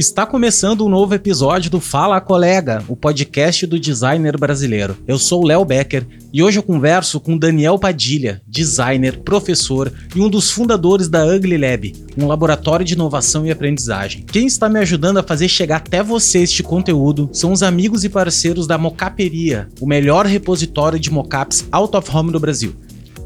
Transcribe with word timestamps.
Está 0.00 0.24
começando 0.24 0.82
um 0.82 0.88
novo 0.88 1.14
episódio 1.14 1.70
do 1.70 1.78
Fala 1.78 2.18
Colega, 2.22 2.82
o 2.88 2.96
podcast 2.96 3.66
do 3.66 3.78
designer 3.78 4.38
brasileiro. 4.38 4.96
Eu 5.06 5.18
sou 5.18 5.42
o 5.42 5.46
Léo 5.46 5.62
Becker 5.62 6.06
e 6.32 6.42
hoje 6.42 6.58
eu 6.58 6.62
converso 6.62 7.20
com 7.20 7.36
Daniel 7.36 7.78
Padilha, 7.78 8.40
designer, 8.46 9.18
professor 9.18 9.92
e 10.16 10.20
um 10.22 10.30
dos 10.30 10.50
fundadores 10.50 11.06
da 11.06 11.26
Ugly 11.26 11.58
Lab, 11.58 11.92
um 12.16 12.26
laboratório 12.26 12.82
de 12.82 12.94
inovação 12.94 13.44
e 13.44 13.50
aprendizagem. 13.50 14.22
Quem 14.22 14.46
está 14.46 14.70
me 14.70 14.78
ajudando 14.78 15.18
a 15.18 15.22
fazer 15.22 15.48
chegar 15.50 15.76
até 15.76 16.02
você 16.02 16.38
este 16.38 16.62
conteúdo 16.62 17.28
são 17.30 17.52
os 17.52 17.62
amigos 17.62 18.02
e 18.02 18.08
parceiros 18.08 18.66
da 18.66 18.78
Mocaperia, 18.78 19.68
o 19.82 19.86
melhor 19.86 20.24
repositório 20.24 20.98
de 20.98 21.10
mocaps 21.10 21.66
out 21.70 21.94
of 21.94 22.10
home 22.10 22.32
do 22.32 22.40
Brasil. 22.40 22.74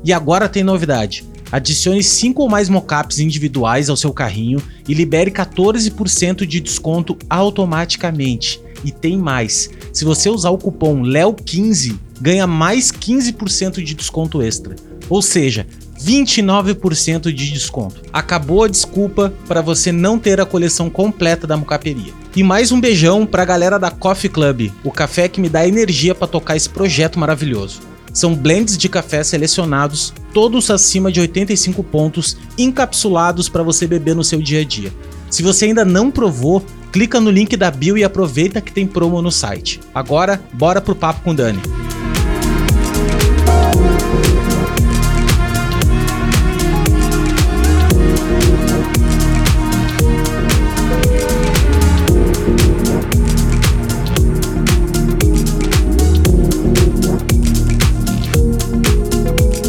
E 0.03 0.13
agora 0.13 0.49
tem 0.49 0.65
novidade. 0.65 1.25
Adicione 1.55 2.03
5 2.03 2.43
ou 2.43 2.49
mais 2.49 2.69
mockups 2.69 3.21
individuais 3.21 3.89
ao 3.89 3.97
seu 3.97 4.13
carrinho 4.13 4.61
e 4.89 4.93
libere 4.93 5.31
14% 5.31 6.45
de 6.45 6.59
desconto 6.59 7.17
automaticamente. 7.31 8.61
E 8.85 8.91
tem 8.91 9.17
mais. 9.17 9.71
Se 9.93 10.05
você 10.05 10.29
usar 10.29 10.51
o 10.51 10.59
cupom 10.59 11.03
LEO15, 11.03 11.97
ganha 12.21 12.45
mais 12.45 12.91
15% 12.91 13.81
de 13.85 13.95
desconto 13.95 14.43
extra. 14.43 14.75
Ou 15.09 15.23
seja, 15.23 15.65
29% 16.03 17.33
de 17.33 17.53
desconto. 17.53 18.03
Acabou 18.13 18.65
a 18.65 18.69
desculpa 18.69 19.33
para 19.47 19.63
você 19.63 19.93
não 19.93 20.19
ter 20.19 20.41
a 20.41 20.45
coleção 20.45 20.91
completa 20.91 21.47
da 21.47 21.57
Mocaperia. 21.57 22.13
E 22.35 22.43
mais 22.43 22.73
um 22.73 22.81
beijão 22.81 23.25
para 23.25 23.45
a 23.45 23.47
galera 23.47 23.79
da 23.79 23.93
Coffee 23.93 24.29
Club, 24.29 24.73
o 24.83 24.91
café 24.91 25.29
que 25.29 25.41
me 25.41 25.49
dá 25.49 25.65
energia 25.65 26.17
para 26.17 26.27
tocar 26.27 26.57
esse 26.57 26.69
projeto 26.69 27.17
maravilhoso. 27.17 27.81
São 28.13 28.35
blends 28.35 28.77
de 28.77 28.89
café 28.89 29.23
selecionados, 29.23 30.13
todos 30.35 30.69
acima 30.69 31.13
de 31.13 31.21
85 31.21 31.83
pontos, 31.85 32.37
encapsulados 32.59 33.49
para 33.49 33.63
você 33.63 33.87
beber 33.87 34.17
no 34.17 34.25
seu 34.25 34.43
dia 34.43 34.61
a 34.61 34.65
dia. 34.65 34.93
Se 35.31 35.43
você 35.43 35.67
ainda 35.67 35.85
não 35.85 36.11
provou, 36.11 36.63
clica 36.93 37.21
no 37.21 37.31
link 37.31 37.57
da 37.57 37.71
bio 37.71 37.97
e 37.97 38.05
aproveita 38.05 38.61
que 38.61 38.73
tem 38.73 38.87
promo 38.87 39.23
no 39.23 39.31
site. 39.31 39.81
Agora, 39.95 40.43
bora 40.53 40.81
pro 40.81 40.95
papo 40.95 41.23
com 41.23 41.35
Dani. 41.35 41.61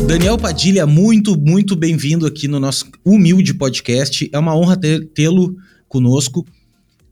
Daniel 0.07 0.37
Padilha, 0.37 0.85
muito, 0.85 1.35
muito 1.35 1.75
bem-vindo 1.75 2.27
aqui 2.27 2.47
no 2.47 2.59
nosso 2.59 2.85
humilde 3.03 3.55
podcast. 3.55 4.29
É 4.31 4.37
uma 4.37 4.55
honra 4.55 4.77
tê-lo 4.77 5.57
conosco. 5.89 6.45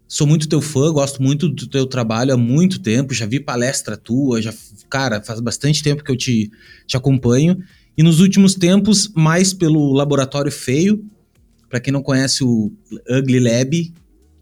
Sou 0.08 0.27
muito 0.27 0.47
teu 0.47 0.61
fã, 0.61 0.91
gosto 0.94 1.22
muito 1.22 1.50
do 1.50 1.66
teu 1.66 1.88
trabalho 1.88 2.35
há 2.35 2.38
muito 2.38 2.80
tempo. 2.80 3.11
Já 3.11 3.25
vi 3.25 3.39
palestra 3.39 3.97
tua, 3.97 4.39
já, 4.44 4.53
cara, 4.91 5.19
faz 5.23 5.39
bastante 5.39 5.81
tempo 5.81 6.03
que 6.03 6.11
eu 6.11 6.16
te, 6.16 6.52
te 6.85 6.95
acompanho. 6.95 7.58
E 7.97 8.03
nos 8.03 8.19
últimos 8.19 8.53
tempos, 8.53 9.11
mais 9.16 9.53
pelo 9.53 9.91
Laboratório 9.91 10.52
Feio. 10.52 11.03
Para 11.67 11.80
quem 11.80 11.91
não 11.91 12.03
conhece 12.03 12.44
o 12.44 12.72
Ugly 13.09 13.39
Lab, 13.39 13.91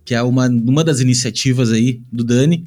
que 0.03 0.13
é 0.13 0.21
uma, 0.21 0.49
uma 0.49 0.83
das 0.83 0.99
iniciativas 0.99 1.71
aí 1.71 2.01
do 2.11 2.25
Dani. 2.25 2.65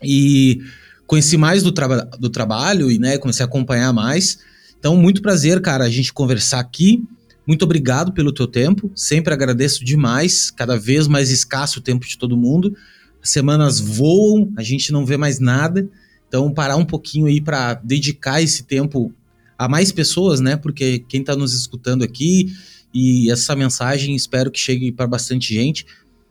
E 0.00 0.60
conheci 1.08 1.36
mais 1.36 1.64
do, 1.64 1.72
traba 1.72 2.08
do 2.20 2.30
trabalho 2.30 2.88
e 2.88 3.00
né, 3.00 3.18
comecei 3.18 3.42
a 3.42 3.48
acompanhar 3.48 3.92
mais. 3.92 4.38
Então, 4.78 4.96
muito 4.96 5.20
prazer, 5.20 5.60
cara, 5.60 5.84
a 5.84 5.90
gente 5.90 6.12
conversar 6.12 6.60
aqui. 6.60 7.02
Muito 7.46 7.64
obrigado 7.64 8.12
pelo 8.12 8.32
teu 8.32 8.46
tempo. 8.46 8.90
Sempre 8.94 9.32
agradeço 9.32 9.84
demais. 9.84 10.50
Cada 10.50 10.78
vez 10.78 11.08
mais 11.08 11.30
escasso 11.30 11.80
o 11.80 11.82
tempo 11.82 12.06
de 12.06 12.16
todo 12.16 12.36
mundo. 12.36 12.76
As 13.22 13.30
semanas 13.30 13.80
voam, 13.80 14.52
a 14.56 14.62
gente 14.62 14.92
não 14.92 15.04
vê 15.04 15.16
mais 15.16 15.40
nada. 15.40 15.88
Então, 16.28 16.52
parar 16.52 16.76
um 16.76 16.84
pouquinho 16.84 17.26
aí 17.26 17.40
para 17.40 17.74
dedicar 17.74 18.40
esse 18.42 18.64
tempo 18.64 19.12
a 19.58 19.68
mais 19.68 19.90
pessoas, 19.90 20.40
né? 20.40 20.56
Porque 20.56 21.00
quem 21.08 21.20
está 21.20 21.34
nos 21.34 21.54
escutando 21.54 22.04
aqui 22.04 22.52
e 22.94 23.30
essa 23.30 23.56
mensagem 23.56 24.14
espero 24.14 24.50
que 24.50 24.60
chegue 24.60 24.92
para 24.92 25.06
bastante 25.06 25.52
gente. 25.52 25.84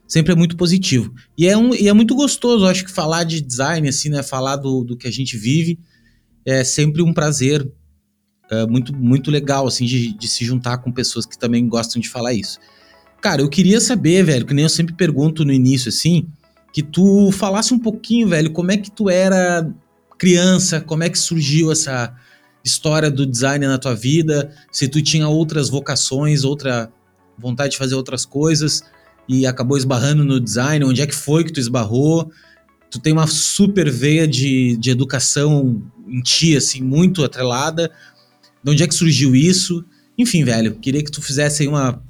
Sempre 0.06 0.32
é 0.32 0.36
muito 0.36 0.56
positivo. 0.56 1.12
E 1.36 1.46
é, 1.46 1.56
um, 1.56 1.74
e 1.74 1.88
é 1.88 1.92
muito 1.92 2.14
gostoso, 2.14 2.64
acho 2.64 2.84
que 2.84 2.90
falar 2.90 3.24
de 3.24 3.42
design, 3.42 3.86
assim, 3.86 4.08
né? 4.08 4.22
Falar 4.22 4.56
do, 4.56 4.82
do 4.82 4.96
que 4.96 5.06
a 5.06 5.12
gente 5.12 5.36
vive 5.36 5.78
é 6.46 6.64
sempre 6.64 7.02
um 7.02 7.12
prazer 7.12 7.70
uh, 8.50 8.70
muito, 8.70 8.94
muito 8.94 9.30
legal, 9.30 9.66
assim, 9.66 9.84
de, 9.84 10.12
de 10.12 10.28
se 10.28 10.44
juntar 10.44 10.78
com 10.78 10.92
pessoas 10.92 11.26
que 11.26 11.38
também 11.38 11.68
gostam 11.68 12.00
de 12.00 12.08
falar 12.08 12.34
isso. 12.34 12.58
Cara, 13.20 13.42
eu 13.42 13.48
queria 13.48 13.80
saber, 13.80 14.24
velho, 14.24 14.46
que 14.46 14.54
nem 14.54 14.64
eu 14.64 14.68
sempre 14.68 14.94
pergunto 14.94 15.44
no 15.44 15.52
início, 15.52 15.88
assim, 15.88 16.28
que 16.72 16.82
tu 16.82 17.32
falasse 17.32 17.74
um 17.74 17.78
pouquinho, 17.78 18.28
velho, 18.28 18.52
como 18.52 18.70
é 18.70 18.76
que 18.76 18.90
tu 18.90 19.10
era 19.10 19.68
criança, 20.16 20.80
como 20.80 21.02
é 21.02 21.08
que 21.08 21.18
surgiu 21.18 21.72
essa 21.72 22.14
história 22.64 23.10
do 23.10 23.24
design 23.24 23.66
na 23.66 23.78
tua 23.78 23.94
vida, 23.94 24.52
se 24.70 24.88
tu 24.88 25.00
tinha 25.00 25.28
outras 25.28 25.68
vocações, 25.68 26.44
outra 26.44 26.90
vontade 27.38 27.72
de 27.72 27.78
fazer 27.78 27.94
outras 27.94 28.26
coisas 28.26 28.82
e 29.28 29.46
acabou 29.46 29.76
esbarrando 29.76 30.24
no 30.24 30.40
design, 30.40 30.84
onde 30.84 31.02
é 31.02 31.06
que 31.06 31.14
foi 31.14 31.44
que 31.44 31.52
tu 31.52 31.60
esbarrou? 31.60 32.30
Tu 32.90 32.98
tem 32.98 33.12
uma 33.12 33.26
super 33.26 33.90
veia 33.90 34.26
de, 34.26 34.76
de 34.76 34.90
educação 34.90 35.82
em 36.06 36.20
ti, 36.20 36.56
assim, 36.56 36.80
muito 36.80 37.22
atrelada, 37.22 37.90
de 38.62 38.70
onde 38.70 38.82
é 38.82 38.86
que 38.86 38.94
surgiu 38.94 39.34
isso? 39.34 39.84
Enfim, 40.16 40.44
velho, 40.44 40.74
queria 40.76 41.02
que 41.02 41.10
tu 41.10 41.22
fizesse 41.22 41.62
aí 41.62 41.68
uma 41.68 42.02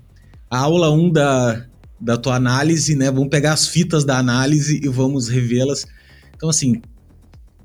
aula 0.51 0.91
1 0.91 1.01
um 1.01 1.13
da, 1.13 1.67
da 2.01 2.17
tua 2.17 2.37
análise, 2.37 2.95
né? 2.95 3.11
Vamos 3.11 3.29
pegar 3.29 3.53
as 3.53 3.69
fitas 3.69 4.05
da 4.05 4.19
análise 4.19 4.81
e 4.83 4.89
vamos 4.89 5.29
revê-las. 5.29 5.87
Então, 6.35 6.49
assim, 6.49 6.81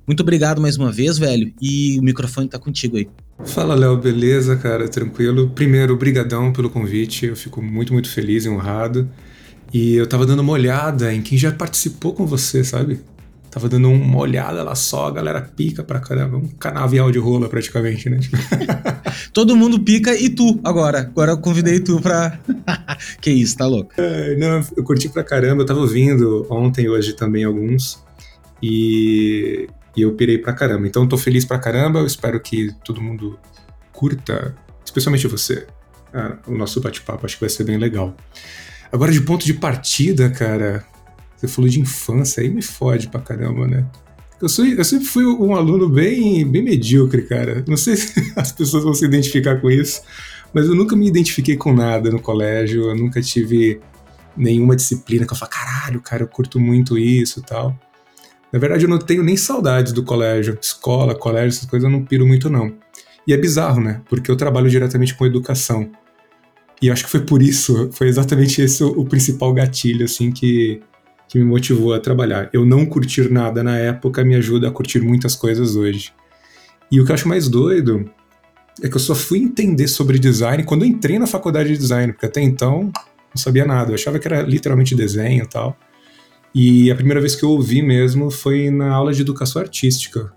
muito 0.06 0.22
obrigado 0.22 0.62
mais 0.62 0.78
uma 0.78 0.92
vez, 0.92 1.18
velho, 1.18 1.54
e 1.62 1.98
o 2.00 2.04
microfone 2.04 2.48
tá 2.50 2.60
contigo 2.60 2.98
aí. 2.98 3.08
Fala, 3.46 3.74
Léo, 3.74 3.98
beleza, 3.98 4.56
cara? 4.56 4.88
Tranquilo. 4.88 5.50
Primeiro, 5.50 5.96
brigadão 5.98 6.52
pelo 6.52 6.70
convite. 6.70 7.26
Eu 7.26 7.36
fico 7.36 7.62
muito, 7.62 7.94
muito 7.94 8.10
feliz 8.10 8.46
e 8.46 8.50
honrado. 8.50 9.10
E 9.74 9.96
eu 9.96 10.06
tava 10.06 10.26
dando 10.26 10.42
uma 10.42 10.54
olhada 10.54 11.14
em 11.14 11.22
quem 11.22 11.38
já 11.38 11.52
participou 11.52 12.14
com 12.14 12.26
você, 12.26 12.64
sabe? 12.64 13.00
Tava 13.53 13.69
dando 13.69 13.88
uma 13.88 14.18
olhada 14.18 14.64
lá 14.64 14.74
só, 14.74 15.06
a 15.06 15.12
galera 15.12 15.40
pica 15.40 15.84
pra 15.84 16.00
caramba. 16.00 16.38
Um 16.38 16.47
canavial 16.47 17.12
de 17.12 17.19
rola 17.19 17.47
praticamente, 17.47 18.09
né? 18.09 18.19
Todo 19.31 19.56
mundo 19.56 19.80
pica 19.80 20.12
e 20.16 20.28
tu 20.28 20.59
agora. 20.64 21.02
Agora 21.02 21.34
eu 21.34 21.38
convidei 21.38 21.80
tu 21.80 22.02
pra. 22.02 22.40
que 23.22 23.30
isso, 23.30 23.56
tá 23.56 23.68
louco? 23.68 23.94
É, 23.96 24.36
não, 24.38 24.59
eu 24.75 24.84
curti 24.84 25.08
pra 25.08 25.24
caramba. 25.24 25.62
Eu 25.62 25.68
tava 25.68 25.81
ouvindo 25.81 26.47
ontem 26.50 26.86
e 26.86 26.90
hoje 26.90 27.13
também 27.13 27.44
alguns. 27.44 28.03
E, 28.59 29.68
e 29.96 30.02
eu 30.02 30.13
pirei 30.16 30.40
pra 30.40 30.53
caramba. 30.53 30.88
Então 30.88 31.03
eu 31.03 31.09
tô 31.09 31.16
feliz 31.16 31.46
pra 31.46 31.59
caramba. 31.59 32.00
Eu 32.00 32.08
espero 32.08 32.40
que 32.40 32.74
todo 32.84 33.00
mundo 33.00 33.38
curta, 33.92 34.56
especialmente 34.84 35.28
você, 35.28 35.68
ah, 36.12 36.38
o 36.47 36.58
nosso 36.58 36.81
bate-papo. 36.81 37.24
Acho 37.24 37.36
que 37.36 37.42
vai 37.42 37.52
ser 37.52 37.66
bem 37.66 37.78
legal. 37.78 38.16
Agora, 38.92 39.12
de 39.12 39.22
ponto 39.22 39.46
de 39.46 39.53
partida, 39.53 40.31
cara, 40.31 40.84
você 41.44 41.48
falou 41.48 41.70
de 41.70 41.80
infância, 41.80 42.42
aí 42.42 42.50
me 42.50 42.62
fode 42.62 43.09
pra 43.09 43.20
caramba, 43.20 43.68
né? 43.68 43.86
Eu, 44.42 44.50
sou, 44.50 44.66
eu 44.66 44.84
sempre 44.84 45.06
fui 45.06 45.26
um 45.26 45.56
aluno 45.56 45.90
bem, 45.90 46.46
bem 46.46 46.64
medíocre, 46.64 47.24
cara. 47.24 47.64
Não 47.68 47.78
sei 47.78 47.96
se 47.96 48.14
as 48.36 48.52
pessoas 48.52 48.84
vão 48.84 48.94
se 48.94 49.06
identificar 49.06 49.59
com 49.59 49.70
isso, 49.70 50.02
mas 50.54 50.68
eu 50.68 50.76
nunca 50.76 50.96
me 50.96 51.08
identifiquei 51.08 51.56
com 51.56 51.74
nada 51.74 52.09
no 52.09 52.20
colégio, 52.20 52.90
eu 52.90 52.96
nunca 52.96 53.22
tive 53.22 53.80
nenhuma 54.36 54.76
disciplina 54.76 55.26
que 55.26 55.34
eu 55.34 55.38
falo, 55.38 55.52
caralho, 55.52 56.02
cara, 56.02 56.24
eu 56.24 56.28
curto 56.28 56.59
muito 56.59 56.98
isso 56.98 57.40
e 57.40 57.44
tal. 57.44 57.78
Na 58.52 58.60
verdade, 58.60 58.86
eu 58.86 58.90
não 58.90 59.00
tenho 59.00 59.24
nem 59.24 59.36
saudades 59.36 59.92
do 59.94 60.04
colégio. 60.04 60.58
Escola, 60.62 61.16
colégio, 61.16 61.58
essas 61.58 61.66
coisas 61.66 61.86
eu 61.86 61.92
não 61.92 62.06
piro 62.06 62.25
muito, 62.25 62.50
não. 62.50 62.74
E 63.28 63.34
é 63.34 63.38
bizarro, 63.38 63.81
né? 63.81 64.01
Porque 64.07 64.30
eu 64.30 64.36
trabalho 64.36 64.69
diretamente 64.69 65.16
com 65.16 65.25
educação. 65.25 65.92
E 66.81 66.92
acho 66.92 67.06
que 67.06 67.10
foi 67.10 67.22
por 67.22 67.42
isso, 67.42 67.90
foi 67.94 68.07
exatamente 68.07 68.62
esse 68.62 68.84
o, 68.84 68.90
o 68.90 69.06
principal 69.06 69.54
gatilho, 69.54 70.06
assim, 70.06 70.31
que, 70.31 70.81
que 71.33 71.39
me 71.39 71.45
motivou 71.45 71.95
a 71.95 72.00
trabalhar. 72.00 72.47
Eu 72.53 72.63
não 72.63 72.85
curtir 72.85 73.31
nada 73.31 73.63
na 73.63 73.75
época 73.75 74.24
me 74.24 74.35
ajuda 74.35 74.68
a 74.68 74.71
curtir 74.71 75.01
muitas 75.01 75.35
coisas 75.35 75.75
hoje. 75.75 76.13
E 76.91 77.01
o 77.01 77.06
que 77.06 77.09
eu 77.12 77.15
acho 77.15 77.27
mais 77.27 77.50
doido 77.50 78.07
é 78.83 78.88
que 78.88 78.95
eu 78.95 79.00
só 79.00 79.15
fui 79.15 79.39
entender 79.39 79.88
sobre 79.88 80.19
design 80.19 80.63
quando 80.63 80.83
eu 80.83 80.88
entrei 80.88 81.18
na 81.18 81.25
faculdade 81.25 81.69
de 81.69 81.77
design, 81.80 82.13
porque 82.13 82.27
até 82.27 82.39
então 82.39 82.91
não 82.94 83.35
sabia 83.35 83.65
nada. 83.65 83.89
Eu 83.89 83.95
achava 83.95 84.19
que 84.19 84.27
era 84.27 84.44
literalmente 84.44 84.94
desenho 84.94 85.44
e 85.44 85.47
tal. 85.47 85.75
E 86.53 86.91
a 86.91 86.95
primeira 86.95 87.19
vez 87.19 87.35
que 87.35 87.44
eu 87.44 87.50
ouvi 87.50 87.81
mesmo 87.81 88.30
foi 88.30 88.69
na 88.69 88.94
aula 88.94 89.12
de 89.12 89.24
educação 89.24 89.59
artística. 89.59 90.31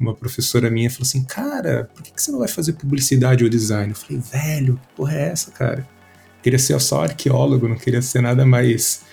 Uma 0.00 0.14
professora 0.14 0.70
minha 0.70 0.88
falou 0.88 1.02
assim: 1.02 1.24
Cara, 1.24 1.90
por 1.94 2.02
que 2.02 2.12
você 2.16 2.32
não 2.32 2.38
vai 2.38 2.48
fazer 2.48 2.72
publicidade 2.72 3.44
ou 3.44 3.50
design? 3.50 3.90
Eu 3.90 3.96
falei: 3.96 4.22
Velho, 4.32 4.80
que 4.82 4.96
porra 4.96 5.14
é 5.14 5.28
essa, 5.28 5.50
cara? 5.50 5.80
Eu 5.80 6.42
queria 6.42 6.58
ser 6.58 6.80
só 6.80 7.02
arqueólogo, 7.02 7.68
não 7.68 7.76
queria 7.76 8.00
ser 8.00 8.22
nada 8.22 8.46
mais 8.46 9.04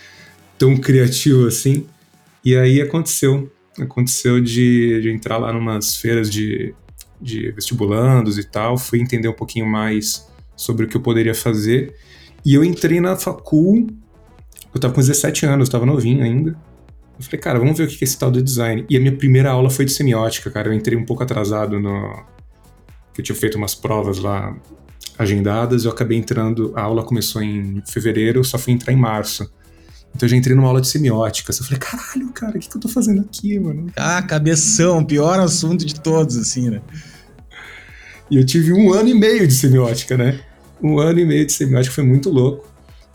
tão 0.64 0.78
criativo 0.78 1.48
assim. 1.48 1.86
E 2.44 2.56
aí 2.56 2.82
aconteceu. 2.82 3.52
Aconteceu 3.80 4.40
de, 4.40 5.02
de 5.02 5.10
entrar 5.10 5.38
lá 5.38 5.52
numas 5.52 5.98
feiras 5.98 6.30
de, 6.30 6.74
de 7.20 7.52
vestibulandos 7.52 8.38
e 8.38 8.44
tal, 8.44 8.78
fui 8.78 9.02
entender 9.02 9.28
um 9.28 9.34
pouquinho 9.34 9.66
mais 9.66 10.28
sobre 10.56 10.86
o 10.86 10.88
que 10.88 10.96
eu 10.96 11.02
poderia 11.02 11.34
fazer. 11.34 11.96
E 12.46 12.54
eu 12.54 12.64
entrei 12.64 13.02
na 13.02 13.16
facul 13.16 13.88
eu 14.74 14.80
tava 14.80 14.94
com 14.94 15.02
17 15.02 15.46
anos, 15.46 15.70
tava 15.70 15.86
novinho 15.86 16.24
ainda. 16.24 16.58
Eu 17.18 17.24
falei, 17.24 17.40
cara, 17.40 17.60
vamos 17.60 17.78
ver 17.78 17.84
o 17.84 17.88
que 17.88 17.98
é 18.02 18.06
esse 18.06 18.18
tal 18.18 18.32
do 18.32 18.42
design. 18.42 18.86
E 18.90 18.98
a 18.98 19.00
minha 19.00 19.16
primeira 19.16 19.52
aula 19.52 19.70
foi 19.70 19.86
de 19.86 19.92
semiótica, 19.92 20.50
cara. 20.50 20.70
Eu 20.70 20.74
entrei 20.74 20.98
um 20.98 21.06
pouco 21.06 21.22
atrasado 21.22 21.80
no. 21.80 22.24
que 23.14 23.22
eu 23.22 23.26
tinha 23.26 23.36
feito 23.36 23.56
umas 23.56 23.76
provas 23.76 24.18
lá 24.18 24.56
agendadas. 25.18 25.86
Eu 25.86 25.92
acabei 25.92 26.18
entrando. 26.18 26.74
A 26.76 26.82
aula 26.82 27.04
começou 27.04 27.44
em 27.44 27.84
fevereiro, 27.86 28.40
eu 28.40 28.44
só 28.44 28.58
fui 28.58 28.74
entrar 28.74 28.92
em 28.92 28.98
março. 28.98 29.48
Então 30.16 30.28
eu 30.28 30.30
já 30.30 30.38
entrei 30.38 30.56
numa 30.56 30.68
aula 30.68 30.80
de 30.80 30.88
semiótica. 30.88 31.52
Eu 31.52 31.64
falei, 31.64 31.80
caralho, 31.80 32.32
cara, 32.32 32.58
o 32.58 32.60
que, 32.60 32.70
que 32.70 32.78
eu 32.78 32.82
tô 32.82 32.88
fazendo 32.88 33.22
aqui, 33.22 33.58
mano? 33.60 33.92
Ah, 33.96 34.22
cabeção, 34.22 35.04
pior 35.04 35.40
assunto 35.40 35.86
de 35.86 36.00
todos, 36.00 36.38
assim, 36.38 36.70
né? 36.70 36.82
E 38.30 38.38
eu 38.38 38.46
tive 38.46 38.74
um 38.74 38.94
ano 38.94 39.10
e 39.10 39.14
meio 39.14 39.48
de 39.48 39.54
semiótica, 39.54 40.16
né? 40.16 40.40
Um 40.82 41.00
ano 41.00 41.20
e 41.20 41.26
meio 41.26 41.46
de 41.46 41.52
semiótica 41.52 41.94
foi 41.94 42.04
muito 42.04 42.30
louco. 42.30 42.68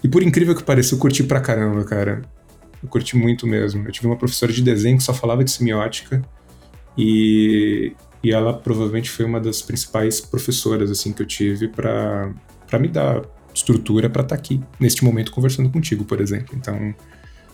E 0.03 0.09
por 0.09 0.23
incrível 0.23 0.55
que 0.55 0.63
pareça, 0.63 0.95
eu 0.95 0.99
curti 0.99 1.23
pra 1.23 1.41
caramba, 1.41 1.85
cara. 1.85 2.23
Eu 2.83 2.89
curti 2.89 3.17
muito 3.17 3.47
mesmo. 3.47 3.87
Eu 3.87 3.93
tive 3.93 4.07
uma 4.07 4.17
professora 4.17 4.53
de 4.53 4.63
desenho 4.63 4.97
que 4.97 5.03
só 5.03 5.15
falava 5.15 5.43
de 5.43 5.51
semiótica. 5.51 6.23
E, 6.97 7.93
e 8.23 8.33
ela 8.33 8.53
provavelmente 8.53 9.11
foi 9.11 9.25
uma 9.25 9.41
das 9.41 9.63
principais 9.63 10.21
professoras 10.21 10.91
assim 10.91 11.13
que 11.13 11.23
eu 11.23 11.27
tive 11.27 11.69
para 11.69 12.33
me 12.79 12.89
dar 12.89 13.23
estrutura 13.59 14.09
para 14.09 14.23
estar 14.23 14.37
tá 14.37 14.41
aqui 14.41 14.61
neste 14.81 15.05
momento 15.05 15.31
conversando 15.33 15.71
contigo, 15.71 16.05
por 16.05 16.21
exemplo. 16.21 16.57
Então, 16.57 16.95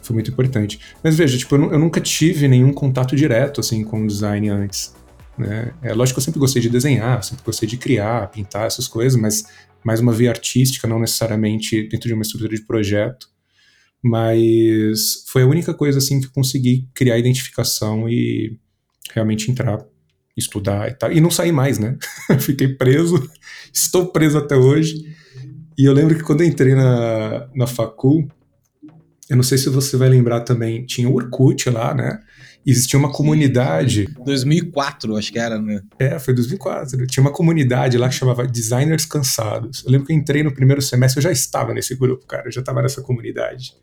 foi 0.03 0.15
muito 0.15 0.31
importante. 0.31 0.79
Mas 1.03 1.17
veja, 1.17 1.37
tipo, 1.37 1.56
eu, 1.56 1.73
eu 1.73 1.79
nunca 1.79 2.01
tive 2.01 2.47
nenhum 2.47 2.73
contato 2.73 3.17
direto 3.17 3.61
assim 3.61 3.83
com 3.83 4.05
o 4.05 4.06
design 4.06 4.49
antes. 4.49 4.95
Né? 5.37 5.73
É 5.83 5.93
lógico 5.93 6.17
que 6.17 6.21
eu 6.21 6.25
sempre 6.25 6.41
gostei 6.41 6.62
de 6.62 6.69
desenhar, 6.69 7.23
sempre 7.25 7.45
gostei 7.45 7.69
de 7.69 7.77
criar, 7.77 8.31
pintar 8.31 8.67
essas 8.67 8.87
coisas, 8.87 9.21
mas 9.21 9.45
mais 9.83 10.01
uma 10.01 10.12
via 10.12 10.31
artística, 10.31 10.87
não 10.87 10.99
necessariamente 10.99 11.89
dentro 11.89 12.09
de 12.09 12.15
uma 12.15 12.23
estrutura 12.23 12.55
de 12.55 12.62
projeto. 12.62 13.29
Mas 14.03 15.25
foi 15.29 15.43
a 15.43 15.47
única 15.47 15.73
coisa 15.73 15.99
assim 15.99 16.21
que 16.21 16.27
eu 16.27 16.31
consegui 16.31 16.87
criar 16.95 17.19
identificação 17.19 18.09
e 18.09 18.59
realmente 19.12 19.51
entrar, 19.51 19.83
estudar 20.37 20.91
e 20.91 20.95
tal. 20.95 21.11
E 21.11 21.21
não 21.21 21.31
saí 21.31 21.51
mais, 21.51 21.79
né? 21.79 21.97
Fiquei 22.41 22.69
preso, 22.69 23.31
estou 23.73 24.09
preso 24.09 24.37
até 24.37 24.56
hoje. 24.56 25.03
E 25.76 25.85
eu 25.85 25.93
lembro 25.93 26.15
que 26.15 26.23
quando 26.23 26.43
eu 26.43 26.47
entrei 26.47 26.75
na, 26.75 27.49
na 27.55 27.67
facul, 27.67 28.29
eu 29.29 29.37
não 29.37 29.43
sei 29.43 29.59
se 29.59 29.69
você 29.69 29.97
vai 29.97 30.09
lembrar 30.09 30.41
também, 30.41 30.85
tinha 30.85 31.09
o 31.09 31.15
Orkut 31.15 31.69
lá, 31.71 31.94
né? 31.94 32.21
Existia 32.65 32.99
uma 32.99 33.11
comunidade. 33.12 34.06
2004, 34.25 35.17
acho 35.17 35.32
que 35.32 35.38
era, 35.38 35.61
né? 35.61 35.82
É, 35.99 36.19
foi 36.19 36.32
2004. 36.35 37.06
Tinha 37.06 37.23
uma 37.23 37.32
comunidade 37.32 37.99
lá 37.99 38.09
que 38.09 38.15
chamava 38.15 38.47
Designers 38.47 39.05
Cansados. 39.05 39.82
Eu 39.85 39.93
lembro 39.93 40.06
que 40.06 40.12
eu 40.12 40.17
entrei 40.17 40.43
no 40.43 40.55
primeiro 40.55 40.81
semestre, 40.81 41.19
eu 41.19 41.23
já 41.23 41.32
estava 41.32 41.75
nesse 41.75 41.94
grupo, 41.94 42.27
cara, 42.27 42.49
eu 42.49 42.53
já 42.53 42.61
estava 42.61 42.81
nessa 42.81 43.03
comunidade. 43.03 43.75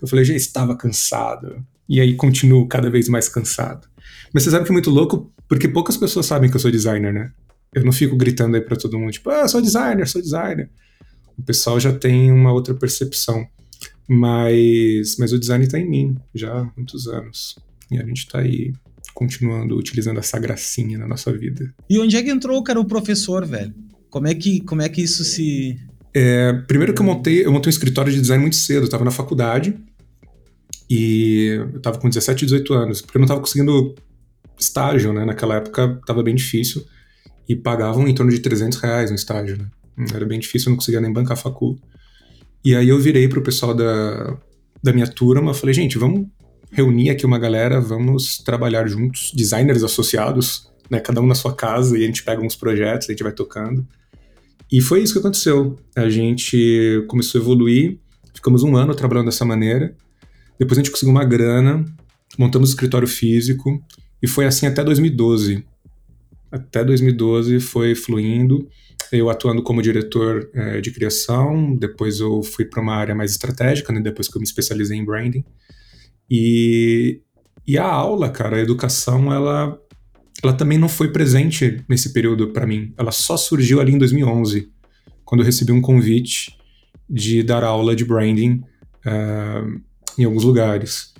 Eu 0.00 0.06
falei, 0.06 0.24
já 0.24 0.34
estava 0.34 0.76
cansado. 0.76 1.64
E 1.88 2.00
aí 2.00 2.14
continuo 2.16 2.66
cada 2.66 2.90
vez 2.90 3.08
mais 3.08 3.28
cansado. 3.28 3.88
Mas 4.32 4.42
você 4.42 4.50
sabe 4.50 4.64
que 4.64 4.70
é 4.70 4.74
muito 4.74 4.90
louco, 4.90 5.32
porque 5.48 5.68
poucas 5.68 5.96
pessoas 5.96 6.26
sabem 6.26 6.50
que 6.50 6.56
eu 6.56 6.60
sou 6.60 6.70
designer, 6.70 7.12
né? 7.12 7.32
Eu 7.74 7.84
não 7.84 7.92
fico 7.92 8.16
gritando 8.16 8.56
aí 8.56 8.62
pra 8.62 8.76
todo 8.76 8.98
mundo, 8.98 9.12
tipo, 9.12 9.30
ah, 9.30 9.48
sou 9.48 9.62
designer, 9.62 10.06
sou 10.06 10.20
designer 10.20 10.70
o 11.38 11.42
pessoal 11.42 11.78
já 11.78 11.92
tem 11.92 12.32
uma 12.32 12.52
outra 12.52 12.74
percepção. 12.74 13.46
Mas, 14.08 15.16
mas 15.18 15.32
o 15.32 15.38
design 15.38 15.64
está 15.64 15.78
em 15.78 15.88
mim 15.88 16.16
já 16.34 16.50
há 16.52 16.70
muitos 16.76 17.06
anos. 17.06 17.56
E 17.90 17.98
a 17.98 18.04
gente 18.04 18.18
está 18.18 18.40
aí 18.40 18.72
continuando 19.14 19.76
utilizando 19.76 20.18
essa 20.18 20.38
gracinha 20.38 20.96
na 20.98 21.06
nossa 21.06 21.32
vida. 21.32 21.74
E 21.90 21.98
onde 21.98 22.16
é 22.16 22.22
que 22.22 22.30
entrou, 22.30 22.62
cara, 22.62 22.80
o 22.80 22.84
professor, 22.84 23.44
velho? 23.46 23.74
Como 24.08 24.26
é 24.26 24.34
que, 24.34 24.60
como 24.60 24.80
é 24.80 24.88
que 24.88 25.02
isso 25.02 25.24
se. 25.24 25.78
É, 26.14 26.52
primeiro 26.66 26.94
que 26.94 27.02
eu 27.02 27.06
montei, 27.06 27.44
eu 27.44 27.52
montei 27.52 27.68
um 27.68 27.70
escritório 27.70 28.12
de 28.12 28.20
design 28.20 28.40
muito 28.40 28.56
cedo, 28.56 28.82
eu 28.82 28.84
estava 28.84 29.04
na 29.04 29.10
faculdade 29.10 29.74
e 30.88 31.56
eu 31.72 31.76
estava 31.76 31.98
com 31.98 32.08
17, 32.08 32.46
18 32.46 32.74
anos, 32.74 33.02
porque 33.02 33.18
eu 33.18 33.20
não 33.20 33.26
estava 33.26 33.40
conseguindo 33.40 33.94
estágio, 34.58 35.12
né? 35.12 35.24
Naquela 35.24 35.56
época 35.56 35.98
estava 36.00 36.22
bem 36.22 36.34
difícil 36.34 36.84
e 37.48 37.54
pagavam 37.54 38.08
em 38.08 38.14
torno 38.14 38.32
de 38.32 38.38
300 38.38 38.78
reais 38.78 39.10
no 39.10 39.16
estágio, 39.16 39.58
né? 39.58 39.66
Era 40.14 40.24
bem 40.24 40.38
difícil, 40.38 40.68
eu 40.68 40.70
não 40.70 40.76
conseguia 40.76 41.00
nem 41.00 41.12
bancar 41.12 41.32
a 41.32 41.40
facul. 41.40 41.78
E 42.64 42.74
aí 42.74 42.88
eu 42.88 42.98
virei 42.98 43.28
pro 43.28 43.42
pessoal 43.42 43.74
da, 43.74 44.36
da 44.82 44.92
minha 44.92 45.06
turma, 45.06 45.54
falei, 45.54 45.74
gente, 45.74 45.98
vamos 45.98 46.26
reunir 46.70 47.10
aqui 47.10 47.24
uma 47.24 47.38
galera, 47.38 47.80
vamos 47.80 48.38
trabalhar 48.38 48.86
juntos, 48.86 49.32
designers 49.34 49.82
associados, 49.82 50.68
né, 50.90 51.00
cada 51.00 51.20
um 51.20 51.26
na 51.26 51.34
sua 51.34 51.54
casa, 51.54 51.98
e 51.98 52.02
a 52.02 52.06
gente 52.06 52.22
pega 52.22 52.42
uns 52.42 52.56
projetos, 52.56 53.08
a 53.08 53.12
gente 53.12 53.22
vai 53.22 53.32
tocando. 53.32 53.86
E 54.70 54.80
foi 54.80 55.02
isso 55.02 55.14
que 55.14 55.18
aconteceu. 55.18 55.78
A 55.96 56.08
gente 56.10 57.04
começou 57.08 57.40
a 57.40 57.42
evoluir, 57.42 57.98
ficamos 58.34 58.62
um 58.62 58.76
ano 58.76 58.94
trabalhando 58.94 59.26
dessa 59.26 59.44
maneira, 59.44 59.94
depois 60.58 60.78
a 60.78 60.82
gente 60.82 60.90
conseguiu 60.90 61.12
uma 61.12 61.24
grana, 61.24 61.84
montamos 62.38 62.70
um 62.70 62.72
escritório 62.72 63.08
físico, 63.08 63.82
e 64.22 64.26
foi 64.26 64.46
assim 64.46 64.66
até 64.66 64.82
2012. 64.84 65.64
Até 66.50 66.84
2012 66.84 67.60
foi 67.60 67.94
fluindo, 67.94 68.68
eu 69.12 69.30
atuando 69.30 69.62
como 69.62 69.82
diretor 69.82 70.50
é, 70.54 70.80
de 70.80 70.90
criação, 70.90 71.74
depois 71.74 72.20
eu 72.20 72.42
fui 72.42 72.64
para 72.64 72.82
uma 72.82 72.94
área 72.94 73.14
mais 73.14 73.32
estratégica, 73.32 73.92
né, 73.92 74.00
depois 74.00 74.28
que 74.28 74.36
eu 74.36 74.40
me 74.40 74.46
especializei 74.46 74.96
em 74.96 75.04
branding. 75.04 75.44
E, 76.30 77.20
e 77.66 77.78
a 77.78 77.86
aula, 77.86 78.30
cara, 78.30 78.56
a 78.56 78.60
educação, 78.60 79.32
ela, 79.32 79.78
ela 80.42 80.52
também 80.52 80.78
não 80.78 80.88
foi 80.88 81.10
presente 81.10 81.82
nesse 81.88 82.12
período 82.12 82.48
para 82.52 82.66
mim. 82.66 82.92
Ela 82.96 83.10
só 83.10 83.36
surgiu 83.36 83.80
ali 83.80 83.92
em 83.92 83.98
2011, 83.98 84.70
quando 85.24 85.40
eu 85.40 85.46
recebi 85.46 85.72
um 85.72 85.80
convite 85.80 86.56
de 87.08 87.42
dar 87.42 87.64
aula 87.64 87.96
de 87.96 88.04
branding 88.04 88.62
uh, 89.06 89.80
em 90.18 90.24
alguns 90.24 90.44
lugares. 90.44 91.14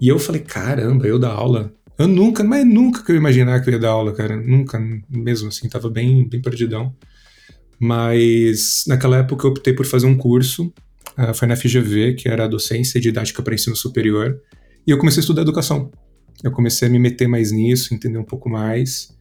E 0.00 0.08
eu 0.08 0.18
falei, 0.18 0.40
caramba, 0.40 1.06
eu 1.06 1.18
dar 1.18 1.32
aula? 1.32 1.72
Eu 1.98 2.08
nunca, 2.08 2.42
mas 2.42 2.66
nunca 2.66 3.04
que 3.04 3.12
eu 3.12 3.16
imaginar 3.16 3.60
que 3.60 3.70
eu 3.70 3.74
ia 3.74 3.78
dar 3.80 3.90
aula, 3.90 4.12
cara. 4.12 4.36
Nunca, 4.36 4.80
mesmo 5.08 5.48
assim, 5.48 5.68
tava 5.68 5.88
bem, 5.88 6.28
bem 6.28 6.42
perdidão. 6.42 6.94
Mas 7.78 8.84
naquela 8.86 9.18
época 9.18 9.46
eu 9.46 9.50
optei 9.50 9.72
por 9.72 9.86
fazer 9.86 10.06
um 10.06 10.16
curso, 10.16 10.72
uh, 11.18 11.34
foi 11.34 11.48
na 11.48 11.56
FGV, 11.56 12.14
que 12.14 12.28
era 12.28 12.46
docência 12.46 12.98
e 12.98 13.00
didática 13.00 13.42
para 13.42 13.54
ensino 13.54 13.76
superior, 13.76 14.40
e 14.86 14.90
eu 14.90 14.98
comecei 14.98 15.20
a 15.20 15.22
estudar 15.22 15.42
educação. 15.42 15.90
Eu 16.42 16.50
comecei 16.50 16.88
a 16.88 16.90
me 16.90 16.98
meter 16.98 17.26
mais 17.26 17.50
nisso, 17.52 17.94
entender 17.94 18.18
um 18.18 18.24
pouco 18.24 18.48
mais. 18.48 19.14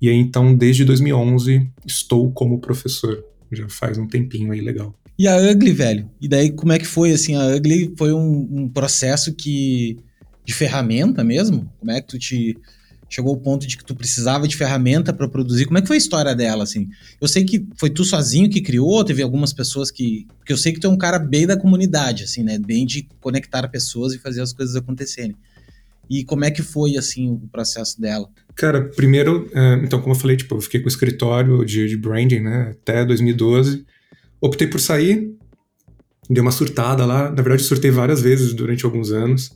E 0.00 0.08
aí 0.08 0.16
então, 0.16 0.54
desde 0.54 0.84
2011, 0.84 1.70
estou 1.86 2.30
como 2.32 2.60
professor. 2.60 3.24
Já 3.52 3.68
faz 3.68 3.96
um 3.98 4.06
tempinho 4.06 4.50
aí 4.50 4.60
legal. 4.60 4.94
E 5.18 5.26
a 5.28 5.36
Ugly, 5.36 5.72
velho? 5.72 6.10
E 6.20 6.28
daí 6.28 6.50
como 6.50 6.72
é 6.72 6.78
que 6.78 6.86
foi 6.86 7.12
assim? 7.12 7.34
A 7.36 7.54
Ugly 7.54 7.94
foi 7.96 8.12
um, 8.12 8.48
um 8.50 8.68
processo 8.68 9.32
que 9.32 9.98
de 10.44 10.54
ferramenta 10.54 11.24
mesmo? 11.24 11.70
Como 11.78 11.90
é 11.90 12.00
que 12.00 12.08
tu 12.08 12.18
te 12.18 12.56
chegou 13.08 13.34
ao 13.34 13.40
ponto 13.40 13.66
de 13.66 13.76
que 13.76 13.84
tu 13.84 13.94
precisava 13.94 14.48
de 14.48 14.56
ferramenta 14.56 15.12
para 15.12 15.28
produzir. 15.28 15.66
Como 15.66 15.78
é 15.78 15.80
que 15.80 15.86
foi 15.86 15.96
a 15.96 15.98
história 15.98 16.34
dela, 16.34 16.64
assim? 16.64 16.88
Eu 17.20 17.28
sei 17.28 17.44
que 17.44 17.66
foi 17.76 17.90
tu 17.90 18.04
sozinho 18.04 18.50
que 18.50 18.60
criou, 18.60 19.04
teve 19.04 19.22
algumas 19.22 19.52
pessoas 19.52 19.90
que... 19.90 20.26
Porque 20.38 20.52
eu 20.52 20.56
sei 20.56 20.72
que 20.72 20.80
tu 20.80 20.86
é 20.86 20.90
um 20.90 20.98
cara 20.98 21.18
bem 21.18 21.46
da 21.46 21.56
comunidade, 21.56 22.24
assim, 22.24 22.42
né? 22.42 22.58
Bem 22.58 22.84
de 22.84 23.08
conectar 23.20 23.66
pessoas 23.68 24.12
e 24.12 24.18
fazer 24.18 24.40
as 24.40 24.52
coisas 24.52 24.74
acontecerem. 24.74 25.36
E 26.08 26.24
como 26.24 26.44
é 26.44 26.50
que 26.50 26.62
foi, 26.62 26.96
assim, 26.96 27.32
o 27.32 27.48
processo 27.48 28.00
dela? 28.00 28.28
Cara, 28.54 28.84
primeiro, 28.84 29.50
é, 29.52 29.74
então, 29.84 30.00
como 30.00 30.14
eu 30.14 30.18
falei, 30.18 30.36
tipo, 30.36 30.54
eu 30.54 30.60
fiquei 30.60 30.80
com 30.80 30.86
o 30.86 30.88
escritório 30.88 31.64
de, 31.64 31.88
de 31.88 31.96
branding, 31.96 32.40
né, 32.40 32.70
até 32.70 33.04
2012. 33.04 33.84
Optei 34.40 34.68
por 34.68 34.80
sair, 34.80 35.32
dei 36.30 36.40
uma 36.40 36.52
surtada 36.52 37.04
lá. 37.04 37.28
Na 37.28 37.42
verdade, 37.42 37.62
surtei 37.62 37.90
várias 37.90 38.20
vezes 38.20 38.54
durante 38.54 38.84
alguns 38.84 39.10
anos. 39.10 39.50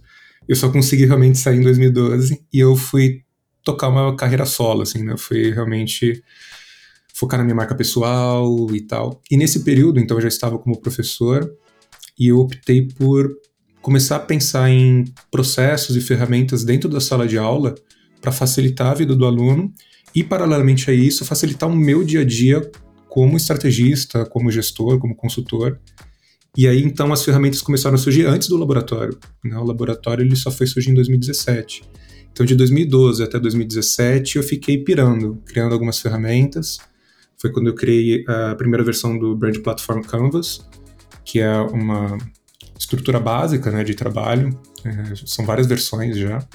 Eu 0.49 0.57
só 0.57 0.69
consegui 0.71 1.07
realmente 1.07 1.39
sair 1.39 1.59
em 1.59 1.63
2012 1.63 2.43
e 2.53 2.59
eu 2.59 2.75
fui 2.75 3.23
tocar 3.65 3.89
uma 3.89 4.15
carreira 4.17 4.47
solo, 4.47 4.83
assim, 4.83 5.03
né? 5.03 5.17
Foi 5.17 5.51
realmente 5.51 6.23
focar 7.15 7.39
na 7.39 7.45
minha 7.45 7.55
marca 7.55 7.75
pessoal 7.75 8.69
e 8.75 8.81
tal. 8.81 9.21
E 9.31 9.37
nesse 9.37 9.63
período, 9.63 10.01
então, 10.01 10.17
eu 10.17 10.23
já 10.23 10.29
estava 10.29 10.59
como 10.59 10.81
professor 10.81 11.51
e 12.19 12.29
eu 12.29 12.39
optei 12.39 12.89
por 12.89 13.31
começar 13.83 14.17
a 14.17 14.21
pensar 14.21 14.71
em 14.71 15.05
processos 15.31 15.97
e 15.97 16.01
ferramentas 16.01 16.65
dentro 16.65 16.89
da 16.89 17.01
sala 17.01 17.27
de 17.27 17.39
aula 17.39 17.75
para 18.21 18.33
facilitar 18.33 18.89
a 18.89 18.95
vida 18.95 19.15
do 19.15 19.25
aluno 19.25 19.73
e, 20.15 20.23
paralelamente 20.23 20.91
a 20.91 20.95
isso, 20.95 21.25
facilitar 21.25 21.69
o 21.69 21.77
meu 21.77 22.05
dia 22.05 22.21
a 22.21 22.25
dia 22.25 22.71
como 23.09 23.37
estrategista, 23.37 24.25
como 24.25 24.51
gestor, 24.51 24.99
como 24.99 25.15
consultor. 25.15 25.79
E 26.57 26.67
aí, 26.67 26.83
então, 26.83 27.13
as 27.13 27.25
ferramentas 27.25 27.63
começaram 27.63 27.95
a 27.95 27.99
surgir 27.99 28.27
antes 28.27 28.49
do 28.49 28.57
laboratório. 28.57 29.19
Né? 29.45 29.57
O 29.57 29.65
laboratório 29.65 30.25
ele 30.25 30.37
só 30.37 30.51
foi 30.51 30.67
surgir 30.67 30.91
em 30.91 30.95
2017. 30.95 31.83
Então, 32.33 32.47
de 32.47 32.55
2012 32.55 33.23
até 33.23 33.39
2017, 33.39 34.37
eu 34.37 34.43
fiquei 34.43 34.79
pirando, 34.79 35.43
criando 35.47 35.73
algumas 35.73 35.99
ferramentas. 35.99 36.79
Foi 37.37 37.51
quando 37.51 37.69
eu 37.69 37.75
criei 37.75 38.25
a 38.27 38.55
primeira 38.55 38.85
versão 38.85 39.19
do 39.19 39.37
Brand 39.37 39.59
Platform 39.59 40.03
Canvas, 40.03 40.67
que 41.25 41.41
é 41.41 41.61
uma 41.61 42.19
estrutura 42.79 43.21
básica 43.21 43.71
né, 43.71 43.85
de 43.85 43.95
trabalho. 43.95 44.59
É, 44.85 45.15
são 45.27 45.45
várias 45.45 45.67
versões 45.67 46.17
já. 46.17 46.47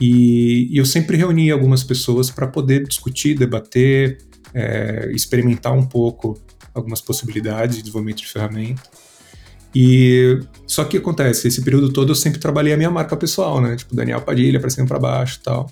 E, 0.00 0.68
e 0.74 0.76
eu 0.76 0.84
sempre 0.84 1.16
reuni 1.16 1.50
algumas 1.50 1.84
pessoas 1.84 2.30
para 2.30 2.46
poder 2.46 2.86
discutir, 2.86 3.38
debater, 3.38 4.18
é, 4.52 5.10
experimentar 5.12 5.72
um 5.72 5.86
pouco 5.86 6.38
algumas 6.74 7.00
possibilidades 7.00 7.76
de 7.76 7.82
desenvolvimento 7.82 8.18
de 8.18 8.26
ferramenta. 8.26 8.82
E 9.74 10.38
só 10.66 10.84
que 10.84 10.98
acontece, 10.98 11.48
esse 11.48 11.62
período 11.62 11.92
todo 11.92 12.10
eu 12.10 12.14
sempre 12.14 12.38
trabalhei 12.38 12.72
a 12.72 12.76
minha 12.76 12.90
marca 12.90 13.16
pessoal, 13.16 13.60
né? 13.60 13.76
Tipo, 13.76 13.94
Daniel 13.94 14.20
Padilha, 14.20 14.60
pra 14.60 14.68
cima 14.68 14.86
pra 14.86 14.98
baixo 14.98 15.38
e 15.40 15.44
tal. 15.44 15.70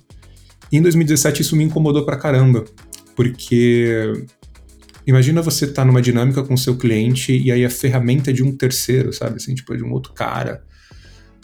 E 0.72 0.76
em 0.78 0.82
2017 0.82 1.42
isso 1.42 1.56
me 1.56 1.64
incomodou 1.64 2.04
pra 2.04 2.16
caramba, 2.16 2.64
porque 3.14 4.24
imagina 5.06 5.42
você 5.42 5.64
estar 5.64 5.82
tá 5.82 5.84
numa 5.84 6.00
dinâmica 6.00 6.42
com 6.42 6.54
o 6.54 6.58
seu 6.58 6.76
cliente 6.76 7.36
e 7.36 7.50
aí 7.50 7.64
a 7.64 7.70
ferramenta 7.70 8.30
é 8.30 8.32
de 8.32 8.42
um 8.42 8.56
terceiro, 8.56 9.12
sabe? 9.12 9.36
Assim, 9.36 9.54
tipo, 9.54 9.76
de 9.76 9.84
um 9.84 9.92
outro 9.92 10.12
cara, 10.12 10.64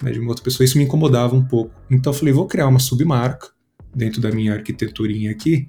né? 0.03 0.13
de 0.13 0.19
uma 0.19 0.29
outra 0.29 0.45
pessoa. 0.45 0.65
Isso 0.65 0.79
me 0.79 0.85
incomodava 0.85 1.35
um 1.35 1.45
pouco. 1.45 1.75
Então 1.91 2.13
eu 2.13 2.19
falei, 2.19 2.33
vou 2.33 2.47
criar 2.47 2.69
uma 2.69 2.79
submarca 2.79 3.49
dentro 3.95 4.21
da 4.21 4.31
minha 4.31 4.55
arquiteturinha 4.55 5.31
aqui 5.31 5.69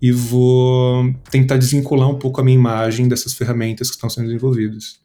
e 0.00 0.12
vou 0.12 1.12
tentar 1.30 1.56
desvincular 1.56 2.08
um 2.08 2.18
pouco 2.18 2.40
a 2.40 2.44
minha 2.44 2.56
imagem 2.56 3.08
dessas 3.08 3.34
ferramentas 3.34 3.88
que 3.88 3.94
estão 3.96 4.08
sendo 4.10 4.26
desenvolvidas. 4.26 5.00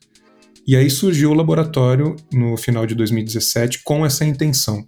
E 0.67 0.75
aí 0.75 0.89
surgiu 0.89 1.31
o 1.31 1.33
laboratório 1.33 2.15
no 2.31 2.55
final 2.55 2.85
de 2.85 2.93
2017 2.93 3.81
com 3.83 4.05
essa 4.05 4.23
intenção. 4.23 4.85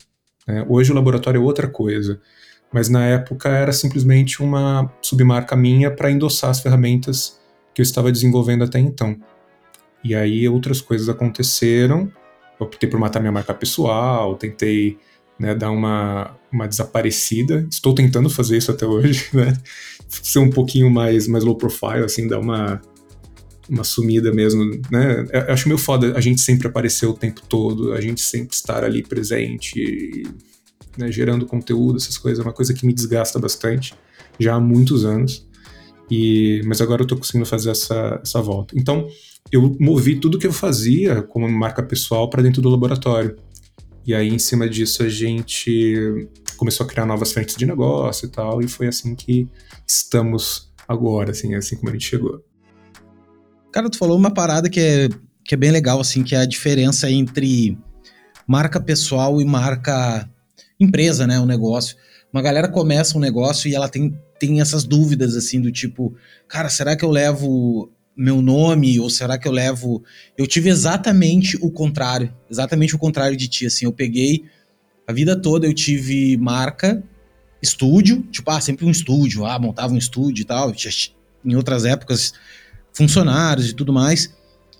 Né? 0.48 0.66
Hoje 0.70 0.92
o 0.92 0.96
laboratório 0.96 1.40
é 1.40 1.44
outra 1.44 1.68
coisa, 1.68 2.22
mas 2.72 2.90
na 2.90 3.06
época 3.06 3.50
era 3.50 3.72
simplesmente 3.72 4.42
uma 4.42 4.92
submarca 5.02 5.56
minha 5.56 5.90
para 5.90 6.12
endossar 6.12 6.52
as 6.52 6.60
ferramentas 6.60 7.40
que 7.74 7.82
eu 7.82 7.84
estava 7.84 8.12
desenvolvendo 8.12 8.64
até 8.64 8.80
então. 8.80 9.18
E 10.04 10.14
aí 10.14 10.48
outras 10.48 10.82
coisas 10.82 11.10
aconteceram. 11.10 12.12
Eu 12.60 12.68
optei 12.68 12.90
por 12.90 13.00
matar 13.00 13.20
minha 13.20 13.32
marca 13.32 13.54
pessoal, 13.54 14.36
tentei 14.36 14.98
né, 15.40 15.56
dar 15.56 15.72
uma, 15.72 16.38
uma 16.52 16.68
desaparecida. 16.68 17.66
Estou 17.72 17.96
tentando 17.96 18.30
fazer 18.30 18.58
isso 18.58 18.72
até 18.72 18.86
hoje, 18.86 19.30
né? 19.34 19.54
Ser 20.08 20.40
um 20.40 20.50
pouquinho 20.50 20.90
mais, 20.90 21.28
mais 21.28 21.44
low 21.44 21.56
profile, 21.56 22.04
assim, 22.04 22.28
dar 22.28 22.40
uma, 22.40 22.80
uma 23.70 23.84
sumida 23.84 24.32
mesmo, 24.32 24.64
né? 24.92 25.26
Eu 25.32 25.54
acho 25.54 25.68
meio 25.68 25.78
foda 25.78 26.18
a 26.18 26.22
gente 26.22 26.42
sempre 26.42 26.68
aparecer 26.68 27.06
o 27.06 27.14
tempo 27.14 27.42
todo, 27.48 27.94
a 27.94 28.02
gente 28.02 28.22
sempre 28.22 28.56
estar 28.56 28.84
ali 28.84 29.04
presente, 29.04 30.24
né, 30.98 31.12
gerando 31.12 31.46
conteúdo, 31.46 31.98
essas 31.98 32.18
coisas, 32.18 32.40
é 32.40 32.48
uma 32.48 32.54
coisa 32.54 32.74
que 32.74 32.86
me 32.86 32.94
desgasta 32.94 33.40
bastante, 33.40 33.94
já 34.40 34.56
há 34.56 34.60
muitos 34.60 35.06
anos. 35.06 35.48
E, 36.12 36.62
mas 36.66 36.82
agora 36.82 37.02
eu 37.02 37.08
tô 37.08 37.16
conseguindo 37.16 37.46
fazer 37.46 37.72
essa, 37.72 38.20
essa 38.22 38.42
volta. 38.42 38.78
Então, 38.78 39.08
eu 39.52 39.76
movi 39.80 40.20
tudo 40.20 40.38
que 40.38 40.46
eu 40.46 40.54
fazia 40.54 41.22
como 41.22 41.48
marca 41.50 41.82
pessoal 41.82 42.30
para 42.30 42.44
dentro 42.44 42.62
do 42.62 42.70
laboratório. 42.70 43.36
E 44.06 44.14
aí, 44.14 44.28
em 44.28 44.40
cima 44.40 44.68
disso, 44.68 45.02
a 45.02 45.10
gente 45.10 46.28
começou 46.58 46.86
a 46.86 46.90
criar 46.90 47.06
novas 47.06 47.32
frentes 47.32 47.56
de 47.56 47.66
negócio 47.66 48.26
e 48.26 48.30
tal, 48.30 48.62
e 48.62 48.68
foi 48.68 48.88
assim 48.88 49.16
que 49.16 49.48
estamos 49.88 50.72
agora, 50.88 51.32
assim, 51.32 51.56
assim 51.56 51.78
como 51.78 51.90
a 51.90 51.94
gente 51.94 52.06
chegou. 52.06 52.44
Cara, 53.74 53.90
tu 53.90 53.98
falou 53.98 54.16
uma 54.16 54.32
parada 54.32 54.70
que 54.70 54.80
é, 54.80 55.10
que 55.44 55.56
é 55.56 55.58
bem 55.58 55.72
legal, 55.72 56.00
assim, 56.00 56.22
que 56.24 56.36
é 56.36 56.38
a 56.38 56.46
diferença 56.46 57.10
entre 57.10 57.76
marca 58.46 58.80
pessoal 58.80 59.42
e 59.42 59.46
marca 59.46 60.30
empresa, 60.80 61.26
né? 61.26 61.40
O 61.40 61.46
negócio. 61.48 61.98
Uma 62.32 62.44
galera 62.44 62.68
começa 62.68 63.18
um 63.18 63.20
negócio 63.20 63.68
e 63.68 63.74
ela 63.74 63.90
tem, 63.90 64.16
tem 64.40 64.62
essas 64.62 64.84
dúvidas, 64.84 65.36
assim, 65.36 65.60
do 65.60 65.72
tipo, 65.72 66.16
cara, 66.48 66.70
será 66.70 66.96
que 66.96 67.04
eu 67.04 67.10
levo 67.10 67.92
meu 68.16 68.44
nome 68.44 69.00
ou 69.00 69.10
será 69.10 69.40
que 69.40 69.48
eu 69.48 69.52
levo. 69.52 70.04
Eu 70.38 70.46
tive 70.46 70.70
exatamente 70.70 71.58
o 71.60 71.72
contrário, 71.72 72.32
exatamente 72.48 72.96
o 72.96 73.00
contrário 73.00 73.36
de 73.36 73.48
ti, 73.48 73.66
assim. 73.66 73.86
Eu 73.86 73.92
peguei 73.92 74.46
a 75.08 75.12
vida 75.12 75.36
toda, 75.36 75.66
eu 75.66 75.74
tive 75.74 76.38
marca, 76.38 77.04
estúdio, 77.60 78.22
tipo, 78.32 78.52
ah, 78.52 78.62
sempre 78.62 78.86
um 78.86 78.92
estúdio, 78.92 79.48
ah, 79.48 79.58
montava 79.58 79.96
um 79.96 79.98
estúdio 79.98 80.44
e 80.44 80.46
tal. 80.46 80.72
Em 81.44 81.56
outras 81.56 81.86
épocas 81.86 82.34
funcionários 82.94 83.70
e 83.70 83.74
tudo 83.74 83.92
mais. 83.92 84.32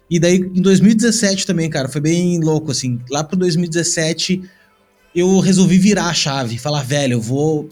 E 0.10 0.20
daí 0.20 0.38
em 0.38 0.62
2017 0.62 1.46
também, 1.46 1.70
cara, 1.70 1.90
foi 1.90 2.02
bem 2.02 2.40
louco 2.40 2.72
assim. 2.72 3.00
Lá 3.10 3.24
pro 3.24 3.36
2017 3.38 4.42
eu 5.16 5.40
resolvi 5.40 5.78
virar 5.78 6.08
a 6.08 6.14
chave, 6.14 6.58
falar, 6.58 6.84
velho, 6.84 7.14
eu 7.14 7.22
vou 7.22 7.70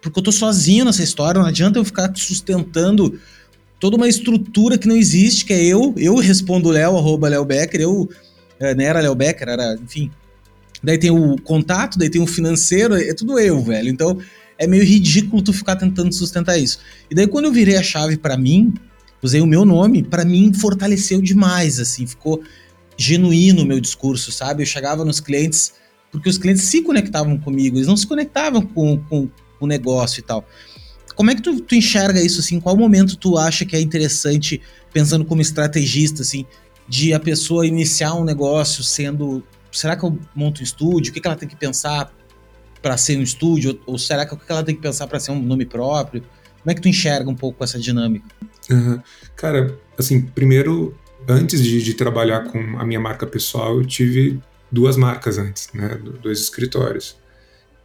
porque 0.00 0.18
eu 0.18 0.22
tô 0.22 0.32
sozinho 0.32 0.84
nessa 0.84 1.02
história, 1.02 1.40
não 1.40 1.46
adianta 1.46 1.78
eu 1.78 1.84
ficar 1.84 2.10
sustentando 2.16 3.18
toda 3.78 3.96
uma 3.96 4.08
estrutura 4.08 4.78
que 4.78 4.88
não 4.88 4.96
existe, 4.96 5.44
que 5.44 5.52
é 5.52 5.62
eu, 5.62 5.94
eu 5.96 6.16
respondo 6.16 6.70
Léo, 6.70 6.96
arroba 6.96 7.28
Léo 7.28 7.44
Becker, 7.44 7.80
eu 7.80 8.08
é, 8.58 8.74
não 8.74 8.84
era 8.84 9.00
Léo 9.00 9.14
Becker, 9.14 9.48
era, 9.48 9.74
enfim. 9.74 10.10
Daí 10.82 10.98
tem 10.98 11.10
o 11.10 11.36
contato, 11.42 11.98
daí 11.98 12.08
tem 12.08 12.20
o 12.20 12.26
financeiro, 12.26 12.94
é 12.94 13.12
tudo 13.12 13.38
eu, 13.38 13.62
velho. 13.62 13.88
Então 13.88 14.18
é 14.58 14.66
meio 14.66 14.84
ridículo 14.84 15.42
tu 15.42 15.52
ficar 15.52 15.76
tentando 15.76 16.12
sustentar 16.12 16.58
isso. 16.58 16.78
E 17.10 17.14
daí 17.14 17.26
quando 17.26 17.46
eu 17.46 17.52
virei 17.52 17.76
a 17.76 17.82
chave 17.82 18.16
para 18.16 18.36
mim, 18.36 18.72
usei 19.22 19.40
o 19.40 19.46
meu 19.46 19.64
nome, 19.64 20.02
para 20.02 20.24
mim 20.24 20.52
fortaleceu 20.52 21.20
demais, 21.20 21.78
assim, 21.78 22.06
ficou 22.06 22.42
genuíno 22.96 23.62
o 23.62 23.66
meu 23.66 23.80
discurso, 23.80 24.30
sabe? 24.30 24.62
Eu 24.62 24.66
chegava 24.66 25.04
nos 25.04 25.20
clientes, 25.20 25.72
porque 26.10 26.28
os 26.28 26.38
clientes 26.38 26.64
se 26.64 26.82
conectavam 26.82 27.38
comigo, 27.38 27.76
eles 27.76 27.86
não 27.86 27.96
se 27.96 28.06
conectavam 28.06 28.62
com, 28.62 28.98
com, 28.98 29.26
com 29.26 29.64
o 29.64 29.66
negócio 29.66 30.20
e 30.20 30.22
tal. 30.22 30.46
Como 31.14 31.30
é 31.30 31.34
que 31.34 31.42
tu, 31.42 31.60
tu 31.60 31.74
enxerga 31.74 32.20
isso, 32.20 32.40
assim? 32.40 32.60
Qual 32.60 32.76
momento 32.76 33.16
tu 33.16 33.36
acha 33.36 33.64
que 33.64 33.76
é 33.76 33.80
interessante, 33.80 34.60
pensando 34.92 35.24
como 35.24 35.42
estrategista, 35.42 36.22
assim, 36.22 36.46
de 36.90 37.14
a 37.14 37.20
pessoa 37.20 37.64
iniciar 37.64 38.14
um 38.14 38.24
negócio 38.24 38.82
sendo. 38.82 39.44
Será 39.70 39.94
que 39.94 40.04
eu 40.04 40.18
monto 40.34 40.60
um 40.60 40.64
estúdio? 40.64 41.10
O 41.10 41.14
que, 41.14 41.20
que 41.20 41.26
ela 41.26 41.36
tem 41.36 41.48
que 41.48 41.54
pensar 41.54 42.12
para 42.82 42.96
ser 42.96 43.16
um 43.16 43.22
estúdio? 43.22 43.80
Ou 43.86 43.96
será 43.96 44.26
que 44.26 44.34
o 44.34 44.36
que 44.36 44.50
ela 44.50 44.64
tem 44.64 44.74
que 44.74 44.82
pensar 44.82 45.06
para 45.06 45.20
ser 45.20 45.30
um 45.30 45.40
nome 45.40 45.64
próprio? 45.64 46.24
Como 46.62 46.70
é 46.70 46.74
que 46.74 46.80
tu 46.80 46.88
enxerga 46.88 47.30
um 47.30 47.34
pouco 47.34 47.62
essa 47.64 47.78
dinâmica? 47.78 48.26
Uhum. 48.70 49.00
Cara, 49.36 49.78
assim, 49.98 50.20
primeiro, 50.20 50.96
antes 51.28 51.62
de, 51.62 51.82
de, 51.82 51.94
trabalhar 51.94 52.44
com 52.44 52.58
a 52.78 52.84
minha 52.84 53.00
marca 53.00 53.26
pessoal, 53.26 53.78
eu 53.78 53.86
tive 53.86 54.40
duas 54.70 54.96
marcas 54.96 55.38
antes, 55.38 55.68
né? 55.72 55.98
Dois 56.22 56.40
escritórios. 56.40 57.16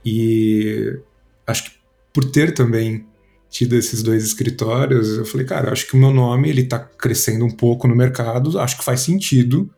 E 0.06 1.00
acho 1.48 1.66
que 1.66 1.72
por 2.14 2.26
ter 2.26 2.54
também 2.54 3.06
tido 3.50 3.76
esses 3.76 4.04
dois 4.04 4.24
escritórios, 4.24 5.18
eu 5.18 5.26
falei, 5.26 5.46
cara, 5.46 5.72
acho 5.72 5.88
que 5.88 5.96
o 5.96 5.98
meu 5.98 6.12
nome 6.12 6.50
ele 6.50 6.66
tá 6.66 6.78
crescendo 6.80 7.46
um 7.46 7.52
pouco 7.52 7.88
no 7.88 7.96
mercado, 7.96 8.60
acho 8.60 8.78
que 8.78 8.84
faz 8.84 9.00
sentido 9.00 9.70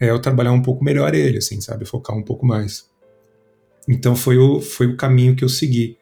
é, 0.00 0.10
eu 0.10 0.18
trabalhar 0.18 0.52
um 0.52 0.62
pouco 0.62 0.84
melhor 0.84 1.14
ele, 1.14 1.38
assim, 1.38 1.60
sabe? 1.60 1.84
Focar 1.84 2.16
um 2.16 2.22
pouco 2.22 2.46
mais. 2.46 2.88
Então 3.88 4.16
foi 4.16 4.38
o, 4.38 4.60
foi 4.60 4.86
o 4.86 4.96
caminho 4.96 5.36
que 5.36 5.44
eu 5.44 5.48
segui. 5.48 5.98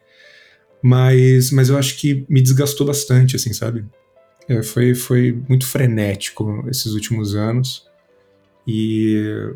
Mas, 0.83 1.49
mas 1.49 1.69
eu 1.69 1.77
acho 1.77 1.97
que 1.97 2.25
me 2.27 2.41
desgastou 2.41 2.85
bastante, 2.85 3.37
assim, 3.37 3.53
sabe? 3.53 3.85
É, 4.49 4.61
foi, 4.61 4.93
foi 4.93 5.41
muito 5.47 5.65
frenético 5.65 6.65
esses 6.69 6.91
últimos 6.91 7.35
anos. 7.35 7.85
E, 8.67 9.53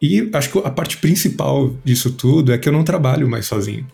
e 0.00 0.30
acho 0.32 0.50
que 0.50 0.58
a 0.58 0.70
parte 0.70 0.96
principal 0.96 1.74
disso 1.84 2.10
tudo 2.12 2.50
é 2.50 2.56
que 2.56 2.66
eu 2.66 2.72
não 2.72 2.82
trabalho 2.82 3.28
mais 3.28 3.44
sozinho. 3.44 3.86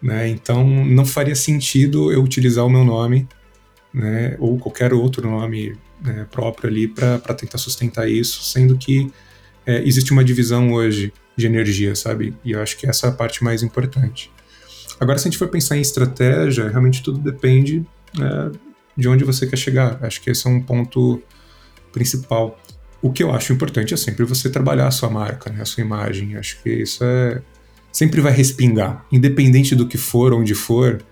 Né? 0.00 0.28
Então 0.28 0.64
não 0.64 1.04
faria 1.04 1.34
sentido 1.34 2.12
eu 2.12 2.22
utilizar 2.22 2.64
o 2.64 2.70
meu 2.70 2.84
nome 2.84 3.28
né? 3.92 4.36
ou 4.38 4.58
qualquer 4.58 4.94
outro 4.94 5.28
nome 5.28 5.76
né, 6.00 6.26
próprio 6.30 6.70
ali 6.70 6.88
para 6.88 7.18
tentar 7.34 7.58
sustentar 7.58 8.08
isso, 8.08 8.42
sendo 8.42 8.78
que 8.78 9.10
é, 9.66 9.82
existe 9.82 10.12
uma 10.12 10.24
divisão 10.24 10.72
hoje 10.72 11.12
de 11.36 11.46
energia, 11.46 11.94
sabe? 11.94 12.34
E 12.44 12.52
eu 12.52 12.62
acho 12.62 12.76
que 12.76 12.86
essa 12.86 13.08
é 13.08 13.10
a 13.10 13.12
parte 13.12 13.44
mais 13.44 13.62
importante. 13.62 14.30
Agora, 15.00 15.18
se 15.18 15.26
a 15.26 15.30
gente 15.30 15.38
for 15.38 15.48
pensar 15.48 15.78
em 15.78 15.80
estratégia, 15.80 16.68
realmente 16.68 17.02
tudo 17.02 17.18
depende 17.18 17.84
é, 18.20 18.50
de 18.96 19.08
onde 19.08 19.24
você 19.24 19.46
quer 19.46 19.56
chegar. 19.56 19.98
Acho 20.04 20.20
que 20.20 20.30
esse 20.30 20.46
é 20.46 20.50
um 20.50 20.60
ponto 20.60 21.20
principal. 21.90 22.60
O 23.00 23.10
que 23.10 23.22
eu 23.22 23.32
acho 23.32 23.52
importante 23.52 23.94
é 23.94 23.96
sempre 23.96 24.24
você 24.26 24.50
trabalhar 24.50 24.86
a 24.86 24.90
sua 24.90 25.08
marca, 25.08 25.50
né, 25.50 25.62
a 25.62 25.64
sua 25.64 25.82
imagem. 25.82 26.36
Acho 26.36 26.62
que 26.62 26.70
isso 26.70 27.02
é 27.02 27.40
sempre 27.92 28.20
vai 28.20 28.32
respingar, 28.32 29.04
independente 29.10 29.74
do 29.74 29.86
que 29.86 29.98
for, 29.98 30.32
onde 30.32 30.54
for, 30.54 31.02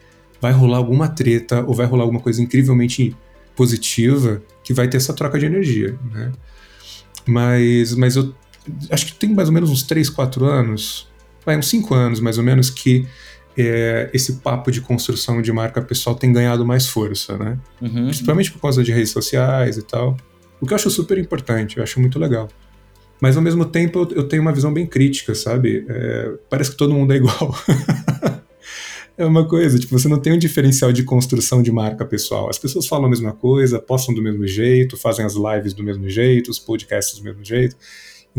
vai 0.40 0.52
rolar 0.52 0.76
alguma 0.76 1.08
treta 1.08 1.64
ou 1.66 1.74
vai 1.74 1.86
rolar 1.86 2.04
alguma 2.04 2.20
coisa 2.20 2.40
incrivelmente 2.40 3.16
positiva 3.56 4.40
que 4.62 4.72
vai 4.72 4.88
ter 4.88 4.98
essa 4.98 5.12
troca 5.12 5.38
de 5.38 5.46
energia, 5.46 5.98
né? 6.12 6.32
Mas, 7.26 7.94
mas 7.94 8.16
eu 8.16 8.32
acho 8.90 9.06
que 9.06 9.14
tem 9.14 9.34
mais 9.34 9.48
ou 9.48 9.54
menos 9.54 9.70
uns 9.70 9.82
3, 9.82 10.08
4 10.08 10.46
anos, 10.46 11.08
vai 11.44 11.56
uns 11.58 11.68
5 11.68 11.92
anos 11.94 12.20
mais 12.20 12.38
ou 12.38 12.44
menos 12.44 12.70
que 12.70 13.06
é, 13.60 14.10
esse 14.14 14.34
papo 14.34 14.70
de 14.70 14.80
construção 14.80 15.42
de 15.42 15.52
marca 15.52 15.82
pessoal 15.82 16.14
tem 16.14 16.32
ganhado 16.32 16.64
mais 16.64 16.86
força, 16.86 17.36
né? 17.36 17.58
Uhum. 17.80 18.04
Principalmente 18.04 18.52
por 18.52 18.60
causa 18.60 18.82
de 18.84 18.92
redes 18.92 19.10
sociais 19.10 19.76
e 19.76 19.82
tal. 19.82 20.16
O 20.60 20.66
que 20.66 20.72
eu 20.72 20.76
acho 20.76 20.90
super 20.90 21.18
importante, 21.18 21.76
eu 21.76 21.82
acho 21.82 22.00
muito 22.00 22.18
legal. 22.18 22.48
Mas 23.20 23.36
ao 23.36 23.42
mesmo 23.42 23.64
tempo 23.64 24.00
eu, 24.00 24.16
eu 24.18 24.28
tenho 24.28 24.42
uma 24.42 24.52
visão 24.52 24.72
bem 24.72 24.86
crítica, 24.86 25.34
sabe? 25.34 25.84
É, 25.88 26.34
parece 26.48 26.70
que 26.70 26.76
todo 26.76 26.94
mundo 26.94 27.12
é 27.12 27.16
igual. 27.16 27.54
é 29.18 29.26
uma 29.26 29.46
coisa, 29.46 29.78
tipo, 29.78 29.98
você 29.98 30.08
não 30.08 30.20
tem 30.20 30.32
um 30.32 30.38
diferencial 30.38 30.92
de 30.92 31.02
construção 31.02 31.60
de 31.60 31.72
marca 31.72 32.04
pessoal. 32.04 32.48
As 32.48 32.58
pessoas 32.58 32.86
falam 32.86 33.06
a 33.06 33.10
mesma 33.10 33.32
coisa, 33.32 33.80
postam 33.80 34.14
do 34.14 34.22
mesmo 34.22 34.46
jeito, 34.46 34.96
fazem 34.96 35.24
as 35.24 35.34
lives 35.34 35.74
do 35.74 35.82
mesmo 35.82 36.08
jeito, 36.08 36.50
os 36.50 36.60
podcasts 36.60 37.18
do 37.18 37.24
mesmo 37.24 37.44
jeito. 37.44 37.76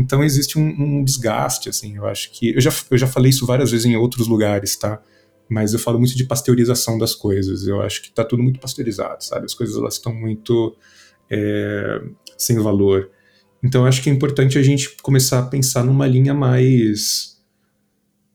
Então 0.00 0.24
existe 0.24 0.58
um, 0.58 0.66
um, 0.66 1.04
desgaste, 1.04 1.68
assim, 1.68 1.96
eu 1.96 2.06
acho 2.06 2.32
que. 2.32 2.54
Eu 2.54 2.60
já, 2.60 2.72
eu 2.90 2.96
já 2.96 3.06
falei 3.06 3.28
isso 3.28 3.44
várias 3.44 3.70
vezes 3.70 3.84
em 3.84 3.96
outros 3.96 4.26
lugares, 4.26 4.74
tá? 4.76 5.00
Mas 5.48 5.74
eu 5.74 5.78
falo 5.78 5.98
muito 5.98 6.16
de 6.16 6.24
pasteurização 6.24 6.96
das 6.96 7.14
coisas. 7.14 7.66
Eu 7.66 7.82
acho 7.82 8.02
que 8.02 8.10
tá 8.10 8.24
tudo 8.24 8.42
muito 8.42 8.58
pasteurizado, 8.58 9.22
sabe? 9.22 9.44
As 9.44 9.52
coisas 9.54 9.76
elas 9.76 9.94
estão 9.94 10.14
muito 10.14 10.74
é, 11.30 12.00
sem 12.38 12.58
valor. 12.58 13.10
Então 13.62 13.84
acho 13.84 14.02
que 14.02 14.08
é 14.08 14.12
importante 14.12 14.56
a 14.56 14.62
gente 14.62 14.96
começar 15.02 15.40
a 15.40 15.46
pensar 15.46 15.84
numa 15.84 16.06
linha 16.06 16.32
mais 16.32 17.38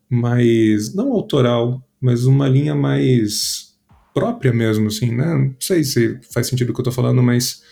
mais 0.07 0.93
não 0.93 1.11
autoral, 1.13 1.83
mas 1.99 2.25
uma 2.25 2.47
linha 2.47 2.75
mais 2.75 3.75
própria 4.13 4.53
mesmo, 4.53 4.87
assim, 4.87 5.11
né? 5.11 5.33
Não 5.33 5.55
sei 5.59 5.83
se 5.83 6.19
faz 6.31 6.45
sentido 6.45 6.69
o 6.69 6.73
que 6.75 6.79
eu 6.79 6.85
tô 6.85 6.91
falando, 6.91 7.23
mas 7.23 7.63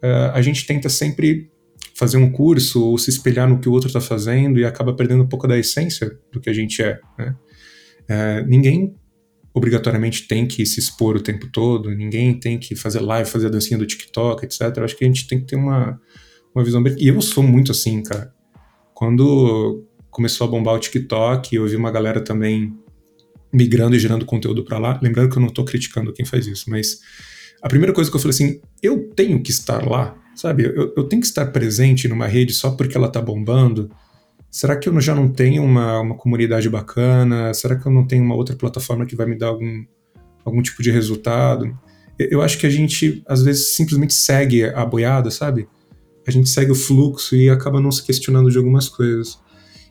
uh, 0.00 0.30
a 0.32 0.40
gente 0.40 0.64
tenta 0.64 0.88
sempre 0.88 1.50
fazer 1.96 2.18
um 2.18 2.30
curso 2.30 2.84
ou 2.84 2.98
se 2.98 3.08
espelhar 3.08 3.48
no 3.48 3.58
que 3.58 3.68
o 3.68 3.72
outro 3.72 3.86
está 3.88 4.00
fazendo 4.00 4.58
e 4.58 4.64
acaba 4.64 4.94
perdendo 4.94 5.22
um 5.22 5.28
pouco 5.28 5.48
da 5.48 5.58
essência 5.58 6.18
do 6.30 6.40
que 6.40 6.50
a 6.50 6.52
gente 6.52 6.82
é, 6.82 7.00
né? 7.18 7.34
Uh, 8.08 8.46
ninguém 8.46 8.94
obrigatoriamente 9.52 10.28
tem 10.28 10.46
que 10.46 10.66
se 10.66 10.78
expor 10.78 11.16
o 11.16 11.22
tempo 11.22 11.48
todo, 11.50 11.90
ninguém 11.90 12.38
tem 12.38 12.58
que 12.58 12.76
fazer 12.76 13.00
live, 13.00 13.28
fazer 13.28 13.46
a 13.46 13.50
dancinha 13.50 13.78
do 13.78 13.86
TikTok, 13.86 14.44
etc. 14.44 14.60
Eu 14.76 14.84
acho 14.84 14.94
que 14.94 15.04
a 15.04 15.06
gente 15.06 15.26
tem 15.26 15.40
que 15.40 15.46
ter 15.46 15.56
uma, 15.56 15.98
uma 16.54 16.62
visão. 16.62 16.84
E 16.98 17.08
eu 17.08 17.20
sou 17.22 17.42
muito 17.42 17.72
assim, 17.72 18.02
cara. 18.02 18.30
Quando 18.92 19.82
começou 20.10 20.46
a 20.46 20.50
bombar 20.50 20.74
o 20.74 20.78
TikTok, 20.78 21.56
eu 21.56 21.66
vi 21.66 21.74
uma 21.74 21.90
galera 21.90 22.20
também 22.20 22.76
migrando 23.50 23.96
e 23.96 23.98
gerando 23.98 24.26
conteúdo 24.26 24.62
para 24.62 24.78
lá. 24.78 25.00
Lembrando 25.02 25.30
que 25.30 25.38
eu 25.38 25.42
não 25.42 25.48
tô 25.48 25.64
criticando 25.64 26.12
quem 26.12 26.26
faz 26.26 26.46
isso, 26.46 26.68
mas 26.68 27.00
a 27.62 27.68
primeira 27.68 27.94
coisa 27.94 28.10
que 28.10 28.16
eu 28.16 28.20
falei 28.20 28.34
assim, 28.34 28.60
eu 28.82 29.08
tenho 29.16 29.42
que 29.42 29.50
estar 29.50 29.88
lá, 29.88 30.14
sabe? 30.36 30.64
Eu, 30.64 30.92
eu 30.96 31.04
tenho 31.04 31.20
que 31.20 31.26
estar 31.26 31.46
presente 31.46 32.06
numa 32.06 32.26
rede 32.26 32.52
só 32.52 32.70
porque 32.70 32.96
ela 32.96 33.08
tá 33.08 33.20
bombando. 33.20 33.90
Será 34.50 34.76
que 34.76 34.88
eu 34.88 35.00
já 35.00 35.14
não 35.14 35.28
tenho 35.28 35.62
uma, 35.64 36.00
uma 36.00 36.16
comunidade 36.16 36.68
bacana? 36.68 37.52
Será 37.52 37.76
que 37.76 37.86
eu 37.86 37.92
não 37.92 38.06
tenho 38.06 38.22
uma 38.22 38.34
outra 38.34 38.54
plataforma 38.54 39.06
que 39.06 39.16
vai 39.16 39.26
me 39.26 39.36
dar 39.36 39.48
algum, 39.48 39.84
algum 40.44 40.62
tipo 40.62 40.82
de 40.82 40.90
resultado? 40.90 41.76
Eu 42.18 42.40
acho 42.40 42.58
que 42.58 42.66
a 42.66 42.70
gente, 42.70 43.22
às 43.26 43.42
vezes, 43.42 43.74
simplesmente 43.74 44.14
segue 44.14 44.64
a 44.64 44.84
boiada, 44.84 45.30
sabe? 45.30 45.68
A 46.26 46.30
gente 46.30 46.48
segue 46.48 46.72
o 46.72 46.74
fluxo 46.74 47.36
e 47.36 47.50
acaba 47.50 47.80
não 47.80 47.90
se 47.90 48.02
questionando 48.02 48.50
de 48.50 48.58
algumas 48.58 48.88
coisas. 48.88 49.38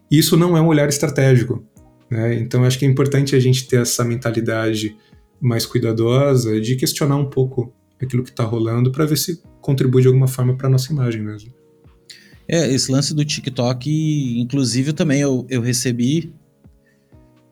Isso 0.10 0.38
não 0.38 0.58
é 0.58 0.62
um 0.62 0.68
olhar 0.68 0.90
estratégico. 0.90 1.64
Né? 2.10 2.36
Então 2.36 2.64
acho 2.64 2.78
que 2.78 2.86
é 2.86 2.88
importante 2.88 3.36
a 3.36 3.40
gente 3.40 3.68
ter 3.68 3.82
essa 3.82 4.04
mentalidade 4.04 4.96
mais 5.42 5.66
cuidadosa 5.66 6.60
de 6.60 6.76
questionar 6.76 7.18
um 7.18 7.30
pouco 7.30 7.74
aquilo 8.02 8.24
que 8.24 8.30
está 8.30 8.44
rolando 8.44 8.92
para 8.92 9.06
ver 9.06 9.18
se 9.18 9.42
contribui 9.62 10.02
de 10.02 10.08
alguma 10.08 10.28
forma 10.28 10.56
para 10.56 10.70
nossa 10.70 10.92
imagem 10.92 11.22
mesmo. 11.22 11.54
É, 12.48 12.72
esse 12.72 12.92
lance 12.92 13.14
do 13.14 13.26
TikTok, 13.26 14.40
inclusive 14.40 14.94
também 14.94 15.22
eu, 15.22 15.48
eu 15.50 15.62
recebi, 15.62 16.32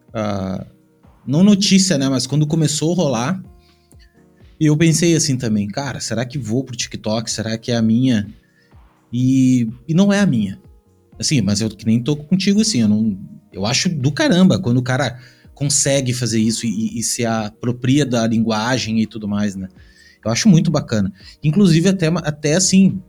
uh, 0.09 0.65
não 1.25 1.43
notícia, 1.43 1.97
né, 1.97 2.07
mas 2.07 2.27
quando 2.27 2.45
começou 2.45 2.93
a 2.93 2.95
rolar, 2.95 3.43
e 4.59 4.67
eu 4.67 4.77
pensei 4.77 5.15
assim 5.15 5.35
também, 5.35 5.67
cara, 5.67 6.00
será 6.00 6.25
que 6.25 6.38
vou 6.38 6.63
pro 6.63 6.75
TikTok? 6.75 7.29
Será 7.29 7.57
que 7.57 7.71
é 7.71 7.75
a 7.75 7.81
minha? 7.81 8.27
E, 9.12 9.67
e 9.88 9.93
não 9.93 10.13
é 10.13 10.19
a 10.19 10.25
minha. 10.25 10.62
Assim, 11.19 11.41
mas 11.41 11.59
eu 11.59 11.69
que 11.69 11.85
nem 11.85 12.01
tô 12.01 12.15
contigo 12.15 12.62
assim, 12.62 12.81
eu 12.81 12.88
não. 12.88 13.17
Eu 13.51 13.65
acho 13.65 13.89
do 13.89 14.12
caramba 14.12 14.59
quando 14.59 14.77
o 14.77 14.83
cara 14.83 15.19
consegue 15.53 16.13
fazer 16.13 16.39
isso 16.39 16.65
e, 16.65 16.97
e 16.97 17.03
se 17.03 17.25
apropria 17.25 18.05
da 18.05 18.25
linguagem 18.25 19.00
e 19.01 19.05
tudo 19.05 19.27
mais, 19.27 19.55
né? 19.55 19.69
Eu 20.24 20.32
acho 20.32 20.48
muito 20.48 20.72
bacana. 20.72 21.12
Inclusive, 21.44 21.89
até, 21.89 22.08
até 22.08 22.56
assim, 22.56 23.01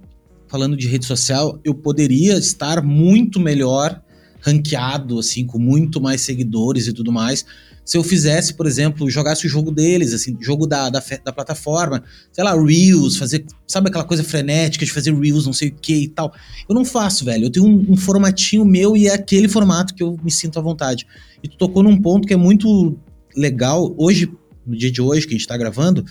falando 0.49 0.77
de 0.77 0.89
rede 0.89 1.07
social, 1.07 1.59
eu 1.65 1.75
poderia 1.75 2.37
estar 2.39 2.83
muito 2.83 3.41
melhor 3.41 4.01
ranqueado, 4.41 5.19
assim, 5.19 5.47
com 5.47 5.59
muito 5.59 6.01
mais 6.01 6.21
seguidores 6.21 6.87
e 6.87 6.93
tudo 6.93 7.11
mais, 7.11 7.47
se 7.85 7.99
eu 7.99 8.03
fizesse, 8.03 8.55
por 8.55 8.67
exemplo, 8.67 9.11
jogasse 9.11 9.47
o 9.47 9.49
jogo 9.49 9.71
deles, 9.71 10.15
assim, 10.15 10.37
jogo 10.41 10.67
da, 10.67 10.89
da, 10.89 11.03
da, 11.23 11.33
plataforma, 11.33 12.03
sei 12.33 12.43
lá, 12.43 12.55
Reels, 12.55 13.17
fazer, 13.17 13.45
sabe 13.67 13.89
aquela 13.89 14.05
coisa 14.05 14.25
frenética 14.25 14.87
de 14.87 14.93
fazer 14.93 15.15
Reels, 15.15 15.45
não 15.45 15.53
sei 15.53 15.69
o 15.69 15.75
que 15.75 15.95
e 15.95 16.09
tal. 16.09 16.33
Eu 16.67 16.75
não 16.75 16.85
faço, 16.85 17.27
velho. 17.27 17.45
Eu 17.45 17.51
tenho 17.51 17.67
um, 17.67 17.93
um, 17.93 17.97
formatinho 17.97 18.65
meu 18.65 18.97
e 18.97 19.07
é 19.07 19.13
aquele 19.13 19.49
formato 19.49 19.95
que 19.95 20.03
eu 20.03 20.19
me 20.23 20.31
sinto 20.31 20.59
à 20.59 20.63
vontade. 20.63 21.07
E 21.43 21.49
tu 21.49 21.59
tocou 21.59 21.83
num 21.83 22.01
ponto 22.01 22.27
que 22.27 22.33
é 22.33 22.39
muito 22.39 22.99
legal. 23.37 23.95
Hoje, 23.99 24.33
no 24.67 24.75
dia 24.75 24.91
de 24.91 25.03
hoje 25.03 25.27
que 25.27 25.35
a 25.35 25.37
gente 25.37 25.47
tá 25.47 25.57
gravando, 25.57 26.07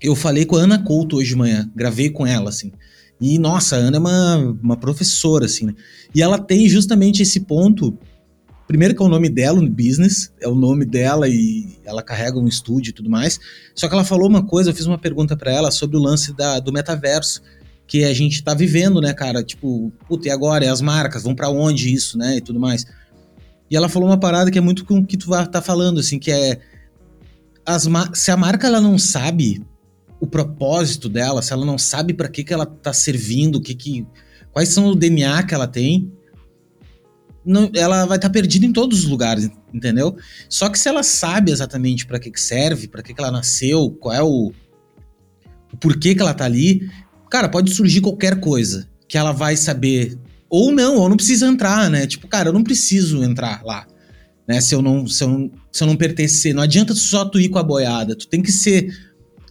eu 0.00 0.14
falei 0.14 0.44
com 0.44 0.56
a 0.56 0.60
Ana 0.60 0.82
Couto 0.82 1.16
hoje 1.16 1.30
de 1.30 1.36
manhã, 1.36 1.70
gravei 1.74 2.10
com 2.10 2.26
ela, 2.26 2.50
assim. 2.50 2.72
E, 3.20 3.38
nossa, 3.38 3.76
a 3.76 3.78
Ana 3.78 3.96
é 3.96 4.00
uma, 4.00 4.36
uma 4.62 4.76
professora, 4.76 5.46
assim, 5.46 5.66
né? 5.66 5.74
E 6.14 6.22
ela 6.22 6.38
tem 6.38 6.68
justamente 6.68 7.22
esse 7.22 7.40
ponto 7.40 7.98
Primeiro 8.68 8.94
que 8.94 9.02
é 9.02 9.06
o 9.06 9.08
nome 9.08 9.30
dela 9.30 9.62
no 9.62 9.70
business, 9.70 10.30
é 10.38 10.46
o 10.46 10.54
nome 10.54 10.84
dela 10.84 11.26
e 11.26 11.78
ela 11.86 12.02
carrega 12.02 12.38
um 12.38 12.46
estúdio 12.46 12.90
e 12.90 12.92
tudo 12.92 13.08
mais. 13.08 13.40
Só 13.74 13.88
que 13.88 13.94
ela 13.94 14.04
falou 14.04 14.28
uma 14.28 14.44
coisa, 14.44 14.68
eu 14.68 14.74
fiz 14.74 14.84
uma 14.84 14.98
pergunta 14.98 15.34
para 15.34 15.50
ela 15.50 15.70
sobre 15.70 15.96
o 15.96 16.00
lance 16.00 16.34
da, 16.34 16.60
do 16.60 16.70
metaverso 16.70 17.40
que 17.86 18.04
a 18.04 18.12
gente 18.12 18.44
tá 18.44 18.52
vivendo, 18.52 19.00
né, 19.00 19.14
cara? 19.14 19.42
Tipo, 19.42 19.90
puta, 20.06 20.28
e 20.28 20.30
agora? 20.30 20.66
E 20.66 20.68
as 20.68 20.82
marcas? 20.82 21.22
Vão 21.22 21.34
para 21.34 21.48
onde 21.48 21.94
isso, 21.94 22.18
né? 22.18 22.36
E 22.36 22.40
tudo 22.42 22.60
mais. 22.60 22.84
E 23.70 23.76
ela 23.76 23.88
falou 23.88 24.06
uma 24.06 24.20
parada 24.20 24.50
que 24.50 24.58
é 24.58 24.60
muito 24.60 24.84
com 24.84 24.98
o 24.98 25.06
que 25.06 25.16
tu 25.16 25.30
tá 25.46 25.62
falando, 25.62 25.98
assim, 25.98 26.18
que 26.18 26.30
é. 26.30 26.60
As 27.64 27.88
se 28.12 28.30
a 28.30 28.36
marca 28.36 28.66
ela 28.66 28.82
não 28.82 28.98
sabe 28.98 29.62
o 30.20 30.26
propósito 30.26 31.08
dela, 31.08 31.42
se 31.42 31.52
ela 31.52 31.64
não 31.64 31.78
sabe 31.78 32.12
para 32.12 32.28
que, 32.28 32.42
que 32.42 32.52
ela 32.52 32.66
tá 32.66 32.92
servindo, 32.92 33.56
o 33.56 33.62
que 33.62 33.74
que. 33.74 34.06
Quais 34.52 34.70
são 34.70 34.86
o 34.86 34.94
DNA 34.94 35.42
que 35.44 35.54
ela 35.54 35.68
tem, 35.68 36.10
não, 37.44 37.70
ela 37.74 38.04
vai 38.04 38.18
estar 38.18 38.28
tá 38.28 38.32
perdida 38.32 38.66
em 38.66 38.72
todos 38.72 39.04
os 39.04 39.04
lugares, 39.06 39.48
entendeu? 39.72 40.16
Só 40.48 40.68
que 40.68 40.78
se 40.78 40.88
ela 40.88 41.02
sabe 41.02 41.50
exatamente 41.50 42.06
para 42.06 42.18
que, 42.18 42.30
que 42.30 42.40
serve, 42.40 42.88
para 42.88 43.02
que, 43.02 43.14
que 43.14 43.20
ela 43.20 43.30
nasceu, 43.30 43.90
qual 44.00 44.14
é 44.14 44.22
o, 44.22 44.52
o 45.72 45.76
porquê 45.78 46.14
que 46.14 46.20
ela 46.20 46.34
tá 46.34 46.44
ali, 46.44 46.90
cara, 47.30 47.48
pode 47.48 47.72
surgir 47.72 48.00
qualquer 48.00 48.40
coisa 48.40 48.88
que 49.08 49.16
ela 49.16 49.32
vai 49.32 49.56
saber. 49.56 50.18
Ou 50.50 50.72
não, 50.72 50.96
ou 50.96 51.08
não 51.08 51.16
precisa 51.16 51.46
entrar, 51.46 51.88
né? 51.90 52.06
Tipo, 52.06 52.26
cara, 52.28 52.50
eu 52.50 52.52
não 52.52 52.64
preciso 52.64 53.22
entrar 53.22 53.62
lá. 53.64 53.86
Né, 54.46 54.62
se 54.62 54.74
eu 54.74 54.80
não 54.80 55.06
se 55.06 55.22
eu 55.22 55.50
se 55.70 55.82
eu 55.82 55.86
não 55.86 55.94
pertencer, 55.94 56.54
não 56.54 56.62
adianta 56.62 56.94
só 56.94 57.26
tu 57.26 57.38
ir 57.38 57.50
com 57.50 57.58
a 57.58 57.62
boiada, 57.62 58.16
tu 58.16 58.26
tem 58.26 58.40
que 58.40 58.50
ser 58.50 58.88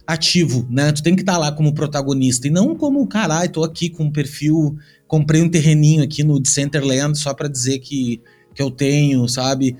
ativo, 0.08 0.66
né? 0.68 0.90
Tu 0.90 1.02
tem 1.02 1.14
que 1.14 1.22
estar 1.22 1.34
tá 1.34 1.38
lá 1.38 1.52
como 1.52 1.72
protagonista 1.72 2.48
e 2.48 2.50
não 2.50 2.74
como, 2.74 3.06
caralho, 3.06 3.52
tô 3.52 3.62
aqui 3.62 3.90
com 3.90 4.04
um 4.04 4.10
perfil 4.10 4.76
comprei 5.08 5.40
um 5.40 5.48
terreninho 5.48 6.04
aqui 6.04 6.22
no 6.22 6.40
Centerland 6.46 7.18
só 7.18 7.32
para 7.32 7.48
dizer 7.48 7.78
que, 7.78 8.22
que 8.54 8.62
eu 8.62 8.70
tenho, 8.70 9.26
sabe? 9.26 9.74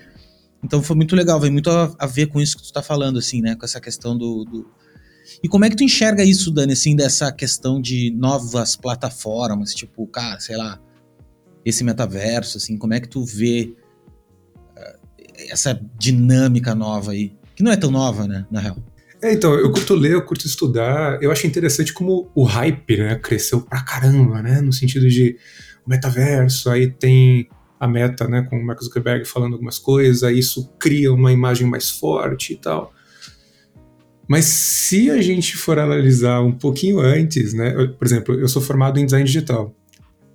Então 0.65 0.83
foi 0.83 0.97
muito 0.97 1.15
legal, 1.15 1.39
vem 1.39 1.53
muito 1.53 1.71
a, 1.71 1.95
a, 1.99 2.07
ver 2.07 2.27
com 2.27 2.41
isso 2.41 2.57
que 2.57 2.65
tu 2.65 2.73
tá 2.73 2.83
falando, 2.83 3.19
assim, 3.19 3.43
né? 3.43 3.55
Com 3.55 3.65
essa 3.65 3.81
questão 3.81 4.17
do, 4.17 4.45
do, 4.45 4.67
E 5.43 5.47
como 5.47 5.67
é 5.67 5.71
que 5.71 5.77
tu 5.77 5.85
enxerga 5.85 6.25
isso, 6.25 6.51
Dani, 6.51 6.73
assim, 6.73 6.97
dessa 6.97 7.31
questão 7.31 7.81
de 7.81 8.11
novas 8.11 8.75
plataformas, 8.75 9.75
tipo, 9.75 10.07
cara, 10.07 10.41
sei 10.41 10.57
lá, 10.57 10.81
esse 11.65 11.85
metaverso, 11.85 12.57
assim, 12.57 12.79
como 12.79 12.95
é 12.95 13.01
que 13.01 13.09
tu 13.09 13.25
vê 13.25 13.77
uh, 14.77 14.99
essa 15.51 15.79
dinâmica 15.99 16.75
nova 16.75 17.13
aí? 17.13 17.37
Que 17.55 17.63
não 17.63 17.71
é 17.71 17.77
tão 17.77 17.91
nova, 17.91 18.27
né, 18.27 18.47
na 18.51 18.61
real. 18.61 18.79
É, 19.21 19.33
então, 19.33 19.55
eu 19.55 19.73
curto 19.73 19.95
ler, 19.95 20.13
eu 20.13 20.23
curto 20.23 20.47
estudar. 20.47 21.21
Eu 21.23 21.33
acho 21.33 21.47
interessante 21.47 21.93
como 21.93 22.31
o 22.35 22.45
hype, 22.45 22.97
né, 22.97 23.17
cresceu 23.17 23.61
pra 23.61 23.83
caramba, 23.83 24.41
né, 24.43 24.61
no 24.61 24.73
sentido 24.73 25.09
de 25.09 25.37
metaverso, 25.87 26.71
aí 26.71 26.91
tem 26.91 27.49
a 27.81 27.89
meta, 27.89 28.29
né, 28.29 28.43
com 28.43 28.59
o 28.59 28.65
Mark 28.65 28.83
Zuckerberg 28.83 29.25
falando 29.25 29.55
algumas 29.55 29.79
coisas, 29.79 30.23
aí 30.23 30.39
isso 30.39 30.71
cria 30.79 31.13
uma 31.13 31.33
imagem 31.33 31.67
mais 31.67 31.91
forte 31.91 32.53
e 32.53 32.57
tal. 32.57 32.93
Mas 34.29 34.45
se 34.45 35.11
a 35.11 35.23
gente 35.23 35.57
for 35.57 35.79
analisar 35.79 36.41
um 36.43 36.53
pouquinho 36.53 37.01
antes, 37.01 37.55
né, 37.55 37.75
eu, 37.75 37.95
por 37.95 38.07
exemplo, 38.07 38.35
eu 38.39 38.47
sou 38.47 38.61
formado 38.61 38.99
em 38.99 39.05
design 39.05 39.25
digital. 39.25 39.75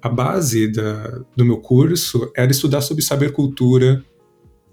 A 0.01 0.09
base 0.09 0.67
da, 0.67 1.21
do 1.35 1.45
meu 1.45 1.57
curso 1.57 2.31
era 2.35 2.51
estudar 2.51 2.81
sobre 2.81 3.03
saber 3.03 3.31
cultura, 3.31 4.03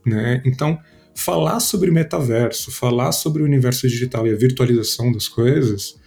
né? 0.05 0.43
Então, 0.45 0.79
falar 1.15 1.61
sobre 1.61 1.91
metaverso, 1.91 2.71
falar 2.71 3.13
sobre 3.13 3.43
o 3.43 3.45
universo 3.45 3.89
digital 3.89 4.27
e 4.27 4.33
a 4.33 4.37
virtualização 4.37 5.13
das 5.13 5.29
coisas 5.29 5.99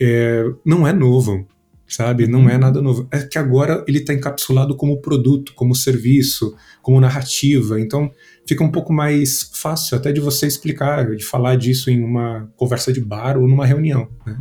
é, 0.00 0.44
não 0.64 0.86
é 0.86 0.92
novo, 0.92 1.46
sabe? 1.86 2.26
Não 2.26 2.48
é 2.48 2.54
uhum. 2.54 2.58
nada 2.58 2.82
novo. 2.82 3.08
É 3.10 3.20
que 3.20 3.38
agora 3.38 3.84
ele 3.88 3.98
está 3.98 4.12
encapsulado 4.12 4.76
como 4.76 5.00
produto, 5.00 5.54
como 5.54 5.74
serviço, 5.74 6.54
como 6.82 7.00
narrativa. 7.00 7.80
Então 7.80 8.10
fica 8.46 8.62
um 8.62 8.70
pouco 8.70 8.92
mais 8.92 9.50
fácil 9.54 9.96
até 9.96 10.12
de 10.12 10.20
você 10.20 10.46
explicar, 10.46 11.14
de 11.16 11.24
falar 11.24 11.56
disso 11.56 11.90
em 11.90 12.02
uma 12.02 12.50
conversa 12.56 12.92
de 12.92 13.00
bar 13.00 13.38
ou 13.38 13.48
numa 13.48 13.66
reunião. 13.66 14.08
Né? 14.26 14.38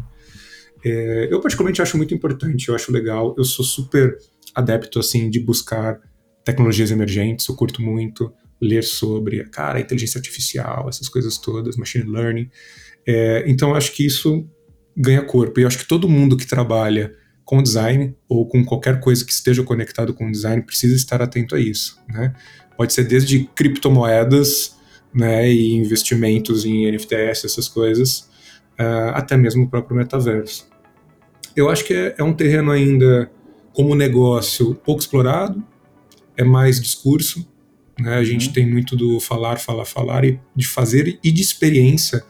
É, 0.86 1.28
eu 1.32 1.42
particularmente 1.42 1.82
acho 1.82 1.98
muito 1.98 2.14
importante, 2.14 2.70
eu 2.70 2.76
acho 2.76 2.92
legal. 2.92 3.34
Eu 3.38 3.44
sou 3.44 3.66
super 3.66 4.18
adepto 4.54 5.00
assim 5.00 5.30
de 5.30 5.40
buscar 5.40 6.00
tecnologias 6.44 6.92
emergentes, 6.92 7.48
eu 7.48 7.56
curto 7.56 7.82
muito 7.82 8.32
ler 8.62 8.84
sobre, 8.84 9.44
cara, 9.46 9.80
inteligência 9.80 10.18
artificial, 10.18 10.88
essas 10.90 11.08
coisas 11.08 11.38
todas, 11.38 11.78
machine 11.78 12.10
learning. 12.10 12.50
É, 13.06 13.44
então, 13.48 13.76
acho 13.76 13.92
que 13.92 14.06
isso 14.06 14.48
ganha 14.96 15.22
corpo. 15.22 15.60
E 15.60 15.66
acho 15.66 15.78
que 15.78 15.88
todo 15.88 16.10
mundo 16.10 16.36
que 16.36 16.48
trabalha 16.48 17.14
com 17.46 17.64
design 17.64 18.16
ou 18.28 18.48
com 18.48 18.66
qualquer 18.66 19.00
coisa 19.00 19.24
que 19.24 19.32
esteja 19.32 19.64
conectado 19.64 20.14
com 20.14 20.30
design 20.30 20.62
precisa 20.64 20.96
estar 20.96 21.22
atento 21.22 21.56
a 21.56 21.60
isso, 21.60 21.98
né? 22.10 22.34
Pode 22.76 22.94
ser 22.94 23.06
desde 23.06 23.46
criptomoedas, 23.56 24.76
né, 25.14 25.50
e 25.50 25.74
investimentos 25.74 26.66
em 26.66 26.92
NFTs, 26.92 27.46
essas 27.46 27.68
coisas, 27.68 28.30
uh, 28.80 29.14
até 29.14 29.38
mesmo 29.38 29.64
o 29.64 29.70
próprio 29.70 29.96
metaverso. 29.96 30.68
Eu 31.56 31.70
acho 31.70 31.86
que 31.86 31.94
é, 31.94 32.16
é 32.18 32.24
um 32.24 32.34
terreno 32.34 32.70
ainda 32.70 33.32
como 33.74 33.96
negócio 33.96 34.76
pouco 34.76 35.02
explorado, 35.02 35.64
é 36.36 36.44
mais 36.44 36.80
discurso, 36.80 37.48
né? 38.00 38.16
A 38.16 38.24
gente 38.24 38.48
uhum. 38.48 38.54
tem 38.54 38.70
muito 38.70 38.96
do 38.96 39.20
falar, 39.20 39.58
falar, 39.58 39.86
falar 39.86 40.26
e 40.26 40.40
de 40.56 40.68
fazer 40.68 41.20
e 41.24 41.32
de 41.32 41.42
experiência 41.42 42.24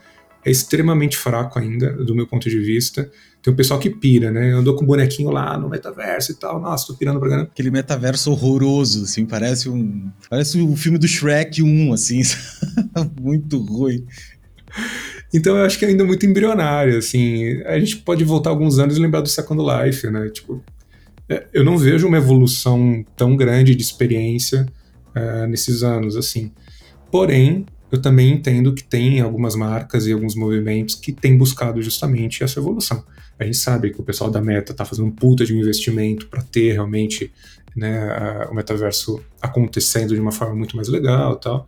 é 0.44 0.50
extremamente 0.50 1.16
fraco 1.16 1.58
ainda, 1.58 1.92
do 1.92 2.14
meu 2.14 2.26
ponto 2.26 2.48
de 2.48 2.58
vista. 2.58 3.10
Tem 3.42 3.52
um 3.52 3.56
pessoal 3.56 3.78
que 3.78 3.90
pira, 3.90 4.30
né? 4.30 4.52
Andou 4.52 4.74
com 4.74 4.84
o 4.84 4.86
bonequinho 4.86 5.30
lá 5.30 5.56
no 5.58 5.68
metaverso 5.68 6.32
e 6.32 6.34
tal. 6.34 6.60
Nossa, 6.60 6.86
tô 6.86 6.94
pirando 6.94 7.20
pra 7.20 7.28
caramba. 7.28 7.50
Aquele 7.52 7.70
metaverso 7.70 8.30
horroroso, 8.30 9.04
assim, 9.04 9.26
parece 9.26 9.68
um. 9.68 10.10
Parece 10.28 10.58
o 10.58 10.70
um 10.70 10.76
filme 10.76 10.98
do 10.98 11.06
Shrek 11.06 11.62
1, 11.62 11.92
assim. 11.92 12.22
muito 13.20 13.58
ruim. 13.58 14.04
Então 15.32 15.56
eu 15.56 15.64
acho 15.64 15.78
que 15.78 15.84
é 15.84 15.88
ainda 15.88 16.04
muito 16.04 16.24
embrionário, 16.24 16.96
assim. 16.96 17.62
A 17.64 17.78
gente 17.78 17.98
pode 17.98 18.24
voltar 18.24 18.50
alguns 18.50 18.78
anos 18.78 18.96
e 18.96 19.00
lembrar 19.00 19.20
do 19.20 19.28
Second 19.28 19.62
Life, 19.62 20.08
né? 20.10 20.28
Tipo, 20.30 20.62
é, 21.28 21.46
eu 21.52 21.62
não 21.64 21.76
vejo 21.76 22.06
uma 22.06 22.16
evolução 22.16 23.04
tão 23.16 23.36
grande 23.36 23.74
de 23.74 23.82
experiência 23.82 24.66
uh, 25.18 25.46
nesses 25.46 25.82
anos, 25.82 26.16
assim. 26.16 26.52
Porém, 27.10 27.66
eu 27.90 28.00
também 28.00 28.32
entendo 28.32 28.72
que 28.74 28.84
tem 28.84 29.20
algumas 29.20 29.54
marcas 29.54 30.06
e 30.06 30.12
alguns 30.12 30.34
movimentos 30.34 30.94
que 30.94 31.12
têm 31.12 31.36
buscado 31.36 31.82
justamente 31.82 32.44
essa 32.44 32.60
evolução. 32.60 33.02
A 33.38 33.44
gente 33.44 33.56
sabe 33.56 33.90
que 33.90 34.00
o 34.00 34.04
pessoal 34.04 34.30
da 34.30 34.40
Meta 34.40 34.72
está 34.72 34.84
fazendo 34.84 35.06
um 35.06 35.10
puta 35.10 35.44
de 35.44 35.54
um 35.54 35.58
investimento 35.58 36.26
para 36.26 36.42
ter 36.42 36.72
realmente 36.72 37.32
né, 37.76 38.46
o 38.50 38.54
metaverso 38.54 39.20
acontecendo 39.40 40.14
de 40.14 40.20
uma 40.20 40.32
forma 40.32 40.54
muito 40.54 40.76
mais 40.76 40.88
legal 40.88 41.36
tal. 41.36 41.64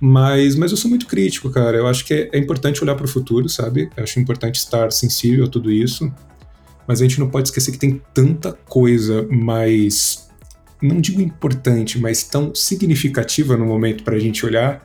Mas, 0.00 0.56
mas 0.56 0.72
eu 0.72 0.76
sou 0.76 0.88
muito 0.88 1.06
crítico, 1.06 1.48
cara. 1.50 1.76
Eu 1.76 1.86
acho 1.86 2.04
que 2.04 2.12
é, 2.12 2.30
é 2.32 2.38
importante 2.38 2.82
olhar 2.82 2.96
para 2.96 3.04
o 3.04 3.08
futuro, 3.08 3.48
sabe? 3.48 3.88
Eu 3.96 4.02
acho 4.02 4.18
importante 4.18 4.56
estar 4.56 4.90
sensível 4.90 5.44
a 5.44 5.48
tudo 5.48 5.70
isso. 5.70 6.12
Mas 6.88 7.00
a 7.00 7.04
gente 7.04 7.20
não 7.20 7.30
pode 7.30 7.48
esquecer 7.48 7.70
que 7.70 7.78
tem 7.78 8.02
tanta 8.12 8.52
coisa 8.52 9.24
mais, 9.30 10.28
não 10.82 11.00
digo 11.00 11.20
importante, 11.20 11.98
mas 11.98 12.24
tão 12.24 12.54
significativa 12.54 13.56
no 13.56 13.64
momento 13.64 14.02
para 14.02 14.16
a 14.16 14.18
gente 14.18 14.44
olhar 14.44 14.84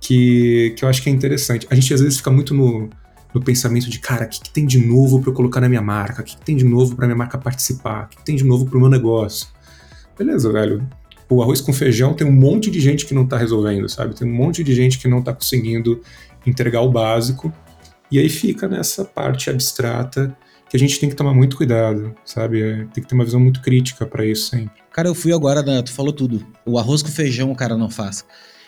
que, 0.00 0.74
que 0.76 0.84
eu 0.84 0.88
acho 0.88 1.02
que 1.02 1.08
é 1.08 1.12
interessante. 1.12 1.66
A 1.70 1.74
gente 1.74 1.94
às 1.94 2.00
vezes 2.00 2.18
fica 2.18 2.30
muito 2.30 2.52
no, 2.52 2.90
no 3.32 3.42
pensamento 3.42 3.88
de, 3.88 3.98
cara, 3.98 4.26
o 4.26 4.28
que, 4.28 4.40
que 4.40 4.50
tem 4.50 4.66
de 4.66 4.78
novo 4.78 5.20
para 5.20 5.30
eu 5.30 5.34
colocar 5.34 5.60
na 5.60 5.68
minha 5.68 5.80
marca? 5.80 6.20
O 6.20 6.24
que, 6.24 6.36
que 6.36 6.44
tem 6.44 6.56
de 6.56 6.64
novo 6.64 6.94
para 6.94 7.06
minha 7.06 7.16
marca 7.16 7.38
participar? 7.38 8.04
O 8.04 8.08
que, 8.08 8.16
que 8.18 8.24
tem 8.24 8.36
de 8.36 8.44
novo 8.44 8.66
para 8.66 8.76
o 8.76 8.80
meu 8.80 8.90
negócio? 8.90 9.48
Beleza, 10.18 10.52
velho. 10.52 10.86
O 11.28 11.42
arroz 11.42 11.60
com 11.60 11.72
feijão 11.72 12.12
tem 12.12 12.26
um 12.26 12.32
monte 12.32 12.70
de 12.70 12.78
gente 12.80 13.06
que 13.06 13.14
não 13.14 13.24
está 13.24 13.38
resolvendo, 13.38 13.88
sabe? 13.88 14.14
Tem 14.14 14.28
um 14.28 14.34
monte 14.34 14.62
de 14.62 14.74
gente 14.74 14.98
que 14.98 15.08
não 15.08 15.20
está 15.20 15.32
conseguindo 15.32 16.02
entregar 16.46 16.82
o 16.82 16.90
básico. 16.90 17.52
E 18.10 18.18
aí 18.18 18.28
fica 18.28 18.68
nessa 18.68 19.04
parte 19.04 19.48
abstrata 19.48 20.36
que 20.72 20.76
a 20.76 20.78
gente 20.78 20.98
tem 20.98 21.10
que 21.10 21.14
tomar 21.14 21.34
muito 21.34 21.54
cuidado, 21.54 22.14
sabe? 22.24 22.88
Tem 22.94 23.02
que 23.02 23.06
ter 23.06 23.14
uma 23.14 23.26
visão 23.26 23.38
muito 23.38 23.60
crítica 23.60 24.06
para 24.06 24.24
isso 24.24 24.48
sempre. 24.48 24.82
Cara, 24.90 25.06
eu 25.06 25.14
fui 25.14 25.30
agora, 25.30 25.62
né? 25.62 25.82
tu 25.82 25.92
falou 25.92 26.14
tudo. 26.14 26.46
O 26.64 26.78
arroz 26.78 27.02
com 27.02 27.10
feijão 27.10 27.52
o 27.52 27.54
cara 27.54 27.76
não 27.76 27.90
faz. 27.90 28.24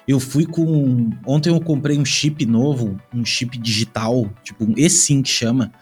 Eu 0.07 0.21
fui 0.21 0.45
com. 0.45 1.09
Ontem 1.27 1.49
eu 1.49 1.59
comprei 1.62 1.97
um 1.97 2.05
chip 2.05 2.45
novo, 2.45 3.01
um 3.11 3.25
chip 3.25 3.57
digital, 3.57 4.31
tipo 4.43 4.64
um 4.64 4.75
eSIM 4.77 5.23
que 5.23 5.31
chama, 5.31 5.73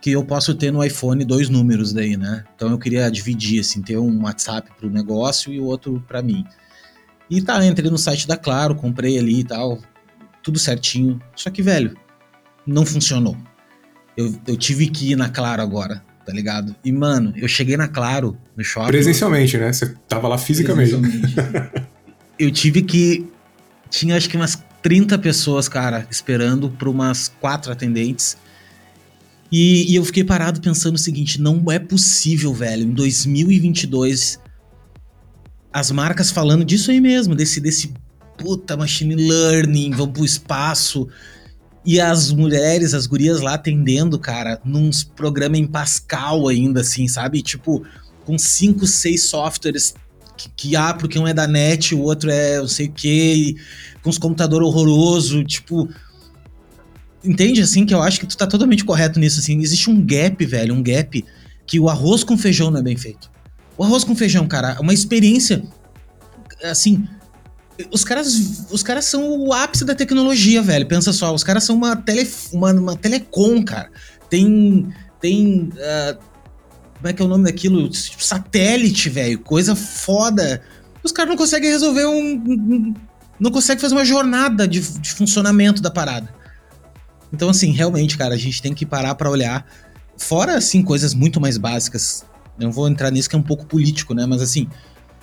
que 0.00 0.12
eu 0.12 0.24
posso 0.24 0.54
ter 0.54 0.70
no 0.70 0.84
iPhone 0.84 1.24
dois 1.24 1.48
números 1.48 1.92
daí, 1.92 2.16
né? 2.16 2.44
Então 2.54 2.70
eu 2.70 2.78
queria 2.78 3.10
dividir, 3.10 3.58
assim, 3.58 3.82
ter 3.82 3.98
um 3.98 4.22
WhatsApp 4.22 4.70
pro 4.78 4.88
negócio 4.88 5.52
e 5.52 5.58
o 5.58 5.64
outro 5.64 6.00
para 6.06 6.22
mim. 6.22 6.44
E 7.28 7.42
tá, 7.42 7.66
entrei 7.66 7.90
no 7.90 7.98
site 7.98 8.28
da 8.28 8.36
Claro, 8.36 8.76
comprei 8.76 9.18
ali 9.18 9.40
e 9.40 9.44
tal, 9.44 9.80
tudo 10.40 10.56
certinho. 10.56 11.20
Só 11.34 11.50
que, 11.50 11.62
velho, 11.62 11.96
não 12.64 12.86
funcionou. 12.86 13.36
Eu, 14.16 14.34
eu 14.46 14.56
tive 14.56 14.88
que 14.88 15.12
ir 15.12 15.16
na 15.16 15.28
Claro 15.28 15.60
agora, 15.60 16.02
tá 16.24 16.32
ligado? 16.32 16.74
E, 16.84 16.90
mano, 16.90 17.32
eu 17.36 17.46
cheguei 17.46 17.76
na 17.76 17.86
Claro, 17.86 18.36
no 18.56 18.64
shopping. 18.64 18.88
Presencialmente, 18.88 19.58
né? 19.58 19.72
Você 19.72 19.94
tava 20.08 20.28
lá 20.28 20.38
fisicamente. 20.38 20.94
Eu 22.38 22.50
tive 22.50 22.82
que. 22.82 23.26
Tinha 23.88 24.16
acho 24.16 24.28
que 24.28 24.36
umas 24.36 24.62
30 24.82 25.18
pessoas, 25.18 25.68
cara, 25.68 26.06
esperando 26.10 26.68
por 26.68 26.88
umas 26.88 27.28
quatro 27.40 27.72
atendentes. 27.72 28.36
E, 29.50 29.90
e, 29.92 29.96
eu 29.96 30.04
fiquei 30.04 30.24
parado 30.24 30.60
pensando 30.60 30.96
o 30.96 30.98
seguinte: 30.98 31.40
não 31.40 31.70
é 31.70 31.78
possível, 31.78 32.52
velho, 32.52 32.82
em 32.82 32.90
2022, 32.92 34.38
as 35.72 35.90
marcas 35.90 36.30
falando 36.30 36.64
disso 36.64 36.90
aí 36.90 37.00
mesmo, 37.00 37.34
desse, 37.34 37.60
desse 37.60 37.94
puta 38.36 38.76
machine 38.76 39.14
learning, 39.14 39.90
vão 39.92 40.08
pro 40.10 40.24
espaço. 40.24 41.08
E 41.86 42.00
as 42.00 42.32
mulheres, 42.32 42.92
as 42.92 43.06
gurias 43.06 43.40
lá 43.40 43.54
atendendo, 43.54 44.18
cara, 44.18 44.60
num 44.64 44.90
programa 45.14 45.56
em 45.56 45.66
Pascal 45.66 46.48
ainda, 46.48 46.80
assim, 46.80 47.06
sabe? 47.06 47.40
Tipo, 47.40 47.86
com 48.24 48.36
cinco, 48.36 48.86
seis 48.88 49.22
softwares 49.22 49.94
que, 50.36 50.50
que 50.50 50.76
ah, 50.76 50.92
porque 50.92 51.18
um 51.18 51.26
é 51.26 51.32
da 51.32 51.46
net, 51.46 51.94
o 51.94 52.00
outro 52.00 52.30
é 52.30 52.58
não 52.58 52.68
sei 52.68 52.86
o 52.86 52.92
que, 52.92 53.56
com 54.02 54.10
os 54.10 54.18
computadores 54.18 54.66
horroroso, 54.66 55.44
tipo. 55.44 55.88
Entende 57.24 57.60
assim 57.60 57.86
que 57.86 57.94
eu 57.94 58.02
acho 58.02 58.20
que 58.20 58.26
tu 58.26 58.36
tá 58.36 58.46
totalmente 58.46 58.84
correto 58.84 59.18
nisso, 59.18 59.40
assim. 59.40 59.60
Existe 59.60 59.88
um 59.88 60.04
gap, 60.04 60.44
velho, 60.44 60.74
um 60.74 60.82
gap 60.82 61.24
que 61.66 61.80
o 61.80 61.88
arroz 61.88 62.22
com 62.22 62.36
feijão 62.36 62.70
não 62.70 62.80
é 62.80 62.82
bem 62.82 62.96
feito. 62.96 63.30
O 63.76 63.84
arroz 63.84 64.04
com 64.04 64.14
feijão, 64.14 64.46
cara, 64.46 64.72
é 64.72 64.80
uma 64.80 64.94
experiência 64.94 65.62
assim, 66.62 67.06
os 67.90 68.04
caras, 68.04 68.66
os 68.70 68.82
caras 68.82 69.04
são 69.04 69.38
o 69.38 69.52
ápice 69.52 69.84
da 69.84 69.94
tecnologia, 69.94 70.62
velho. 70.62 70.86
Pensa 70.86 71.12
só, 71.12 71.34
os 71.34 71.44
caras 71.44 71.64
são 71.64 71.76
uma, 71.76 71.96
tele, 71.96 72.28
uma, 72.52 72.72
uma 72.72 72.96
telecom, 72.96 73.62
cara. 73.62 73.90
Tem, 74.30 74.88
tem 75.20 75.70
uh, 75.74 76.18
como 76.96 77.08
é 77.08 77.12
que 77.12 77.22
é 77.22 77.24
o 77.24 77.28
nome 77.28 77.44
daquilo? 77.44 77.88
Tipo, 77.88 78.24
satélite, 78.24 79.10
velho. 79.10 79.38
Coisa 79.38 79.76
foda. 79.76 80.62
Os 81.02 81.12
caras 81.12 81.28
não 81.28 81.36
conseguem 81.36 81.70
resolver 81.70 82.06
um. 82.06 82.94
não 83.38 83.50
conseguem 83.50 83.80
fazer 83.80 83.94
uma 83.94 84.04
jornada 84.04 84.66
de, 84.66 84.80
de, 84.80 85.12
funcionamento 85.12 85.82
da 85.82 85.90
parada. 85.90 86.34
Então, 87.32 87.50
assim, 87.50 87.70
realmente, 87.72 88.16
cara, 88.16 88.34
a 88.34 88.38
gente 88.38 88.62
tem 88.62 88.72
que 88.72 88.86
parar 88.86 89.14
para 89.14 89.30
olhar. 89.30 89.66
Fora, 90.16 90.56
assim, 90.56 90.82
coisas 90.82 91.12
muito 91.12 91.40
mais 91.40 91.58
básicas. 91.58 92.24
Eu 92.58 92.64
não 92.64 92.72
vou 92.72 92.88
entrar 92.88 93.10
nisso 93.10 93.28
que 93.28 93.36
é 93.36 93.38
um 93.38 93.42
pouco 93.42 93.66
político, 93.66 94.14
né? 94.14 94.24
Mas, 94.24 94.40
assim, 94.40 94.66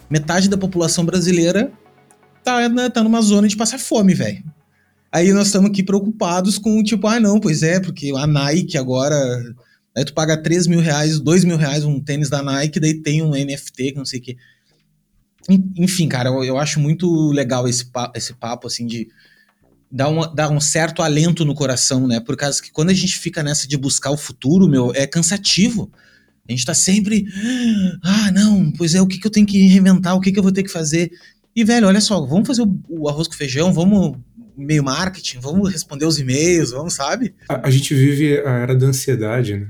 metade 0.09 0.47
da 0.47 0.57
população 0.57 1.03
brasileira 1.03 1.71
tá, 2.43 2.69
né, 2.69 2.89
tá 2.89 3.03
numa 3.03 3.21
zona 3.21 3.47
de 3.47 3.57
passar 3.57 3.79
fome, 3.79 4.13
velho. 4.13 4.43
Aí 5.11 5.31
nós 5.31 5.47
estamos 5.47 5.69
aqui 5.69 5.83
preocupados 5.83 6.57
com, 6.57 6.83
tipo, 6.83 7.07
ah, 7.07 7.19
não, 7.19 7.39
pois 7.39 7.61
é, 7.61 7.79
porque 7.79 8.11
a 8.15 8.25
Nike 8.25 8.77
agora 8.77 9.15
Aí 9.95 10.03
tu 10.03 10.13
paga 10.13 10.35
3 10.35 10.67
mil 10.67 10.79
reais, 10.79 11.19
2 11.19 11.43
mil 11.43 11.57
reais 11.57 11.85
um 11.85 11.99
tênis 11.99 12.29
da 12.29 12.41
Nike, 12.41 12.79
daí 12.79 12.95
tem 12.95 13.21
um 13.21 13.31
NFT, 13.31 13.91
que 13.91 13.97
não 13.97 14.05
sei 14.05 14.19
o 14.19 14.23
quê. 14.23 14.37
Enfim, 15.77 16.07
cara, 16.07 16.29
eu, 16.29 16.43
eu 16.43 16.57
acho 16.57 16.79
muito 16.79 17.31
legal 17.31 17.67
esse, 17.67 17.85
papo, 17.85 18.17
esse 18.17 18.33
papo, 18.33 18.65
assim, 18.65 18.87
de 18.87 19.07
dar, 19.91 20.09
uma, 20.09 20.33
dar 20.33 20.49
um 20.49 20.59
certo 20.59 21.03
alento 21.03 21.45
no 21.45 21.53
coração, 21.53 22.07
né? 22.07 22.19
Por 22.19 22.35
causa 22.35 22.61
que 22.61 22.71
quando 22.71 22.89
a 22.89 22.93
gente 22.93 23.19
fica 23.19 23.43
nessa 23.43 23.67
de 23.67 23.77
buscar 23.77 24.09
o 24.09 24.17
futuro, 24.17 24.67
meu, 24.67 24.91
é 24.95 25.05
cansativo. 25.05 25.91
A 26.47 26.51
gente 26.51 26.65
tá 26.65 26.73
sempre, 26.73 27.25
ah, 28.03 28.31
não, 28.31 28.71
pois 28.71 28.95
é, 28.95 29.01
o 29.01 29.07
que, 29.07 29.19
que 29.19 29.27
eu 29.27 29.31
tenho 29.31 29.45
que 29.45 29.67
reinventar, 29.67 30.15
o 30.15 30.19
que, 30.19 30.31
que 30.31 30.39
eu 30.39 30.43
vou 30.43 30.51
ter 30.51 30.63
que 30.63 30.71
fazer. 30.71 31.11
E, 31.55 31.63
velho, 31.63 31.87
olha 31.87 32.01
só, 32.01 32.25
vamos 32.25 32.47
fazer 32.47 32.63
o, 32.63 32.79
o 32.89 33.09
arroz 33.09 33.27
com 33.27 33.33
feijão, 33.33 33.73
vamos 33.73 34.17
meio 34.57 34.83
marketing, 34.83 35.39
vamos 35.39 35.71
responder 35.71 36.05
os 36.05 36.19
e-mails, 36.19 36.71
vamos, 36.71 36.93
sabe? 36.93 37.33
A, 37.49 37.67
a 37.67 37.71
gente 37.71 37.93
vive 37.93 38.39
a 38.39 38.59
era 38.59 38.75
da 38.75 38.87
ansiedade, 38.87 39.57
né? 39.57 39.67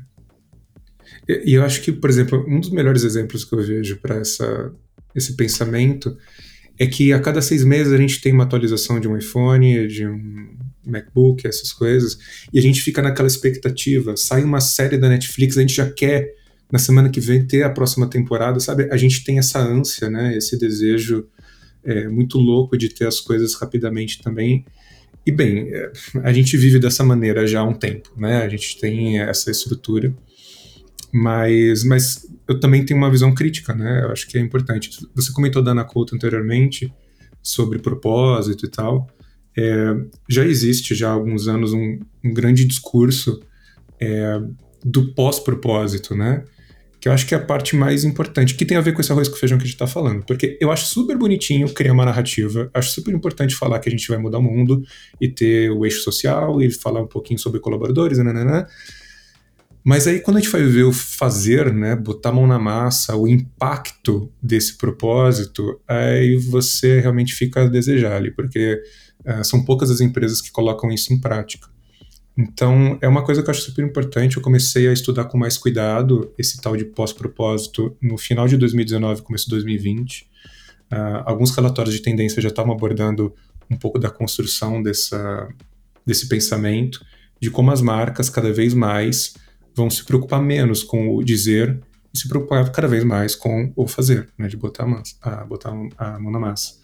E, 1.28 1.54
eu 1.54 1.64
acho 1.64 1.82
que, 1.82 1.92
por 1.92 2.10
exemplo, 2.10 2.46
um 2.48 2.60
dos 2.60 2.70
melhores 2.70 3.04
exemplos 3.04 3.46
que 3.46 3.54
eu 3.54 3.64
vejo 3.64 3.98
para 3.98 4.22
esse 5.16 5.36
pensamento 5.36 6.16
é 6.78 6.88
que 6.88 7.14
a 7.14 7.20
cada 7.20 7.42
seis 7.42 7.64
meses 7.64 7.94
a 7.94 7.98
gente 7.98 8.20
tem 8.20 8.34
uma 8.34 8.44
atualização 8.44 9.00
de 9.00 9.08
um 9.08 9.18
iPhone, 9.18 9.88
de 9.88 10.08
um 10.08 10.58
MacBook, 10.86 11.48
essas 11.48 11.72
coisas, 11.72 12.18
e 12.52 12.60
a 12.60 12.62
gente 12.62 12.82
fica 12.82 13.02
naquela 13.02 13.28
expectativa. 13.28 14.18
Sai 14.18 14.44
uma 14.44 14.60
série 14.60 14.98
da 14.98 15.08
Netflix, 15.08 15.58
a 15.58 15.62
gente 15.62 15.76
já 15.76 15.90
quer 15.90 16.34
na 16.72 16.80
semana 16.80 17.10
que 17.10 17.20
vem 17.20 17.46
ter 17.46 17.64
a 17.64 17.70
próxima 17.70 18.10
temporada, 18.10 18.60
sabe? 18.60 18.90
A 18.92 18.98
gente 18.98 19.24
tem 19.24 19.38
essa 19.38 19.60
ânsia, 19.60 20.10
né? 20.10 20.36
Esse 20.36 20.58
desejo 20.58 21.28
é, 21.84 22.08
muito 22.08 22.38
louco 22.38 22.78
de 22.78 22.90
ter 22.90 23.08
as 23.08 23.20
coisas 23.20 23.54
rapidamente 23.56 24.22
também. 24.22 24.66
E 25.26 25.32
bem, 25.32 25.70
é, 25.74 25.92
a 26.24 26.34
gente 26.34 26.58
vive 26.58 26.80
dessa 26.80 27.04
maneira 27.04 27.48
já 27.48 27.62
há 27.62 27.64
um 27.64 27.74
tempo, 27.74 28.10
né? 28.18 28.44
A 28.44 28.50
gente 28.50 28.80
tem 28.80 29.20
essa 29.20 29.52
estrutura. 29.52 30.14
Mas, 31.12 31.84
mas 31.84 32.28
eu 32.48 32.60
também 32.60 32.84
tenho 32.84 32.98
uma 32.98 33.12
visão 33.12 33.34
crítica, 33.34 33.74
né? 33.74 34.04
Eu 34.04 34.12
acho 34.12 34.28
que 34.28 34.38
é 34.38 34.42
importante. 34.42 34.90
Você 35.14 35.32
comentou 35.32 35.64
da 35.64 35.72
Ana 35.72 35.84
Couto 35.84 36.16
anteriormente 36.16 36.92
sobre 37.42 37.80
propósito 37.80 38.66
e 38.66 38.70
tal. 38.70 39.08
É, 39.56 39.96
já 40.28 40.44
existe 40.44 40.96
já 40.96 41.10
há 41.10 41.14
alguns 41.14 41.48
anos 41.48 41.74
um, 41.74 42.00
um 42.24 42.34
grande 42.34 42.66
discurso 42.66 43.40
é, 44.00 44.42
do 44.84 45.14
pós-propósito, 45.14 46.16
né? 46.16 46.44
Que 47.04 47.10
eu 47.10 47.12
acho 47.12 47.28
que 47.28 47.36
é 47.36 47.38
a 47.38 47.46
parte 47.46 47.76
mais 47.76 48.06
importante, 48.06 48.56
que 48.56 48.64
tem 48.64 48.78
a 48.78 48.82
ver 48.82 48.94
com 48.94 49.02
esse 49.02 49.12
arroz 49.12 49.28
com 49.28 49.36
feijão 49.36 49.58
que 49.58 49.66
a 49.66 49.68
gente 49.68 49.76
está 49.76 49.86
falando. 49.86 50.24
Porque 50.26 50.58
eu 50.62 50.72
acho 50.72 50.86
super 50.86 51.18
bonitinho 51.18 51.68
criar 51.74 51.92
uma 51.92 52.06
narrativa, 52.06 52.72
acho 52.74 52.92
super 52.92 53.14
importante 53.14 53.54
falar 53.56 53.80
que 53.80 53.90
a 53.90 53.92
gente 53.92 54.08
vai 54.08 54.18
mudar 54.18 54.38
o 54.38 54.42
mundo 54.42 54.82
e 55.20 55.28
ter 55.28 55.70
o 55.70 55.84
eixo 55.84 56.02
social 56.02 56.62
e 56.62 56.72
falar 56.72 57.02
um 57.02 57.08
pouquinho 57.08 57.38
sobre 57.38 57.60
colaboradores, 57.60 58.20
né 58.20 58.66
Mas 59.84 60.08
aí 60.08 60.22
quando 60.22 60.38
a 60.38 60.40
gente 60.40 60.50
vai 60.50 60.64
ver 60.64 60.84
o 60.84 60.94
fazer, 60.94 61.74
né, 61.74 61.94
botar 61.94 62.30
a 62.30 62.32
mão 62.32 62.48
na 62.48 62.58
massa, 62.58 63.18
o 63.18 63.28
impacto 63.28 64.32
desse 64.42 64.78
propósito, 64.78 65.82
aí 65.86 66.38
você 66.38 67.02
realmente 67.02 67.34
fica 67.34 67.64
a 67.64 67.68
desejar 67.68 68.16
ali, 68.16 68.32
porque 68.32 68.82
uh, 69.28 69.44
são 69.44 69.66
poucas 69.66 69.92
as 69.92 70.00
empresas 70.00 70.40
que 70.40 70.54
colocam 70.54 70.90
isso 70.90 71.12
em 71.12 71.20
prática. 71.20 71.73
Então, 72.38 72.98
é 73.00 73.08
uma 73.08 73.24
coisa 73.24 73.44
que 73.44 73.50
eu 73.50 73.52
acho 73.52 73.62
super 73.62 73.86
importante. 73.86 74.38
Eu 74.38 74.44
comecei 74.44 74.88
a 74.88 74.94
estudar 74.94 75.26
com 75.26 75.38
mais 75.38 75.58
cuidado 75.58 76.34
esse 76.38 76.60
tal 76.60 76.76
de 76.76 76.86
pós-propósito 76.86 77.96
no 78.02 78.18
final 78.18 78.48
de 78.48 78.58
2019, 78.58 79.22
começo 79.22 79.46
de 79.46 79.52
2020. 79.52 80.22
Uh, 80.22 80.26
ah, 80.92 81.24
alguns 81.26 81.52
relatórios 81.52 81.94
de 81.94 82.02
tendência 82.02 82.42
já 82.42 82.50
estavam 82.50 82.74
abordando 82.74 83.34
um 83.70 83.78
pouco 83.78 84.00
da 84.00 84.10
construção 84.10 84.82
dessa, 84.82 85.48
desse 86.06 86.28
pensamento, 86.28 87.06
de 87.40 87.52
como 87.52 87.72
as 87.72 87.82
marcas 87.82 88.30
cada 88.30 88.52
vez 88.52 88.74
mais 88.74 89.36
vão 89.76 89.90
se 89.90 90.04
preocupar 90.04 90.42
menos 90.42 90.84
com 90.84 91.16
o 91.16 91.24
dizer 91.24 91.80
e 92.14 92.18
se 92.18 92.28
preocupar 92.28 92.70
cada 92.72 92.88
vez 92.88 93.04
mais 93.04 93.36
com 93.36 93.72
o 93.76 93.88
fazer, 93.88 94.30
né, 94.38 94.48
de 94.48 94.56
botar 94.56 94.84
a, 94.84 94.88
massa, 94.88 95.16
a, 95.22 95.46
botar 95.46 95.74
a 95.98 96.20
mão 96.20 96.32
na 96.32 96.40
massa. 96.40 96.76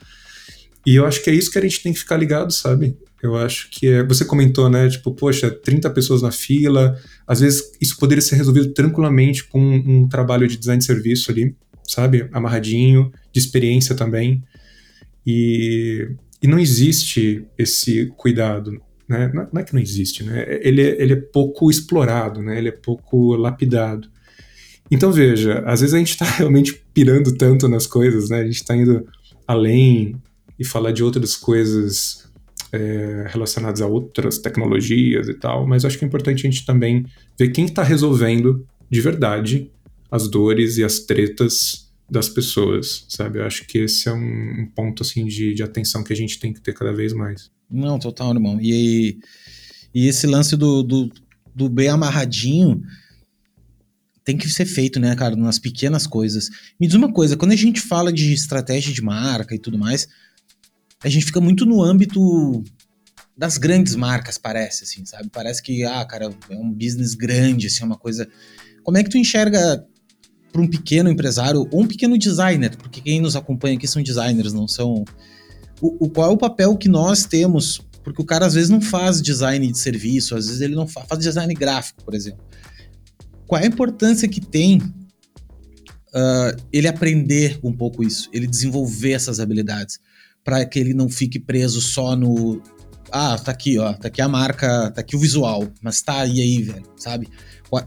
E 0.86 0.96
eu 0.96 1.06
acho 1.06 1.24
que 1.24 1.30
é 1.30 1.34
isso 1.34 1.52
que 1.52 1.60
a 1.60 1.62
gente 1.62 1.84
tem 1.84 1.94
que 1.94 2.00
ficar 2.00 2.18
ligado, 2.18 2.52
sabe? 2.52 2.98
Eu 3.22 3.36
acho 3.36 3.70
que 3.70 3.88
é. 3.88 4.04
Você 4.04 4.24
comentou, 4.24 4.70
né? 4.70 4.88
Tipo, 4.90 5.12
poxa, 5.14 5.52
30 5.52 5.90
pessoas 5.90 6.22
na 6.22 6.32
fila. 6.32 6.98
Às 7.28 7.42
vezes 7.42 7.72
isso 7.82 7.98
poderia 7.98 8.22
ser 8.22 8.36
resolvido 8.36 8.74
tranquilamente 8.74 9.44
com 9.44 9.60
um, 9.60 10.04
um 10.04 10.08
trabalho 10.08 10.48
de 10.48 10.58
design 10.58 10.80
de 10.80 10.86
serviço 10.86 11.32
ali, 11.32 11.56
sabe? 11.84 12.30
Amarradinho, 12.32 13.12
de 13.32 13.40
experiência 13.40 13.94
também. 13.94 14.42
E, 15.28 16.10
e 16.42 16.48
não 16.48 16.58
existe 16.58 17.46
esse 17.58 18.08
cuidado, 18.18 18.82
né? 19.08 19.32
Não 19.34 19.62
é 19.62 19.64
que 19.64 19.74
não 19.74 19.82
existe, 19.82 20.24
né? 20.24 20.46
Ele 20.62 20.82
é, 20.82 21.02
ele 21.02 21.14
é 21.14 21.18
pouco 21.18 21.70
explorado, 21.70 22.42
né? 22.42 22.58
Ele 22.58 22.70
é 22.70 22.74
pouco 22.74 23.36
lapidado. 23.36 24.10
Então 24.90 25.12
veja, 25.12 25.60
às 25.66 25.82
vezes 25.82 25.94
a 25.94 25.98
gente 25.98 26.12
está 26.12 26.26
realmente 26.38 26.82
pirando 26.94 27.36
tanto 27.36 27.68
nas 27.68 27.86
coisas, 27.86 28.30
né? 28.30 28.40
A 28.40 28.46
gente 28.46 28.56
está 28.56 28.76
indo 28.76 29.06
além 29.46 30.16
e 30.58 30.64
falar 30.64 30.92
de 30.92 31.04
outras 31.04 31.36
coisas 31.36 32.29
é, 32.72 33.32
a 33.82 33.88
outras 33.88 34.38
tecnologias 34.38 35.28
e 35.28 35.34
tal, 35.34 35.68
mas 35.68 35.86
acho 35.86 35.98
que 35.98 36.06
é 36.06 36.08
importante 36.08 36.46
a 36.46 36.50
gente 36.50 36.66
também 36.66 37.06
ver 37.38 37.50
quem 37.50 37.66
está 37.66 37.84
resolvendo 37.84 38.66
de 38.90 39.02
verdade 39.02 39.72
as 40.12 40.28
dores 40.28 40.78
e 40.78 40.84
as 40.84 41.00
tretas 41.00 41.88
das 42.10 42.28
pessoas, 42.28 43.06
sabe? 43.08 43.40
Eu 43.40 43.46
acho 43.46 43.66
que 43.68 43.78
esse 43.80 44.10
é 44.10 44.14
um, 44.14 44.62
um 44.62 44.72
ponto 44.76 45.04
assim 45.04 45.26
de, 45.26 45.54
de, 45.54 45.62
atenção 45.62 46.04
que 46.04 46.12
a 46.12 46.16
gente 46.16 46.40
tem 46.40 46.52
que 46.52 46.60
ter 46.60 46.74
cada 46.74 46.92
vez 46.92 47.14
mais. 47.14 47.52
Não, 47.70 48.00
total, 48.00 48.34
irmão. 48.34 48.60
E, 48.60 49.20
e 49.94 50.08
esse 50.08 50.26
lance 50.26 50.58
do, 50.58 50.82
do, 50.82 51.12
do 51.56 51.70
bem 51.70 51.90
amarradinho 51.90 52.82
tem 54.24 54.38
que 54.38 54.50
ser 54.50 54.66
feito, 54.66 55.00
né, 55.00 55.16
cara, 55.16 55.36
nas 55.36 55.60
pequenas 55.60 56.08
coisas. 56.08 56.50
Me 56.80 56.88
diz 56.88 56.96
uma 56.96 57.12
coisa, 57.12 57.38
quando 57.38 57.52
a 57.52 57.56
gente 57.56 57.80
fala 57.80 58.12
de 58.12 58.34
estratégia 58.34 58.94
de 58.94 59.02
marca 59.02 59.54
e 59.54 59.60
tudo 59.60 59.78
mais, 59.78 60.08
a 61.04 61.10
gente 61.10 61.26
fica 61.26 61.40
muito 61.40 61.66
no 61.66 61.82
âmbito 61.82 62.64
das 63.38 63.58
grandes 63.58 63.96
marcas, 63.96 64.38
parece, 64.38 64.84
assim, 64.84 65.06
sabe? 65.06 65.30
Parece 65.32 65.64
que, 65.64 65.84
ah, 65.86 66.04
cara, 66.04 66.30
é 66.50 66.56
um 66.56 66.74
business 66.74 67.16
grande, 67.16 67.68
assim, 67.68 67.84
é 67.84 67.86
uma 67.86 67.98
coisa. 67.98 68.28
Como 68.84 68.98
é 68.98 69.04
que 69.04 69.10
tu 69.10 69.18
enxerga 69.18 69.86
para 70.52 70.62
um 70.62 70.68
pequeno 70.68 71.10
empresário 71.10 71.66
ou 71.72 71.82
um 71.82 71.88
pequeno 71.88 72.18
designer? 72.18 72.76
Porque 72.76 73.00
quem 73.00 73.22
nos 73.22 73.38
acompanha 73.38 73.78
aqui 73.78 73.88
são 73.88 74.04
designers, 74.04 74.52
não 74.52 74.68
são. 74.68 75.06
O, 75.82 76.06
o 76.06 76.10
qual 76.10 76.32
é 76.32 76.34
o 76.34 76.38
papel 76.38 76.76
que 76.76 76.90
nós 76.90 77.24
temos? 77.24 77.80
Porque 78.04 78.22
o 78.22 78.26
cara 78.26 78.46
às 78.46 78.56
vezes 78.56 78.70
não 78.70 78.82
faz 78.82 79.22
design 79.22 79.72
de 79.72 79.78
serviço, 79.78 80.36
às 80.36 80.48
vezes 80.48 80.60
ele 80.60 80.76
não 80.76 80.86
faz, 80.86 81.08
faz 81.08 81.22
design 81.22 81.54
gráfico, 81.54 82.04
por 82.04 82.14
exemplo. 82.14 82.44
Qual 83.48 83.62
é 83.62 83.64
a 83.64 83.68
importância 83.68 84.28
que 84.28 84.42
tem 84.42 84.80
uh, 84.80 86.62
ele 86.74 86.90
aprender 86.90 87.58
um 87.64 87.72
pouco 87.72 88.04
isso, 88.04 88.30
ele 88.34 88.48
desenvolver 88.48 89.14
essas 89.14 89.40
habilidades? 89.40 89.98
Para 90.44 90.66
que 90.66 90.80
ele 90.80 90.94
não 90.94 91.10
fique 91.10 91.40
preso 91.40 91.82
só 91.82 92.16
no 92.16 92.62
ah, 93.12 93.38
tá 93.38 93.52
aqui, 93.52 93.78
ó, 93.80 93.94
tá 93.94 94.08
aqui 94.08 94.22
a 94.22 94.28
marca, 94.28 94.92
tá 94.92 95.02
aqui 95.02 95.16
o 95.16 95.20
visual, 95.20 95.68
mas 95.82 96.02
tá 96.02 96.22
aí 96.22 96.42
aí, 96.42 96.62
velho, 96.62 96.84
sabe? 96.96 97.28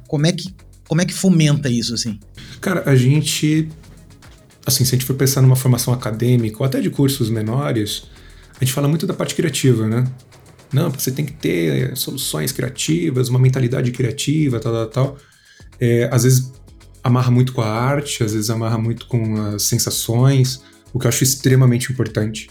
Como 0.09 0.27
é 0.27 0.33
que 0.33 0.55
como 0.89 1.01
é 1.01 1.05
que 1.07 1.15
fomenta 1.15 1.69
isso 1.69 1.95
assim? 1.95 2.19
Cara, 2.61 2.83
a 2.85 2.95
gente 2.95 3.69
assim, 4.67 4.85
se 4.85 4.95
a 4.95 4.99
gente 4.99 5.07
for 5.07 5.15
pensar 5.15 5.41
numa 5.41 5.57
formação 5.57 5.93
acadêmica 5.93 6.59
ou 6.59 6.67
até 6.67 6.81
de 6.81 6.91
cursos 6.91 7.31
menores, 7.31 8.05
a 8.61 8.65
gente 8.65 8.73
fala 8.73 8.89
muito 8.89 9.07
da 9.07 9.15
parte 9.15 9.35
criativa, 9.35 9.89
né? 9.89 10.05
Não, 10.73 10.91
você 10.91 11.11
tem 11.11 11.25
que 11.25 11.33
ter 11.33 11.97
soluções 11.97 12.53
criativas, 12.53 13.29
uma 13.29 13.39
mentalidade 13.39 13.91
criativa, 13.91 14.59
tal, 14.59 14.73
tal, 14.73 14.87
tal. 14.87 15.19
É, 15.79 16.09
às 16.13 16.23
vezes 16.23 16.53
amarra 17.03 17.31
muito 17.31 17.53
com 17.53 17.61
a 17.61 17.69
arte, 17.69 18.23
às 18.23 18.33
vezes 18.33 18.49
amarra 18.49 18.79
muito 18.79 19.07
com 19.07 19.37
as 19.37 19.65
sensações 19.65 20.63
o 20.93 20.99
que 20.99 21.07
eu 21.07 21.09
acho 21.09 21.25
extremamente 21.25 21.93
importante, 21.93 22.49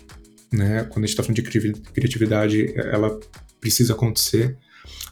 né? 0.51 0.83
Quando 0.83 1.05
a 1.05 1.07
gente 1.07 1.19
está 1.19 1.23
falando 1.23 1.35
de 1.35 1.73
criatividade, 1.93 2.73
ela 2.75 3.19
precisa 3.59 3.93
acontecer. 3.93 4.57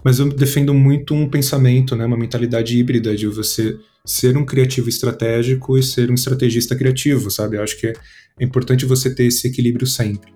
Mas 0.03 0.19
eu 0.19 0.29
defendo 0.29 0.73
muito 0.73 1.13
um 1.13 1.29
pensamento, 1.29 1.95
né, 1.95 2.05
uma 2.05 2.17
mentalidade 2.17 2.77
híbrida 2.77 3.15
de 3.15 3.27
você 3.27 3.77
ser 4.05 4.35
um 4.37 4.45
criativo 4.45 4.89
estratégico 4.89 5.77
e 5.77 5.83
ser 5.83 6.09
um 6.09 6.15
estrategista 6.15 6.75
criativo, 6.75 7.29
sabe? 7.29 7.57
Eu 7.57 7.63
acho 7.63 7.77
que 7.77 7.87
é, 7.87 7.93
é 8.39 8.43
importante 8.43 8.85
você 8.85 9.13
ter 9.13 9.25
esse 9.25 9.47
equilíbrio 9.47 9.85
sempre. 9.85 10.33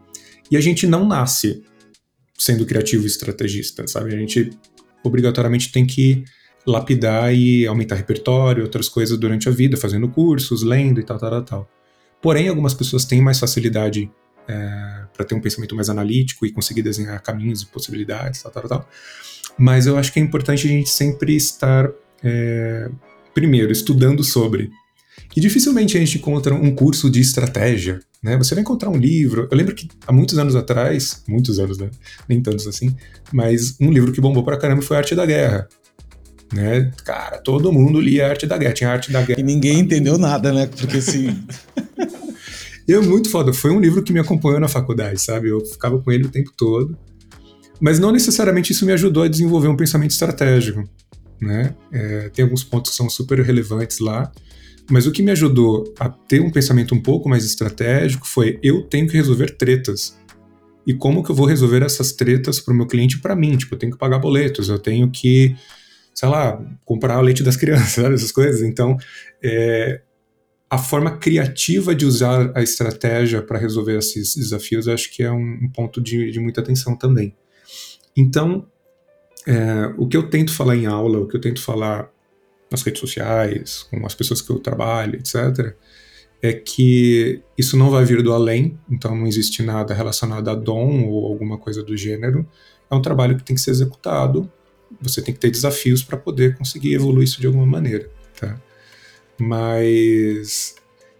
E 0.51 0.57
a 0.57 0.61
gente 0.61 0.85
não 0.85 1.07
nasce 1.07 1.63
sendo 2.37 2.65
criativo 2.65 3.03
e 3.03 3.07
estrategista, 3.07 3.87
sabe? 3.87 4.13
A 4.13 4.17
gente 4.17 4.51
obrigatoriamente 5.03 5.71
tem 5.71 5.85
que 5.85 6.23
lapidar 6.67 7.33
e 7.33 7.65
aumentar 7.65 7.95
repertório, 7.95 8.63
outras 8.63 8.87
coisas 8.87 9.17
durante 9.17 9.49
a 9.49 9.51
vida, 9.51 9.77
fazendo 9.77 10.07
cursos, 10.09 10.61
lendo 10.61 10.99
e 10.99 11.03
tal, 11.03 11.17
tal, 11.17 11.43
tal. 11.43 11.69
Porém, 12.23 12.47
algumas 12.47 12.73
pessoas 12.73 13.03
têm 13.03 13.21
mais 13.21 13.37
facilidade 13.37 14.09
é, 14.47 15.05
para 15.13 15.25
ter 15.25 15.35
um 15.35 15.41
pensamento 15.41 15.75
mais 15.75 15.89
analítico 15.89 16.45
e 16.45 16.51
conseguir 16.53 16.81
desenhar 16.81 17.21
caminhos 17.21 17.61
e 17.61 17.65
possibilidades, 17.65 18.41
tal, 18.41 18.51
tal, 18.51 18.63
tal. 18.63 18.89
Mas 19.57 19.85
eu 19.85 19.97
acho 19.97 20.11
que 20.13 20.21
é 20.21 20.23
importante 20.23 20.65
a 20.65 20.69
gente 20.69 20.89
sempre 20.89 21.35
estar, 21.35 21.91
é, 22.23 22.89
primeiro, 23.33 23.73
estudando 23.73 24.23
sobre. 24.23 24.71
E 25.35 25.41
dificilmente 25.41 25.97
a 25.97 25.99
gente 25.99 26.17
encontra 26.17 26.55
um 26.55 26.73
curso 26.73 27.09
de 27.09 27.19
estratégia, 27.19 27.99
né? 28.21 28.37
Você 28.37 28.55
vai 28.55 28.61
encontrar 28.61 28.89
um 28.89 28.97
livro. 28.97 29.49
Eu 29.51 29.57
lembro 29.57 29.75
que 29.75 29.89
há 30.07 30.13
muitos 30.13 30.37
anos 30.37 30.55
atrás, 30.55 31.23
muitos 31.27 31.59
anos, 31.59 31.77
né? 31.77 31.89
Nem 32.29 32.41
tantos 32.41 32.65
assim, 32.67 32.95
mas 33.33 33.75
um 33.81 33.91
livro 33.91 34.13
que 34.13 34.21
bombou 34.21 34.45
pra 34.45 34.57
caramba 34.57 34.81
foi 34.81 34.95
Arte 34.95 35.13
da 35.13 35.25
Guerra, 35.25 35.67
né? 36.53 36.91
Cara, 37.03 37.37
todo 37.37 37.71
mundo 37.71 37.99
lia 37.99 38.29
Arte 38.29 38.45
da 38.45 38.57
Guerra, 38.57 38.73
tinha 38.73 38.89
Arte 38.89 39.11
da 39.11 39.21
Guerra. 39.21 39.39
E 39.39 39.43
ninguém 39.43 39.79
entendeu 39.79 40.17
nada, 40.17 40.53
né? 40.53 40.67
Porque 40.67 40.97
assim. 40.97 41.43
eu, 42.87 43.03
muito 43.03 43.29
foda. 43.29 43.51
Foi 43.51 43.71
um 43.71 43.79
livro 43.79 44.03
que 44.03 44.13
me 44.13 44.19
acompanhou 44.19 44.59
na 44.59 44.67
faculdade, 44.67 45.21
sabe? 45.21 45.49
Eu 45.49 45.65
ficava 45.65 45.99
com 45.99 46.11
ele 46.11 46.25
o 46.25 46.29
tempo 46.29 46.51
todo. 46.55 46.97
Mas 47.81 47.99
não 47.99 48.11
necessariamente 48.11 48.71
isso 48.71 48.85
me 48.85 48.93
ajudou 48.93 49.23
a 49.23 49.27
desenvolver 49.27 49.67
um 49.67 49.75
pensamento 49.75 50.11
estratégico, 50.11 50.87
né? 51.41 51.75
É, 51.91 52.29
tem 52.29 52.43
alguns 52.43 52.63
pontos 52.63 52.91
que 52.91 52.97
são 52.97 53.09
super 53.09 53.39
relevantes 53.41 53.99
lá. 53.99 54.31
Mas 54.89 55.07
o 55.07 55.11
que 55.11 55.23
me 55.23 55.31
ajudou 55.31 55.93
a 55.99 56.09
ter 56.09 56.41
um 56.41 56.51
pensamento 56.51 56.93
um 56.93 57.01
pouco 57.01 57.27
mais 57.27 57.45
estratégico 57.45 58.27
foi 58.27 58.59
eu 58.61 58.83
tenho 58.83 59.07
que 59.07 59.17
resolver 59.17 59.55
tretas. 59.57 60.17
E 60.85 60.93
como 60.93 61.23
que 61.23 61.31
eu 61.31 61.35
vou 61.35 61.45
resolver 61.45 61.81
essas 61.81 62.11
tretas 62.11 62.59
para 62.59 62.73
o 62.73 62.77
meu 62.77 62.85
cliente 62.85 63.15
e 63.15 63.19
para 63.19 63.35
mim? 63.35 63.55
Tipo, 63.55 63.75
eu 63.75 63.79
tenho 63.79 63.91
que 63.93 63.97
pagar 63.97 64.19
boletos, 64.19 64.67
eu 64.67 64.77
tenho 64.77 65.09
que 65.09 65.55
sei 66.13 66.29
lá, 66.29 66.61
comprar 66.85 67.19
o 67.19 67.21
leite 67.21 67.43
das 67.43 67.57
crianças, 67.57 67.91
sabe? 68.03 68.13
essas 68.13 68.31
coisas. 68.31 68.61
Então, 68.61 68.97
é, 69.43 70.01
a 70.69 70.77
forma 70.77 71.17
criativa 71.17 71.93
de 71.93 72.05
usar 72.05 72.51
a 72.55 72.61
estratégia 72.61 73.41
para 73.41 73.59
resolver 73.59 73.97
esses 73.97 74.35
desafios, 74.35 74.87
acho 74.87 75.11
que 75.11 75.23
é 75.23 75.31
um, 75.31 75.59
um 75.63 75.69
ponto 75.69 76.01
de, 76.01 76.31
de, 76.31 76.39
muita 76.39 76.61
atenção 76.61 76.95
também. 76.95 77.35
Então, 78.15 78.67
é, 79.45 79.93
o 79.97 80.07
que 80.07 80.17
eu 80.17 80.29
tento 80.29 80.53
falar 80.53 80.75
em 80.75 80.85
aula, 80.85 81.19
o 81.19 81.27
que 81.27 81.35
eu 81.35 81.41
tento 81.41 81.61
falar 81.61 82.09
nas 82.71 82.81
redes 82.81 82.99
sociais, 82.99 83.83
com 83.83 84.05
as 84.05 84.15
pessoas 84.15 84.41
que 84.41 84.49
eu 84.49 84.59
trabalho, 84.59 85.15
etc., 85.15 85.75
é 86.41 86.51
que 86.51 87.41
isso 87.57 87.77
não 87.77 87.89
vai 87.89 88.03
vir 88.03 88.21
do 88.21 88.33
além, 88.33 88.77
então 88.89 89.15
não 89.15 89.25
existe 89.25 89.63
nada 89.63 89.93
relacionado 89.93 90.49
a 90.49 90.55
dom 90.55 91.05
ou 91.07 91.25
alguma 91.25 91.57
coisa 91.57 91.81
do 91.81 91.95
gênero. 91.95 92.45
É 92.91 92.95
um 92.95 93.01
trabalho 93.01 93.37
que 93.37 93.43
tem 93.43 93.55
que 93.55 93.61
ser 93.61 93.71
executado 93.71 94.51
você 95.01 95.21
tem 95.21 95.33
que 95.33 95.39
ter 95.39 95.51
desafios 95.51 96.03
para 96.03 96.17
poder 96.17 96.57
conseguir 96.57 96.93
evoluir 96.93 97.25
isso 97.25 97.39
de 97.39 97.47
alguma 97.47 97.65
maneira, 97.65 98.09
tá? 98.39 98.59
Mas 99.39 100.75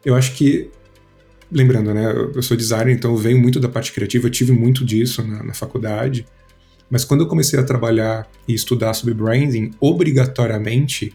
eu 0.05 0.15
acho 0.15 0.33
que 0.35 0.69
lembrando, 1.51 1.93
né, 1.93 2.11
eu 2.35 2.41
sou 2.41 2.57
designer, 2.57 2.93
então 2.93 3.11
eu 3.11 3.17
venho 3.17 3.39
muito 3.39 3.59
da 3.59 3.69
parte 3.69 3.91
criativa, 3.91 4.27
eu 4.27 4.31
tive 4.31 4.51
muito 4.51 4.83
disso 4.83 5.25
na, 5.25 5.43
na 5.43 5.53
faculdade. 5.53 6.25
Mas 6.89 7.05
quando 7.05 7.21
eu 7.21 7.27
comecei 7.27 7.59
a 7.59 7.63
trabalhar 7.63 8.27
e 8.47 8.53
estudar 8.53 8.93
sobre 8.93 9.13
branding, 9.13 9.71
obrigatoriamente 9.79 11.13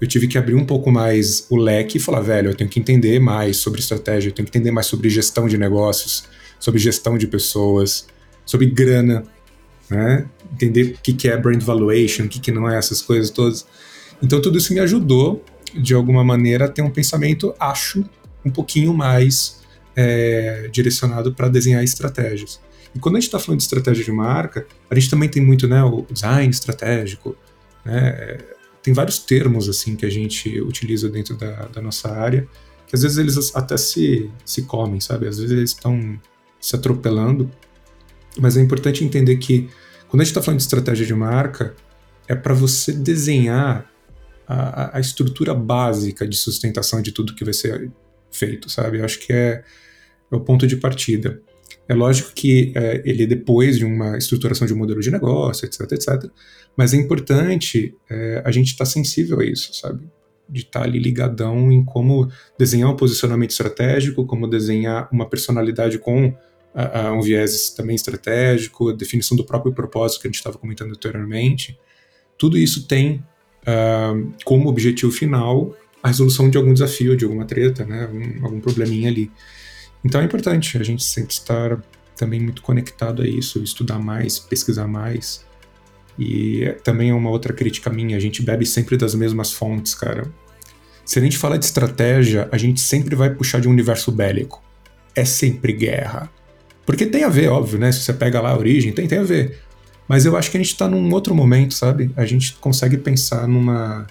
eu 0.00 0.08
tive 0.08 0.28
que 0.28 0.36
abrir 0.36 0.54
um 0.54 0.64
pouco 0.64 0.90
mais 0.90 1.46
o 1.48 1.56
leque 1.56 1.98
e 1.98 2.00
falar, 2.00 2.20
velho, 2.20 2.50
eu 2.50 2.54
tenho 2.54 2.68
que 2.68 2.78
entender 2.78 3.18
mais 3.18 3.56
sobre 3.56 3.80
estratégia, 3.80 4.28
eu 4.28 4.32
tenho 4.32 4.44
que 4.46 4.50
entender 4.56 4.70
mais 4.70 4.86
sobre 4.86 5.08
gestão 5.08 5.46
de 5.46 5.56
negócios, 5.56 6.24
sobre 6.58 6.80
gestão 6.80 7.16
de 7.16 7.26
pessoas, 7.26 8.06
sobre 8.44 8.66
grana, 8.66 9.24
né? 9.88 10.26
Entender 10.52 10.96
o 10.98 11.14
que, 11.14 11.28
é 11.28 11.36
brand 11.36 11.62
valuation, 11.62 12.24
o 12.24 12.28
que, 12.28 12.40
que 12.40 12.52
não 12.52 12.68
é, 12.68 12.76
essas 12.78 13.00
coisas 13.02 13.30
todas. 13.30 13.66
Então 14.22 14.40
tudo 14.40 14.58
isso 14.58 14.72
me 14.72 14.80
ajudou, 14.80 15.44
de 15.74 15.94
alguma 15.94 16.24
maneira, 16.24 16.66
a 16.66 16.68
ter 16.68 16.82
um 16.82 16.90
pensamento, 16.90 17.54
acho, 17.58 18.04
um 18.44 18.50
pouquinho 18.50 18.94
mais 18.94 19.60
é, 19.96 20.68
direcionado 20.72 21.34
para 21.34 21.48
desenhar 21.48 21.82
estratégias. 21.82 22.60
E 22.94 22.98
quando 22.98 23.16
a 23.16 23.20
gente 23.20 23.28
está 23.28 23.38
falando 23.38 23.58
de 23.58 23.64
estratégia 23.64 24.04
de 24.04 24.12
marca, 24.12 24.66
a 24.88 24.94
gente 24.94 25.10
também 25.10 25.28
tem 25.28 25.42
muito 25.42 25.66
né, 25.66 25.82
o 25.82 26.06
design 26.10 26.48
estratégico, 26.48 27.36
né, 27.84 28.38
tem 28.82 28.92
vários 28.92 29.18
termos 29.18 29.68
assim 29.68 29.96
que 29.96 30.04
a 30.04 30.10
gente 30.10 30.60
utiliza 30.60 31.08
dentro 31.08 31.34
da, 31.36 31.66
da 31.66 31.80
nossa 31.80 32.12
área, 32.12 32.46
que 32.86 32.94
às 32.94 33.02
vezes 33.02 33.16
eles 33.16 33.56
até 33.56 33.76
se, 33.76 34.30
se 34.44 34.62
comem, 34.62 35.00
sabe? 35.00 35.26
Às 35.26 35.38
vezes 35.38 35.50
eles 35.50 35.70
estão 35.70 36.20
se 36.60 36.76
atropelando, 36.76 37.50
mas 38.38 38.56
é 38.56 38.60
importante 38.60 39.04
entender 39.04 39.36
que 39.36 39.68
quando 40.08 40.20
a 40.20 40.24
gente 40.24 40.30
está 40.30 40.42
falando 40.42 40.58
de 40.58 40.64
estratégia 40.64 41.06
de 41.06 41.14
marca, 41.14 41.74
é 42.28 42.34
para 42.34 42.54
você 42.54 42.92
desenhar 42.92 43.90
a, 44.46 44.96
a, 44.96 45.00
estrutura 45.00 45.54
básica 45.54 46.26
de 46.26 46.36
sustentação 46.36 47.00
de 47.00 47.12
tudo 47.12 47.34
que 47.34 47.44
vai 47.44 47.54
ser 47.54 47.90
feito, 48.30 48.70
sabe? 48.70 48.98
Eu 48.98 49.04
acho 49.04 49.18
que 49.18 49.32
é, 49.32 49.64
é 50.30 50.36
o 50.36 50.40
ponto 50.40 50.66
de 50.66 50.76
partida. 50.76 51.40
É 51.88 51.94
lógico 51.94 52.32
que 52.34 52.72
é, 52.74 53.02
ele 53.04 53.24
é 53.24 53.26
depois 53.26 53.78
de 53.78 53.84
uma 53.84 54.16
estruturação 54.16 54.66
de 54.66 54.72
um 54.72 54.76
modelo 54.76 55.00
de 55.00 55.10
negócio, 55.10 55.66
etc, 55.66 55.80
etc. 55.92 56.30
Mas 56.76 56.94
é 56.94 56.96
importante 56.96 57.94
é, 58.08 58.42
a 58.44 58.50
gente 58.50 58.68
estar 58.68 58.84
tá 58.84 58.90
sensível 58.90 59.40
a 59.40 59.44
isso, 59.44 59.74
sabe? 59.74 60.06
De 60.48 60.60
estar 60.60 60.80
tá 60.80 60.86
ali 60.86 60.98
ligadão 60.98 61.70
em 61.70 61.84
como 61.84 62.30
desenhar 62.58 62.90
um 62.90 62.96
posicionamento 62.96 63.50
estratégico, 63.50 64.26
como 64.26 64.48
desenhar 64.48 65.08
uma 65.12 65.28
personalidade 65.28 65.98
com 65.98 66.34
a, 66.74 67.06
a 67.06 67.12
um 67.12 67.20
viés 67.20 67.70
também 67.70 67.94
estratégico, 67.94 68.90
a 68.90 68.92
definição 68.92 69.36
do 69.36 69.44
próprio 69.44 69.72
propósito 69.72 70.20
que 70.20 70.26
a 70.26 70.30
gente 70.30 70.36
estava 70.36 70.58
comentando 70.58 70.90
anteriormente. 70.90 71.78
Tudo 72.36 72.58
isso 72.58 72.86
tem 72.86 73.24
uh, 73.62 74.32
como 74.44 74.68
objetivo 74.68 75.12
final 75.12 75.74
a 76.02 76.08
resolução 76.08 76.50
de 76.50 76.58
algum 76.58 76.74
desafio, 76.74 77.16
de 77.16 77.24
alguma 77.24 77.46
treta, 77.46 77.84
né? 77.84 78.02
algum, 78.02 78.44
algum 78.44 78.60
probleminha 78.60 79.08
ali. 79.08 79.30
Então 80.04 80.20
é 80.20 80.24
importante 80.24 80.76
a 80.76 80.82
gente 80.82 81.02
sempre 81.02 81.32
estar 81.32 81.82
também 82.14 82.40
muito 82.40 82.60
conectado 82.60 83.22
a 83.22 83.26
isso, 83.26 83.62
estudar 83.62 83.98
mais, 83.98 84.38
pesquisar 84.38 84.86
mais. 84.86 85.46
E 86.18 86.76
também 86.84 87.10
é 87.10 87.14
uma 87.14 87.30
outra 87.30 87.52
crítica 87.52 87.88
minha, 87.90 88.16
a 88.16 88.20
gente 88.20 88.42
bebe 88.42 88.66
sempre 88.66 88.96
das 88.96 89.14
mesmas 89.14 89.52
fontes, 89.52 89.94
cara. 89.94 90.30
Se 91.04 91.18
a 91.18 91.22
gente 91.22 91.36
fala 91.36 91.58
de 91.58 91.64
estratégia, 91.64 92.48
a 92.52 92.58
gente 92.58 92.80
sempre 92.80 93.16
vai 93.16 93.30
puxar 93.30 93.60
de 93.60 93.68
um 93.68 93.70
universo 93.70 94.12
bélico. 94.12 94.62
É 95.14 95.24
sempre 95.24 95.72
guerra. 95.72 96.30
Porque 96.86 97.06
tem 97.06 97.24
a 97.24 97.28
ver, 97.28 97.48
óbvio, 97.48 97.78
né? 97.78 97.90
Se 97.92 98.00
você 98.00 98.12
pega 98.12 98.40
lá 98.40 98.50
a 98.50 98.58
origem, 98.58 98.92
tem, 98.92 99.08
tem 99.08 99.18
a 99.18 99.22
ver. 99.22 99.58
Mas 100.06 100.26
eu 100.26 100.36
acho 100.36 100.50
que 100.50 100.56
a 100.56 100.60
gente 100.60 100.72
está 100.72 100.88
num 100.88 101.12
outro 101.12 101.34
momento, 101.34 101.72
sabe? 101.74 102.10
A 102.16 102.26
gente 102.26 102.54
consegue 102.54 102.98
pensar 102.98 103.48
numa, 103.48 104.06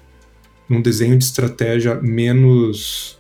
num 0.67 0.81
desenho 0.81 1.17
de 1.17 1.23
estratégia 1.23 1.95
menos 1.95 3.17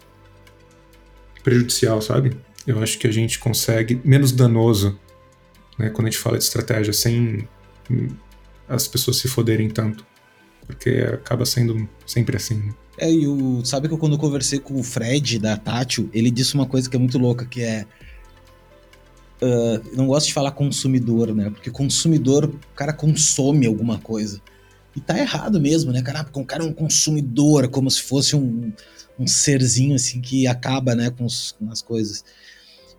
prejudicial, 1.43 2.01
sabe? 2.01 2.35
Eu 2.65 2.81
acho 2.81 2.97
que 2.97 3.05
a 3.05 3.11
gente 3.11 3.37
consegue 3.37 4.01
menos 4.03 4.31
danoso, 4.31 4.97
né? 5.77 5.89
Quando 5.89 6.07
a 6.07 6.09
gente 6.09 6.19
fala 6.19 6.37
de 6.37 6.43
estratégia, 6.43 6.93
sem 6.93 7.47
as 8.67 8.87
pessoas 8.87 9.17
se 9.17 9.27
foderem 9.27 9.69
tanto. 9.69 10.05
Porque 10.65 10.89
acaba 11.13 11.45
sendo 11.45 11.87
sempre 12.07 12.37
assim. 12.37 12.55
Né? 12.55 12.73
É, 12.97 13.11
e 13.11 13.27
o, 13.27 13.63
sabe 13.65 13.89
que 13.89 13.97
quando 13.97 14.13
eu 14.13 14.19
conversei 14.19 14.59
com 14.59 14.79
o 14.79 14.83
Fred 14.83 15.39
da 15.39 15.57
Tátil, 15.57 16.09
ele 16.13 16.31
disse 16.31 16.55
uma 16.55 16.65
coisa 16.65 16.89
que 16.89 16.95
é 16.95 16.99
muito 16.99 17.17
louca, 17.17 17.45
que 17.45 17.61
é 17.61 17.85
Uh, 19.43 19.97
não 19.97 20.07
gosto 20.07 20.27
de 20.27 20.33
falar 20.33 20.51
consumidor, 20.51 21.35
né? 21.35 21.49
Porque 21.49 21.69
consumidor, 21.69 22.45
o 22.45 22.75
cara 22.75 22.93
consome 22.93 23.65
alguma 23.65 23.99
coisa. 23.99 24.41
E 24.95 25.01
tá 25.01 25.19
errado 25.19 25.59
mesmo, 25.59 25.91
né, 25.91 26.01
cara? 26.01 26.23
Porque 26.23 26.39
um 26.39 26.45
cara 26.45 26.63
é 26.63 26.67
um 26.67 26.71
consumidor, 26.71 27.67
como 27.67 27.91
se 27.91 28.01
fosse 28.01 28.37
um, 28.37 28.71
um 29.19 29.27
serzinho, 29.27 29.95
assim, 29.95 30.21
que 30.21 30.47
acaba, 30.47 30.95
né, 30.95 31.09
com, 31.09 31.25
os, 31.25 31.51
com, 31.53 31.69
as 31.69 31.81
coisas. 31.81 32.23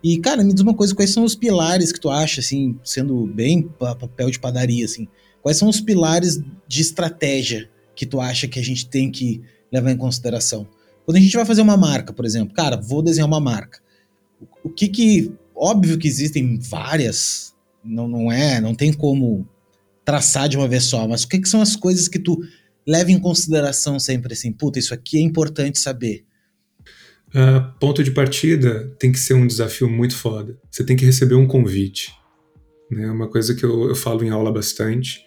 E, 0.03 0.19
cara, 0.19 0.45
me 0.45 0.53
diz 0.53 0.61
uma 0.61 0.75
coisa, 0.75 0.95
quais 0.95 1.11
são 1.11 1.25
os 1.25 1.35
pilares 1.35 1.93
que 1.93 2.01
tu 2.01 2.11
acha, 2.11 2.41
assim, 2.41 2.79
sendo 2.85 3.27
bem 3.27 3.63
papel 3.63 4.31
de 4.31 4.39
padaria, 4.39 4.85
assim, 4.85 5.09
quais 5.41 5.57
são 5.57 5.69
os 5.69 5.81
pilares 5.81 6.43
de 6.69 6.83
estratégia 6.83 7.71
que 7.95 8.05
tu 8.05 8.21
acha 8.21 8.47
que 8.47 8.59
a 8.59 8.63
gente 8.63 8.87
tem 8.87 9.11
que 9.11 9.41
levar 9.73 9.93
em 9.93 9.97
consideração? 9.97 10.67
Quando 11.07 11.17
a 11.17 11.21
gente 11.21 11.37
vai 11.37 11.45
fazer 11.47 11.63
uma 11.63 11.77
marca, 11.77 12.13
por 12.13 12.25
exemplo, 12.25 12.55
cara, 12.55 12.77
vou 12.77 13.03
desenhar 13.03 13.29
uma 13.29 13.41
marca. 13.41 13.81
O 14.63 14.69
que 14.69 14.89
que 14.89 15.33
Óbvio 15.55 15.99
que 15.99 16.09
existem 16.09 16.59
várias, 16.59 17.55
não, 17.85 18.09
não 18.09 18.33
é, 18.33 18.61
não 18.61 18.75
tem 18.75 18.93
como 18.93 19.49
traçar 20.05 20.49
de 20.49 20.57
uma 20.57 20.69
vez 20.69 20.85
só, 20.85 21.07
mas 21.09 21.23
o 21.23 21.29
que, 21.29 21.39
que 21.39 21.49
são 21.49 21.61
as 21.61 21.77
coisas 21.77 22.09
que 22.09 22.19
tu 22.19 22.39
leva 22.87 23.11
em 23.11 23.19
consideração 23.19 23.99
sempre 23.99 24.35
assim? 24.35 24.53
Puta, 24.53 24.79
isso 24.79 24.93
aqui 24.93 25.19
é 25.19 25.21
importante 25.21 25.79
saber. 25.79 26.25
Uh, 27.29 27.73
ponto 27.81 28.05
de 28.05 28.13
partida 28.13 28.95
tem 28.99 29.11
que 29.11 29.19
ser 29.19 29.35
um 29.35 29.47
desafio 29.47 29.89
muito 29.89 30.15
foda. 30.15 30.57
Você 30.71 30.85
tem 30.85 30.97
que 30.97 31.05
receber 31.05 31.35
um 31.35 31.47
convite. 31.47 32.13
Né? 32.91 33.11
Uma 33.11 33.29
coisa 33.29 33.55
que 33.55 33.65
eu, 33.65 33.89
eu 33.89 33.95
falo 33.97 34.23
em 34.23 34.31
aula 34.31 34.53
bastante. 34.53 35.25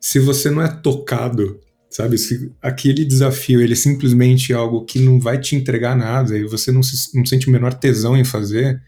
Se 0.00 0.18
você 0.18 0.50
não 0.50 0.60
é 0.60 0.68
tocado, 0.68 1.60
sabe? 1.88 2.18
Se 2.18 2.52
aquele 2.60 3.04
desafio 3.04 3.60
ele 3.60 3.74
é 3.74 3.76
simplesmente 3.76 4.52
algo 4.52 4.84
que 4.84 4.98
não 4.98 5.20
vai 5.20 5.38
te 5.38 5.54
entregar 5.54 5.96
nada 5.96 6.36
e 6.36 6.42
você 6.42 6.72
não, 6.72 6.82
se, 6.82 7.16
não 7.16 7.24
sente 7.24 7.46
o 7.48 7.52
menor 7.52 7.72
tesão 7.74 8.16
em 8.16 8.24
fazer, 8.24 8.82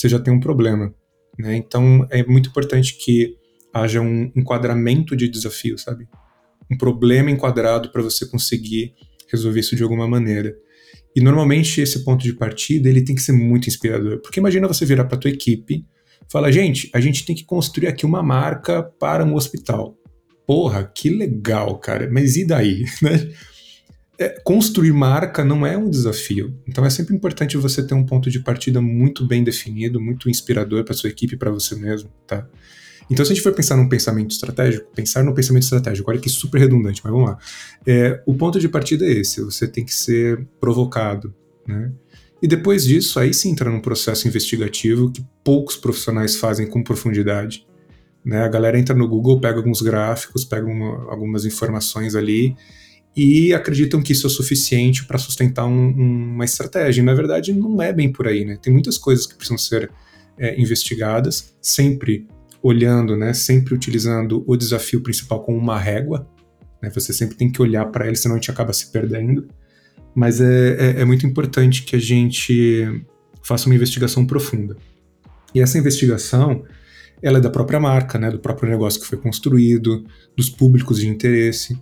você 0.00 0.08
já 0.08 0.18
tem 0.18 0.32
um 0.32 0.40
problema. 0.40 0.94
Né? 1.38 1.56
Então 1.56 2.06
é 2.10 2.24
muito 2.24 2.48
importante 2.48 2.96
que 2.96 3.36
haja 3.72 4.00
um 4.00 4.32
enquadramento 4.34 5.14
de 5.14 5.28
desafio, 5.28 5.78
sabe? 5.78 6.08
Um 6.70 6.76
problema 6.76 7.30
enquadrado 7.30 7.92
para 7.92 8.02
você 8.02 8.26
conseguir 8.26 8.94
resolver 9.30 9.60
isso 9.60 9.76
de 9.76 9.82
alguma 9.82 10.08
maneira. 10.08 10.56
E 11.14 11.20
normalmente 11.20 11.80
esse 11.80 12.04
ponto 12.04 12.22
de 12.22 12.32
partida 12.32 12.88
ele 12.88 13.02
tem 13.02 13.14
que 13.14 13.22
ser 13.22 13.32
muito 13.32 13.68
inspirador, 13.68 14.20
porque 14.22 14.40
imagina 14.40 14.66
você 14.66 14.84
virar 14.86 15.04
para 15.04 15.18
tua 15.18 15.30
equipe, 15.30 15.84
fala 16.30 16.50
gente, 16.50 16.88
a 16.94 17.00
gente 17.00 17.24
tem 17.24 17.34
que 17.34 17.44
construir 17.44 17.88
aqui 17.88 18.06
uma 18.06 18.22
marca 18.22 18.82
para 18.82 19.24
um 19.24 19.34
hospital. 19.34 19.96
Porra, 20.46 20.84
que 20.84 21.10
legal, 21.10 21.78
cara. 21.78 22.08
Mas 22.10 22.36
e 22.36 22.44
daí, 22.44 22.84
né? 23.02 23.30
É, 24.20 24.28
construir 24.44 24.92
marca 24.92 25.42
não 25.42 25.66
é 25.66 25.78
um 25.78 25.88
desafio. 25.88 26.54
Então 26.68 26.84
é 26.84 26.90
sempre 26.90 27.16
importante 27.16 27.56
você 27.56 27.82
ter 27.82 27.94
um 27.94 28.04
ponto 28.04 28.30
de 28.30 28.38
partida 28.38 28.78
muito 28.78 29.26
bem 29.26 29.42
definido, 29.42 29.98
muito 29.98 30.28
inspirador 30.28 30.84
para 30.84 30.92
sua 30.92 31.08
equipe, 31.08 31.38
para 31.38 31.50
você 31.50 31.74
mesmo, 31.74 32.10
tá? 32.26 32.46
Então, 33.10 33.24
se 33.24 33.32
a 33.32 33.34
gente 33.34 33.42
for 33.42 33.52
pensar 33.52 33.76
num 33.76 33.88
pensamento 33.88 34.30
estratégico, 34.30 34.86
pensar 34.94 35.24
no 35.24 35.34
pensamento 35.34 35.64
estratégico, 35.64 36.08
olha 36.08 36.20
que 36.20 36.28
super 36.28 36.60
redundante, 36.60 37.00
mas 37.02 37.12
vamos 37.12 37.30
lá. 37.30 37.38
É, 37.84 38.22
o 38.24 38.34
ponto 38.34 38.60
de 38.60 38.68
partida 38.68 39.04
é 39.04 39.10
esse: 39.10 39.42
você 39.42 39.66
tem 39.66 39.84
que 39.84 39.92
ser 39.92 40.46
provocado, 40.60 41.34
né? 41.66 41.90
E 42.40 42.46
depois 42.46 42.84
disso, 42.84 43.18
aí 43.18 43.34
sim 43.34 43.50
entra 43.50 43.68
num 43.68 43.80
processo 43.80 44.28
investigativo 44.28 45.10
que 45.10 45.24
poucos 45.42 45.76
profissionais 45.76 46.36
fazem 46.36 46.68
com 46.68 46.84
profundidade. 46.84 47.66
Né? 48.24 48.42
A 48.44 48.48
galera 48.48 48.78
entra 48.78 48.94
no 48.94 49.08
Google, 49.08 49.40
pega 49.40 49.58
alguns 49.58 49.82
gráficos, 49.82 50.44
pega 50.44 50.66
uma, 50.66 51.10
algumas 51.10 51.44
informações 51.44 52.14
ali 52.14 52.54
e 53.16 53.52
acreditam 53.52 54.00
que 54.02 54.12
isso 54.12 54.26
é 54.26 54.30
suficiente 54.30 55.04
para 55.04 55.18
sustentar 55.18 55.66
um, 55.66 55.88
uma 55.90 56.44
estratégia. 56.44 57.00
E, 57.00 57.04
na 57.04 57.14
verdade, 57.14 57.52
não 57.52 57.80
é 57.82 57.92
bem 57.92 58.12
por 58.12 58.26
aí, 58.26 58.44
né? 58.44 58.58
Tem 58.60 58.72
muitas 58.72 58.96
coisas 58.96 59.26
que 59.26 59.34
precisam 59.34 59.58
ser 59.58 59.90
é, 60.38 60.60
investigadas, 60.60 61.54
sempre 61.60 62.26
olhando, 62.62 63.16
né? 63.16 63.32
Sempre 63.32 63.74
utilizando 63.74 64.44
o 64.46 64.56
desafio 64.56 65.00
principal 65.02 65.42
como 65.42 65.58
uma 65.58 65.78
régua. 65.78 66.28
Né? 66.80 66.90
Você 66.90 67.12
sempre 67.12 67.36
tem 67.36 67.50
que 67.50 67.60
olhar 67.60 67.86
para 67.86 68.06
ele, 68.06 68.16
senão 68.16 68.36
a 68.36 68.38
gente 68.38 68.50
acaba 68.50 68.72
se 68.72 68.90
perdendo. 68.90 69.48
Mas 70.14 70.40
é, 70.40 70.76
é, 70.78 71.00
é 71.00 71.04
muito 71.04 71.26
importante 71.26 71.82
que 71.82 71.96
a 71.96 72.00
gente 72.00 73.04
faça 73.42 73.66
uma 73.66 73.74
investigação 73.74 74.24
profunda. 74.24 74.76
E 75.54 75.60
essa 75.60 75.78
investigação, 75.78 76.64
ela 77.22 77.38
é 77.38 77.40
da 77.40 77.50
própria 77.50 77.80
marca, 77.80 78.18
né? 78.18 78.30
Do 78.30 78.38
próprio 78.38 78.70
negócio 78.70 79.00
que 79.00 79.06
foi 79.06 79.18
construído, 79.18 80.04
dos 80.36 80.48
públicos 80.48 81.00
de 81.00 81.08
interesse. 81.08 81.76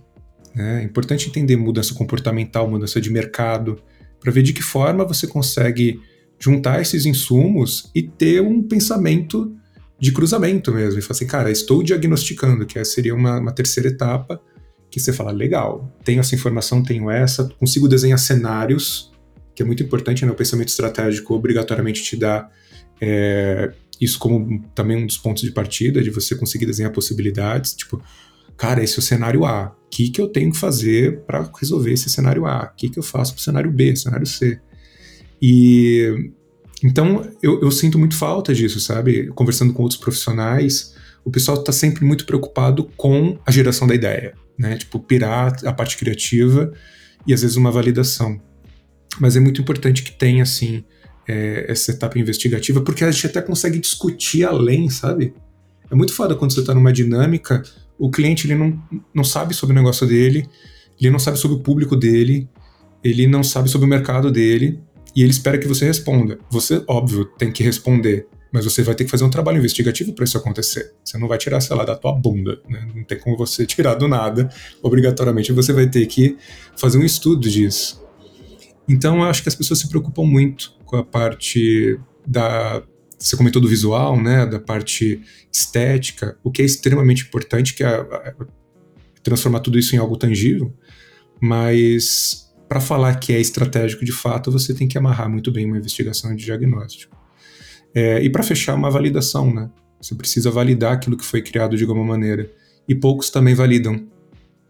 Né? 0.55 0.81
É 0.81 0.83
importante 0.83 1.27
entender 1.27 1.55
mudança 1.55 1.93
comportamental, 1.93 2.69
mudança 2.69 2.99
de 2.99 3.09
mercado, 3.09 3.81
para 4.19 4.31
ver 4.31 4.43
de 4.43 4.53
que 4.53 4.61
forma 4.61 5.05
você 5.05 5.27
consegue 5.27 5.99
juntar 6.39 6.81
esses 6.81 7.05
insumos 7.05 7.89
e 7.93 8.01
ter 8.01 8.41
um 8.41 8.61
pensamento 8.61 9.55
de 9.99 10.11
cruzamento 10.11 10.73
mesmo. 10.73 10.99
E 10.99 11.01
falar 11.01 11.11
assim, 11.11 11.27
cara, 11.27 11.51
estou 11.51 11.83
diagnosticando, 11.83 12.65
que 12.65 12.83
seria 12.85 13.13
uma, 13.13 13.39
uma 13.39 13.51
terceira 13.51 13.89
etapa, 13.89 14.41
que 14.89 14.99
você 14.99 15.13
fala, 15.13 15.31
legal, 15.31 15.93
tenho 16.03 16.19
essa 16.19 16.33
informação, 16.33 16.81
tenho 16.81 17.11
essa, 17.11 17.47
consigo 17.59 17.87
desenhar 17.87 18.17
cenários, 18.17 19.11
que 19.53 19.61
é 19.61 19.65
muito 19.65 19.83
importante, 19.83 20.25
né? 20.25 20.31
O 20.31 20.35
pensamento 20.35 20.69
estratégico 20.69 21.35
obrigatoriamente 21.35 22.01
te 22.01 22.15
dá 22.15 22.49
é, 22.99 23.71
isso 23.99 24.17
como 24.17 24.63
também 24.73 24.97
um 24.97 25.05
dos 25.05 25.17
pontos 25.17 25.43
de 25.43 25.51
partida, 25.51 26.01
de 26.01 26.09
você 26.09 26.35
conseguir 26.35 26.65
desenhar 26.65 26.91
possibilidades, 26.91 27.73
tipo, 27.73 28.01
cara, 28.59 28.83
esse 28.83 28.97
é 28.97 28.99
o 28.99 29.01
cenário 29.01 29.45
A. 29.45 29.73
O 29.85 29.89
que, 29.89 30.09
que 30.09 30.21
eu 30.21 30.27
tenho 30.27 30.51
que 30.51 30.57
fazer 30.57 31.21
para 31.21 31.49
resolver 31.59 31.93
esse 31.93 32.09
cenário 32.09 32.45
A? 32.45 32.69
O 32.71 32.75
que, 32.75 32.89
que 32.89 32.99
eu 32.99 33.03
faço 33.03 33.33
para 33.33 33.39
o 33.39 33.43
cenário 33.43 33.71
B, 33.71 33.95
cenário 33.95 34.27
C? 34.27 34.59
E 35.41 36.31
então 36.83 37.25
eu, 37.41 37.61
eu, 37.61 37.71
sinto 37.71 37.97
muito 37.97 38.15
falta 38.15 38.53
disso, 38.53 38.79
sabe? 38.79 39.27
Conversando 39.29 39.73
com 39.73 39.81
outros 39.81 39.99
profissionais, 39.99 40.93
o 41.23 41.31
pessoal 41.31 41.57
está 41.57 41.71
sempre 41.71 42.03
muito 42.05 42.25
preocupado 42.25 42.83
com 42.97 43.39
a 43.45 43.51
geração 43.51 43.87
da 43.87 43.95
ideia, 43.95 44.33
né? 44.57 44.77
Tipo, 44.77 44.99
pirar 44.99 45.55
a 45.65 45.73
parte 45.73 45.97
criativa 45.97 46.71
e 47.25 47.33
às 47.33 47.41
vezes 47.41 47.55
uma 47.55 47.71
validação. 47.71 48.41
Mas 49.19 49.37
é 49.37 49.39
muito 49.39 49.61
importante 49.61 50.03
que 50.03 50.11
tenha, 50.11 50.43
assim, 50.43 50.83
é, 51.27 51.65
essa 51.71 51.91
etapa 51.91 52.19
investigativa, 52.19 52.81
porque 52.81 53.05
a 53.05 53.11
gente 53.11 53.25
até 53.25 53.41
consegue 53.41 53.79
discutir 53.79 54.43
além, 54.43 54.89
sabe? 54.89 55.33
É 55.89 55.95
muito 55.95 56.13
foda 56.13 56.35
quando 56.35 56.53
você 56.53 56.59
está 56.59 56.73
numa 56.73 56.93
dinâmica, 56.93 57.63
o 57.99 58.09
cliente 58.09 58.47
ele 58.47 58.55
não, 58.55 58.81
não 59.13 59.23
sabe 59.23 59.53
sobre 59.53 59.75
o 59.75 59.79
negócio 59.79 60.07
dele, 60.07 60.47
ele 60.99 61.11
não 61.11 61.19
sabe 61.19 61.37
sobre 61.37 61.57
o 61.57 61.59
público 61.59 61.95
dele, 61.95 62.49
ele 63.03 63.27
não 63.27 63.43
sabe 63.43 63.69
sobre 63.69 63.85
o 63.85 63.89
mercado 63.89 64.31
dele, 64.31 64.81
e 65.15 65.21
ele 65.21 65.31
espera 65.31 65.57
que 65.57 65.67
você 65.67 65.85
responda. 65.85 66.39
Você, 66.49 66.83
óbvio, 66.87 67.25
tem 67.25 67.51
que 67.51 67.63
responder, 67.63 68.27
mas 68.51 68.65
você 68.65 68.81
vai 68.81 68.95
ter 68.95 69.05
que 69.05 69.11
fazer 69.11 69.23
um 69.23 69.29
trabalho 69.29 69.57
investigativo 69.57 70.13
para 70.13 70.23
isso 70.23 70.37
acontecer. 70.37 70.93
Você 71.03 71.17
não 71.17 71.27
vai 71.27 71.37
tirar, 71.37 71.59
sei 71.61 71.75
lá, 71.75 71.83
da 71.83 71.95
tua 71.95 72.13
bunda, 72.13 72.61
né? 72.69 72.87
Não 72.95 73.03
tem 73.03 73.19
como 73.19 73.37
você 73.37 73.65
tirar 73.67 73.95
do 73.95 74.07
nada. 74.07 74.49
Obrigatoriamente 74.81 75.51
você 75.51 75.73
vai 75.73 75.87
ter 75.87 76.05
que 76.05 76.37
fazer 76.77 76.97
um 76.97 77.03
estudo 77.03 77.49
disso. 77.49 78.03
Então 78.87 79.17
eu 79.17 79.23
acho 79.23 79.43
que 79.43 79.49
as 79.49 79.55
pessoas 79.55 79.79
se 79.79 79.87
preocupam 79.87 80.23
muito 80.23 80.73
com 80.85 80.97
a 80.97 81.03
parte 81.03 81.99
da 82.25 82.81
você 83.19 83.35
comentou 83.35 83.61
do 83.61 83.67
visual, 83.67 84.19
né, 84.19 84.45
da 84.45 84.59
parte 84.59 85.21
estética, 85.51 86.37
o 86.43 86.49
que 86.49 86.61
é 86.61 86.65
extremamente 86.65 87.23
importante 87.23 87.73
que 87.73 87.83
é, 87.83 87.89
é 87.89 88.33
transformar 89.21 89.59
tudo 89.59 89.77
isso 89.77 89.93
em 89.95 89.99
algo 89.99 90.15
tangível, 90.15 90.73
mas 91.41 92.49
para 92.67 92.79
falar 92.79 93.15
que 93.15 93.33
é 93.33 93.39
estratégico 93.39 94.05
de 94.05 94.11
fato, 94.11 94.51
você 94.51 94.73
tem 94.73 94.87
que 94.87 94.97
amarrar 94.97 95.29
muito 95.29 95.51
bem 95.51 95.65
uma 95.65 95.77
investigação 95.77 96.35
de 96.35 96.45
diagnóstico. 96.45 97.17
É, 97.93 98.21
e 98.21 98.29
para 98.29 98.43
fechar, 98.43 98.75
uma 98.75 98.91
validação, 98.91 99.53
né? 99.53 99.69
Você 99.99 100.15
precisa 100.15 100.49
validar 100.49 100.93
aquilo 100.93 101.17
que 101.17 101.25
foi 101.25 101.41
criado 101.41 101.75
de 101.75 101.83
alguma 101.83 102.05
maneira. 102.05 102.49
E 102.87 102.95
poucos 102.95 103.29
também 103.29 103.53
validam. 103.53 104.07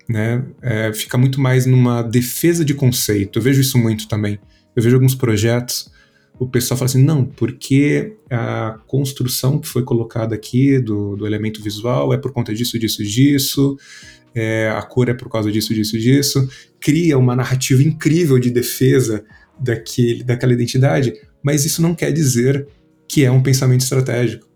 Né? 0.08 0.44
É, 0.62 0.92
fica 0.92 1.18
muito 1.18 1.40
mais 1.40 1.66
numa 1.66 2.02
defesa 2.02 2.66
de 2.66 2.74
conceito. 2.74 3.38
Eu 3.38 3.44
vejo 3.44 3.62
isso 3.62 3.78
muito 3.78 4.08
também. 4.08 4.40
Eu 4.76 4.82
vejo 4.82 4.96
alguns 4.96 5.14
projetos, 5.14 5.92
o 6.40 6.48
pessoal 6.48 6.78
fala 6.78 6.90
assim: 6.90 7.04
não, 7.04 7.26
porque 7.26 8.16
a 8.30 8.80
construção 8.88 9.60
que 9.60 9.68
foi 9.68 9.84
colocada 9.84 10.34
aqui 10.34 10.80
do, 10.80 11.18
do 11.18 11.28
elemento 11.28 11.62
visual 11.62 12.14
é 12.14 12.18
por 12.18 12.32
conta 12.32 12.54
disso, 12.54 12.80
disso, 12.80 13.04
disso. 13.04 13.78
É, 14.34 14.70
a 14.70 14.82
cor 14.84 15.10
é 15.10 15.14
por 15.14 15.28
causa 15.28 15.52
disso, 15.52 15.74
disso, 15.74 15.98
disso, 15.98 16.48
cria 16.80 17.18
uma 17.18 17.36
narrativa 17.36 17.82
incrível 17.82 18.38
de 18.38 18.52
defesa 18.52 19.26
daquele, 19.60 20.24
daquela 20.24 20.54
identidade, 20.54 21.14
mas 21.42 21.66
isso 21.66 21.82
não 21.82 21.96
quer 21.96 22.14
dizer 22.14 22.68
que 23.08 23.26
é 23.26 23.32
um 23.32 23.42
pensamento 23.42 23.82
estratégico. 23.82 24.48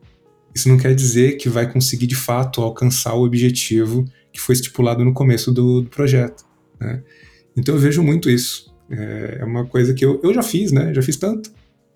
Isso 0.55 0.69
não 0.69 0.77
quer 0.77 0.93
dizer 0.93 1.37
que 1.37 1.49
vai 1.49 1.69
conseguir 1.69 2.05
de 2.05 2.15
fato 2.15 2.61
alcançar 2.61 3.15
o 3.15 3.23
objetivo 3.23 4.05
que 4.31 4.39
foi 4.39 4.53
estipulado 4.53 5.03
no 5.03 5.11
começo 5.11 5.51
do, 5.51 5.81
do 5.81 5.89
projeto. 5.89 6.45
Né? 6.79 7.03
Então 7.57 7.73
eu 7.73 7.81
vejo 7.81 8.03
muito 8.03 8.29
isso. 8.29 8.71
É, 8.89 9.39
é 9.41 9.43
uma 9.43 9.65
coisa 9.65 9.93
que 9.93 10.05
eu, 10.05 10.21
eu 10.23 10.33
já 10.33 10.43
fiz, 10.43 10.71
né? 10.71 10.93
Já 10.93 11.01
fiz 11.01 11.17
tanto. 11.17 11.51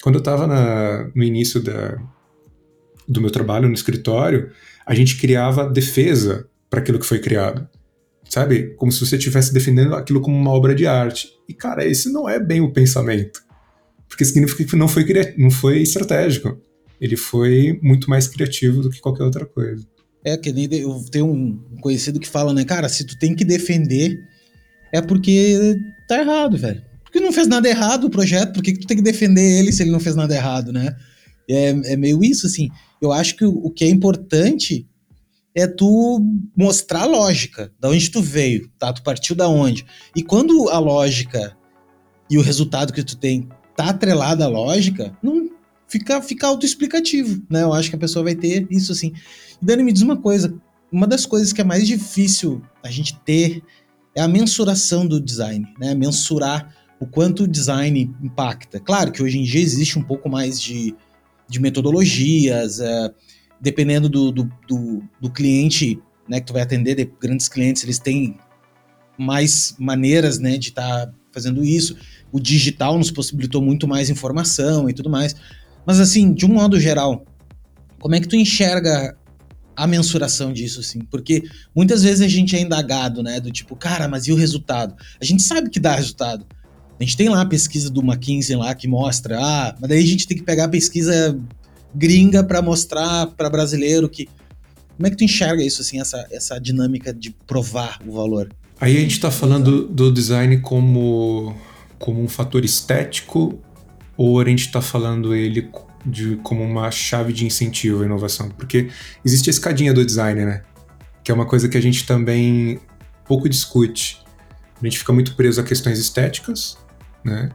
Quando 0.08 0.16
eu 0.16 0.20
estava 0.20 0.48
no 1.14 1.22
início 1.22 1.62
da, 1.62 2.02
do 3.06 3.20
meu 3.20 3.30
trabalho 3.30 3.68
no 3.68 3.74
escritório, 3.74 4.52
a 4.86 4.96
gente 4.96 5.18
criava 5.18 5.70
defesa 5.70 6.48
para 6.70 6.80
aquilo 6.80 6.98
que 6.98 7.06
foi 7.06 7.20
criado. 7.20 7.68
Sabe? 8.30 8.74
Como 8.78 8.90
se 8.90 9.06
você 9.06 9.18
estivesse 9.18 9.54
defendendo 9.54 9.96
aquilo 9.96 10.22
como 10.22 10.38
uma 10.38 10.52
obra 10.52 10.74
de 10.74 10.88
arte. 10.88 11.28
E, 11.46 11.54
cara, 11.54 11.86
esse 11.86 12.10
não 12.10 12.30
é 12.30 12.40
bem 12.40 12.62
o 12.62 12.72
pensamento. 12.72 13.42
Porque 14.08 14.24
significa 14.24 14.64
que 14.64 14.78
não 14.78 14.88
foi, 14.88 15.06
não 15.38 15.52
foi 15.52 15.82
estratégico. 15.82 16.58
Ele 17.02 17.18
foi 17.18 17.78
muito 17.84 18.10
mais 18.10 18.30
criativo 18.30 18.82
do 18.82 18.90
que 18.90 19.02
qualquer 19.02 19.26
outra 19.26 19.46
coisa. 19.46 19.86
É, 20.24 20.38
que 20.38 20.54
nem 20.54 20.74
eu 20.74 21.04
tenho 21.12 21.26
um 21.26 21.60
conhecido 21.82 22.18
que 22.18 22.30
fala, 22.30 22.54
né, 22.54 22.64
cara, 22.64 22.88
se 22.88 23.06
tu 23.06 23.20
tem 23.20 23.36
que 23.36 23.44
defender, 23.44 24.18
é 24.90 25.02
porque 25.02 25.76
tá 26.08 26.22
errado, 26.22 26.58
velho. 26.58 26.87
Porque 27.18 27.26
não 27.26 27.34
fez 27.34 27.48
nada 27.48 27.68
errado 27.68 28.04
o 28.06 28.10
projeto, 28.12 28.54
por 28.54 28.62
que, 28.62 28.74
que 28.74 28.80
tu 28.82 28.88
tem 28.88 28.98
que 28.98 29.04
defender 29.04 29.60
ele 29.60 29.72
se 29.72 29.82
ele 29.82 29.90
não 29.90 30.00
fez 30.00 30.16
nada 30.16 30.36
errado, 30.36 30.72
né? 30.72 30.96
É, 31.50 31.70
é 31.94 31.98
meio 31.98 32.24
isso, 32.24 32.46
assim. 32.46 32.70
Eu 33.02 33.12
acho 33.12 33.36
que 33.36 33.44
o, 33.44 33.72
que 33.72 33.86
é 33.86 33.90
importante 33.90 34.88
é 35.56 35.66
tu 35.66 36.22
mostrar 36.56 37.02
a 37.02 37.06
lógica, 37.06 37.74
da 37.80 37.90
onde 37.90 38.12
tu 38.12 38.22
veio, 38.22 38.70
tá? 38.78 38.94
Tu 38.94 39.02
partiu 39.02 39.36
da 39.36 39.48
onde. 39.48 39.84
E 40.16 40.22
quando 40.22 40.70
a 40.70 40.78
lógica 40.78 41.58
e 42.30 42.38
o 42.38 42.42
resultado 42.42 42.94
que 42.94 43.04
tu 43.04 43.18
tem 43.18 43.50
tá 43.76 43.90
atrelada 43.90 44.46
à 44.46 44.48
lógica, 44.48 45.18
não 45.24 45.50
fica, 45.88 46.22
fica 46.22 46.46
autoexplicativo, 46.46 47.42
né? 47.50 47.64
Eu 47.64 47.74
acho 47.74 47.90
que 47.90 47.96
a 47.96 48.00
pessoa 48.00 48.26
vai 48.26 48.36
ter 48.36 48.68
isso 48.70 48.92
assim. 48.92 49.12
Dani, 49.60 49.82
me 49.82 49.92
diz 49.92 50.04
uma 50.04 50.18
coisa. 50.18 50.54
Uma 50.92 51.08
das 51.08 51.26
coisas 51.26 51.52
que 51.52 51.62
é 51.62 51.64
mais 51.64 51.88
difícil 51.88 52.62
a 52.84 52.92
gente 52.92 53.18
ter 53.26 53.64
é 54.14 54.22
a 54.22 54.28
mensuração 54.28 55.08
do 55.08 55.20
design, 55.20 55.66
né? 55.80 55.96
Mensurar 55.96 56.77
o 57.00 57.06
quanto 57.06 57.44
o 57.44 57.48
design 57.48 58.14
impacta. 58.22 58.80
Claro 58.80 59.12
que 59.12 59.22
hoje 59.22 59.38
em 59.38 59.44
dia 59.44 59.62
existe 59.62 60.00
um 60.00 60.04
pouco 60.04 60.30
mais 60.30 60.60
de, 60.60 60.96
de 61.48 61.60
metodologias, 61.60 62.80
é, 62.80 63.12
dependendo 63.62 64.10
do, 64.10 64.32
do, 64.32 64.52
do, 64.68 65.04
do, 65.22 65.32
cliente 65.32 66.00
né, 66.28 66.40
que 66.40 66.48
tu 66.48 66.54
vai 66.54 66.62
atender, 66.62 66.96
de 66.96 67.06
grandes 67.20 67.48
clientes, 67.48 67.84
eles 67.84 68.00
têm 68.00 68.38
mais 69.18 69.76
maneiras 69.80 70.40
né, 70.40 70.58
de 70.58 70.70
estar 70.70 71.08
tá 71.08 71.14
fazendo 71.32 71.64
isso 71.64 71.96
o 72.32 72.40
digital 72.40 72.98
nos 72.98 73.12
possibilitou 73.12 73.62
muito 73.62 73.88
mais 73.88 74.10
informação 74.10 74.90
e 74.90 74.94
tudo 74.94 75.10
mais. 75.10 75.36
Mas 75.86 76.00
assim, 76.00 76.34
de 76.34 76.46
um 76.46 76.50
modo 76.50 76.80
geral, 76.80 77.26
como 78.00 78.16
é 78.16 78.20
que 78.20 78.28
tu 78.28 78.36
enxerga 78.36 79.18
a 79.76 79.88
mensuração 79.88 80.52
disso, 80.52 80.80
assim? 80.80 81.00
Porque 81.00 81.44
muitas 81.76 82.04
vezes 82.04 82.22
a 82.22 82.28
gente 82.28 82.56
é 82.56 82.60
indagado, 82.60 83.22
né? 83.22 83.40
Do 83.40 83.52
tipo, 83.52 83.76
cara, 83.76 84.08
mas 84.08 84.28
e 84.28 84.32
o 84.32 84.36
resultado? 84.36 84.96
A 85.22 85.26
gente 85.26 85.44
sabe 85.44 85.70
que 85.70 85.80
dá 85.80 85.96
resultado. 85.96 86.46
A 87.00 87.04
gente 87.04 87.16
tem 87.16 87.30
lá 87.30 87.42
a 87.42 87.46
pesquisa 87.46 87.90
do 87.90 88.02
McKinsey 88.02 88.56
lá 88.56 88.74
que 88.74 88.88
mostra, 88.88 89.38
ah, 89.40 89.76
mas 89.80 89.90
daí 89.90 90.04
a 90.04 90.08
gente 90.08 90.28
tem 90.28 90.38
que 90.38 90.44
pegar 90.44 90.66
a 90.66 90.70
pesquisa 90.70 91.40
gringa 91.94 92.44
para 92.44 92.62
mostrar 92.62 93.28
para 93.28 93.50
brasileiro 93.50 94.10
que. 94.10 94.28
Como 94.96 95.06
é 95.06 95.12
que 95.12 95.16
tu 95.16 95.24
enxerga 95.24 95.64
isso, 95.64 95.82
assim, 95.82 96.02
essa, 96.02 96.26
essa 96.32 96.60
dinâmica 96.60 97.14
de 97.14 97.30
provar 97.46 98.00
o 98.06 98.14
valor? 98.14 98.50
Aí 98.82 98.98
a 98.98 99.00
gente 99.00 99.12
está 99.12 99.30
falando 99.30 99.88
do 99.88 100.12
design 100.12 100.58
como 100.60 101.56
como 102.00 102.22
um 102.22 102.28
fator 102.28 102.64
estético 102.64 103.60
ou 104.16 104.40
a 104.40 104.46
gente 104.46 104.62
está 104.62 104.82
falando 104.82 105.36
ele 105.36 105.70
de, 106.06 106.38
como 106.38 106.64
uma 106.64 106.90
chave 106.90 107.34
de 107.34 107.46
incentivo 107.46 108.02
à 108.02 108.06
inovação? 108.06 108.50
Porque 108.50 108.90
existe 109.24 109.50
a 109.50 109.52
escadinha 109.52 109.94
do 109.94 110.06
design, 110.06 110.46
né? 110.46 110.64
Que 111.24 111.32
é 111.32 111.34
uma 111.34 111.46
coisa 111.46 111.68
que 111.68 111.78
a 111.78 111.82
gente 111.82 112.06
também 112.06 112.80
pouco 113.28 113.50
discute. 113.50 114.24
A 114.82 114.86
gente 114.86 115.00
fica 115.00 115.12
muito 115.12 115.36
preso 115.36 115.60
a 115.60 115.64
questões 115.64 116.00
estéticas, 116.00 116.78
né? 117.28 117.50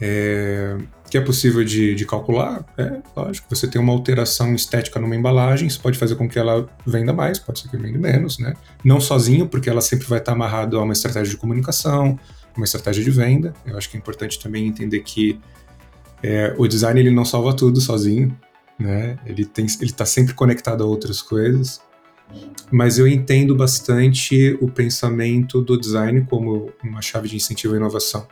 É, 0.00 0.76
que 1.08 1.16
é 1.16 1.20
possível 1.20 1.64
de, 1.64 1.94
de, 1.94 2.04
calcular, 2.04 2.64
é 2.76 3.00
lógico. 3.16 3.46
Você 3.48 3.66
tem 3.66 3.80
uma 3.80 3.92
alteração 3.92 4.54
estética 4.54 5.00
numa 5.00 5.14
embalagem, 5.14 5.66
isso 5.66 5.80
pode 5.80 5.98
fazer 5.98 6.16
com 6.16 6.28
que 6.28 6.38
ela 6.38 6.68
venda 6.86 7.12
mais, 7.12 7.38
pode 7.38 7.60
ser 7.60 7.68
que 7.68 7.76
venda 7.76 7.98
menos, 7.98 8.38
né? 8.38 8.54
Não 8.84 9.00
sozinho, 9.00 9.48
porque 9.48 9.70
ela 9.70 9.80
sempre 9.80 10.06
vai 10.06 10.18
estar 10.18 10.32
amarrada 10.32 10.76
a 10.76 10.82
uma 10.82 10.92
estratégia 10.92 11.30
de 11.30 11.36
comunicação, 11.36 12.18
uma 12.56 12.64
estratégia 12.64 13.02
de 13.02 13.10
venda. 13.10 13.54
Eu 13.64 13.78
acho 13.78 13.88
que 13.88 13.96
é 13.96 14.00
importante 14.00 14.38
também 14.38 14.66
entender 14.66 15.00
que 15.00 15.40
é, 16.22 16.54
o 16.58 16.66
design 16.66 16.98
ele 16.98 17.10
não 17.10 17.24
salva 17.24 17.54
tudo 17.54 17.80
sozinho, 17.80 18.36
né? 18.78 19.18
Ele 19.24 19.44
tem, 19.44 19.64
ele 19.80 19.90
está 19.90 20.04
sempre 20.04 20.34
conectado 20.34 20.82
a 20.82 20.86
outras 20.86 21.22
coisas. 21.22 21.80
Mas 22.70 22.98
eu 22.98 23.06
entendo 23.06 23.54
bastante 23.54 24.58
o 24.60 24.68
pensamento 24.68 25.62
do 25.62 25.78
design 25.78 26.26
como 26.28 26.72
uma 26.82 27.00
chave 27.00 27.28
de 27.28 27.36
incentivo 27.36 27.74
à 27.74 27.76
inovação. 27.76 28.26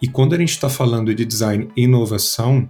E 0.00 0.08
quando 0.08 0.34
a 0.34 0.38
gente 0.38 0.50
está 0.50 0.68
falando 0.68 1.14
de 1.14 1.24
design 1.24 1.68
e 1.76 1.82
inovação, 1.82 2.68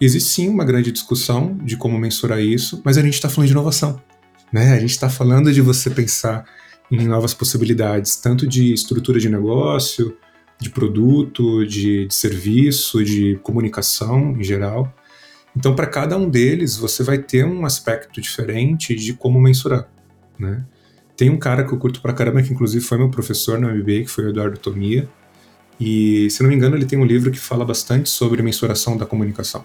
existe 0.00 0.28
sim 0.28 0.48
uma 0.48 0.64
grande 0.64 0.92
discussão 0.92 1.56
de 1.62 1.76
como 1.76 1.98
mensurar 1.98 2.40
isso, 2.40 2.82
mas 2.84 2.98
a 2.98 3.02
gente 3.02 3.14
está 3.14 3.28
falando 3.28 3.46
de 3.46 3.52
inovação. 3.52 4.00
Né? 4.52 4.72
A 4.72 4.80
gente 4.80 4.90
está 4.90 5.08
falando 5.08 5.52
de 5.52 5.60
você 5.60 5.90
pensar 5.90 6.44
em 6.90 7.06
novas 7.06 7.34
possibilidades, 7.34 8.16
tanto 8.16 8.46
de 8.46 8.72
estrutura 8.72 9.18
de 9.18 9.28
negócio, 9.28 10.16
de 10.60 10.70
produto, 10.70 11.66
de, 11.66 12.06
de 12.06 12.14
serviço, 12.14 13.04
de 13.04 13.38
comunicação 13.42 14.36
em 14.38 14.44
geral. 14.44 14.94
Então, 15.56 15.74
para 15.74 15.86
cada 15.86 16.16
um 16.16 16.28
deles, 16.28 16.76
você 16.76 17.02
vai 17.02 17.18
ter 17.18 17.44
um 17.44 17.64
aspecto 17.64 18.20
diferente 18.20 18.94
de 18.94 19.14
como 19.14 19.40
mensurar. 19.40 19.88
Né? 20.38 20.64
Tem 21.16 21.30
um 21.30 21.38
cara 21.38 21.64
que 21.64 21.72
eu 21.72 21.78
curto 21.78 22.00
pra 22.00 22.12
caramba, 22.12 22.42
que 22.42 22.52
inclusive 22.52 22.84
foi 22.84 22.98
meu 22.98 23.10
professor 23.10 23.58
no 23.58 23.68
MBA, 23.68 24.02
que 24.02 24.08
foi 24.08 24.26
o 24.26 24.28
Eduardo 24.28 24.58
Tomia, 24.58 25.08
e, 25.78 26.28
se 26.30 26.42
não 26.42 26.48
me 26.48 26.56
engano, 26.56 26.76
ele 26.76 26.86
tem 26.86 26.98
um 26.98 27.04
livro 27.04 27.30
que 27.30 27.38
fala 27.38 27.64
bastante 27.64 28.08
sobre 28.08 28.42
mensuração 28.42 28.96
da 28.96 29.06
comunicação. 29.06 29.64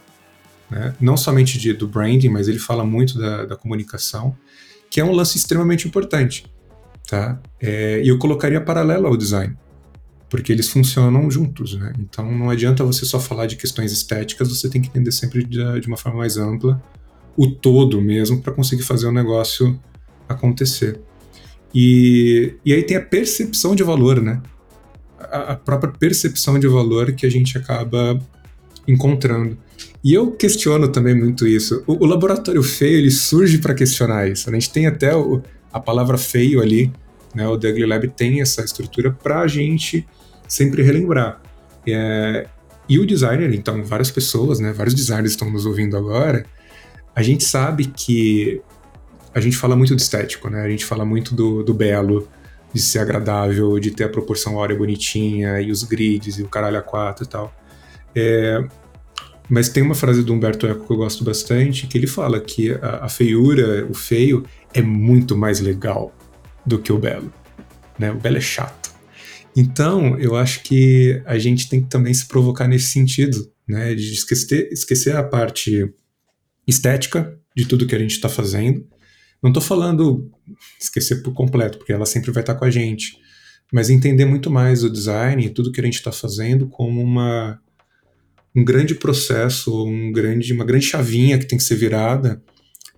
Né? 0.70 0.94
Não 1.00 1.16
somente 1.16 1.58
de, 1.58 1.74
do 1.74 1.88
branding, 1.88 2.30
mas 2.30 2.48
ele 2.48 2.60
fala 2.60 2.86
muito 2.86 3.18
da, 3.18 3.46
da 3.46 3.56
comunicação, 3.56 4.36
que 4.90 5.00
é 5.00 5.04
um 5.04 5.12
lance 5.12 5.38
extremamente 5.38 5.88
importante 5.88 6.46
tá? 7.12 7.38
É, 7.60 8.02
e 8.02 8.08
eu 8.08 8.18
colocaria 8.18 8.62
paralelo 8.62 9.06
ao 9.06 9.18
design, 9.18 9.54
porque 10.30 10.50
eles 10.50 10.70
funcionam 10.70 11.30
juntos, 11.30 11.76
né? 11.76 11.92
Então 12.00 12.32
não 12.32 12.50
adianta 12.50 12.86
você 12.86 13.06
só 13.06 13.20
falar 13.20 13.48
de 13.48 13.58
questões 13.58 13.92
estéticas, 13.92 14.48
você 14.48 14.70
tem 14.70 14.82
que 14.82 14.88
entender 14.88 15.12
sempre 15.12 15.44
de, 15.44 15.82
de 15.82 15.88
uma 15.88 15.98
forma 15.98 16.20
mais 16.20 16.38
ampla 16.38 16.82
o 17.36 17.48
todo 17.48 18.02
mesmo 18.02 18.42
para 18.42 18.54
conseguir 18.54 18.84
fazer 18.84 19.08
o 19.08 19.12
negócio 19.12 19.78
acontecer. 20.28 21.02
E, 21.76 22.56
e 22.66 22.74
aí 22.74 22.84
tem 22.84 22.96
a 22.96 23.02
percepção 23.02 23.76
de 23.76 23.84
valor, 23.84 24.22
né? 24.22 24.42
A, 25.32 25.56
própria 25.56 25.92
percepção 25.92 26.60
de 26.60 26.68
valor 26.68 27.14
que 27.14 27.26
a 27.26 27.30
gente 27.30 27.58
acaba 27.58 28.20
encontrando. 28.88 29.58
E 30.04 30.14
eu 30.14 30.32
questiono 30.32 30.88
também 30.88 31.16
muito 31.16 31.48
isso. 31.48 31.84
O, 31.88 32.04
o 32.04 32.06
laboratório 32.06 32.62
feio 32.64 32.98
ele 32.98 33.12
surge 33.12 33.60
para 33.60 33.74
questionar 33.74 34.28
isso. 34.28 34.50
A 34.50 34.54
gente 34.54 34.72
tem 34.72 34.88
até 34.88 35.16
o, 35.16 35.42
a 35.72 35.80
palavra 35.80 36.18
feio 36.18 36.62
ali, 36.62 36.92
né? 37.34 37.48
O 37.48 37.56
Dugly 37.56 37.86
Lab 37.86 38.08
tem 38.10 38.42
essa 38.42 38.64
estrutura 38.64 39.12
para 39.12 39.42
a 39.42 39.48
gente 39.48 40.06
sempre 40.48 40.82
relembrar. 40.82 41.42
É, 41.88 42.48
e 42.90 43.00
o 43.00 43.06
designer, 43.06 43.54
então, 43.54 43.84
várias 43.84 44.12
pessoas, 44.12 44.60
né? 44.60 44.74
Vários 44.74 44.94
designers 44.94 45.32
estão 45.32 45.50
nos 45.50 45.66
ouvindo 45.66 45.96
agora. 45.96 46.46
A 47.16 47.22
gente 47.22 47.44
sabe 47.44 47.86
que 47.86 48.62
a 49.34 49.40
gente 49.40 49.56
fala 49.56 49.76
muito 49.76 49.96
de 49.96 50.02
estético, 50.02 50.50
né? 50.50 50.62
A 50.62 50.70
gente 50.70 50.84
fala 50.84 51.06
muito 51.06 51.34
do, 51.34 51.64
do 51.64 51.74
belo, 51.74 52.28
de 52.74 52.82
ser 52.82 53.00
agradável, 53.00 53.78
de 53.80 53.92
ter 53.92 54.06
a 54.06 54.10
proporção 54.10 54.58
áurea 54.58 54.78
bonitinha 54.78 55.60
e 55.60 55.72
os 55.72 55.84
grids 55.84 56.40
e 56.40 56.44
o 56.44 56.48
caralho 56.48 56.78
a 56.78 56.82
quatro 56.82 57.26
e 57.26 57.28
tal. 57.28 57.54
É, 58.16 58.64
mas 59.50 59.70
tem 59.70 59.84
uma 59.84 59.96
frase 59.96 60.24
do 60.24 60.34
Humberto 60.34 60.66
Eco 60.66 60.86
que 60.86 60.94
eu 60.94 60.98
gosto 60.98 61.24
bastante, 61.24 61.88
que 61.88 61.98
ele 61.98 62.08
fala 62.08 62.40
que 62.40 62.72
a, 62.72 63.06
a 63.06 63.10
feiura, 63.10 63.86
o 63.90 63.94
feio, 63.94 64.46
é 64.74 64.82
muito 64.82 65.36
mais 65.36 65.60
legal 65.60 66.16
do 66.66 66.80
que 66.80 66.92
o 66.92 66.98
belo. 66.98 67.32
Né? 68.00 68.12
O 68.12 68.16
belo 68.16 68.38
é 68.38 68.42
chato. 68.42 68.92
Então, 69.56 70.18
eu 70.18 70.36
acho 70.36 70.64
que 70.64 71.22
a 71.26 71.38
gente 71.38 71.68
tem 71.68 71.82
que 71.82 71.90
também 71.90 72.14
se 72.14 72.26
provocar 72.26 72.68
nesse 72.68 72.88
sentido, 72.88 73.52
né? 73.68 73.94
De 73.94 74.14
esquecer, 74.14 74.70
esquecer 74.72 75.14
a 75.16 75.24
parte 75.24 75.94
estética 76.66 77.38
de 77.56 77.66
tudo 77.66 77.86
que 77.86 77.94
a 77.94 78.00
gente 78.00 78.12
está 78.12 78.30
fazendo 78.30 78.88
não 79.42 79.50
estou 79.50 79.62
falando 79.62 80.30
esquecer 80.80 81.24
por 81.24 81.34
completo, 81.34 81.78
porque 81.78 81.92
ela 81.92 82.06
sempre 82.06 82.32
vai 82.32 82.44
estar 82.44 82.56
com 82.56 82.66
a 82.66 82.72
gente, 82.72 83.18
mas 83.74 83.90
entender 83.90 84.26
muito 84.26 84.52
mais 84.52 84.84
o 84.84 84.90
design 84.90 85.46
e 85.46 85.50
tudo 85.50 85.72
que 85.72 85.82
a 85.82 85.84
gente 85.84 85.96
está 85.96 86.12
fazendo 86.12 86.68
como 86.68 87.02
uma, 87.02 87.60
um 88.56 88.64
grande 88.64 88.94
processo, 88.94 89.86
um 89.86 90.12
grande, 90.12 90.54
uma 90.54 90.66
grande 90.66 90.86
chavinha 90.86 91.40
que 91.40 91.48
tem 91.48 91.58
que 91.58 91.64
ser 91.64 91.76
virada 91.76 92.42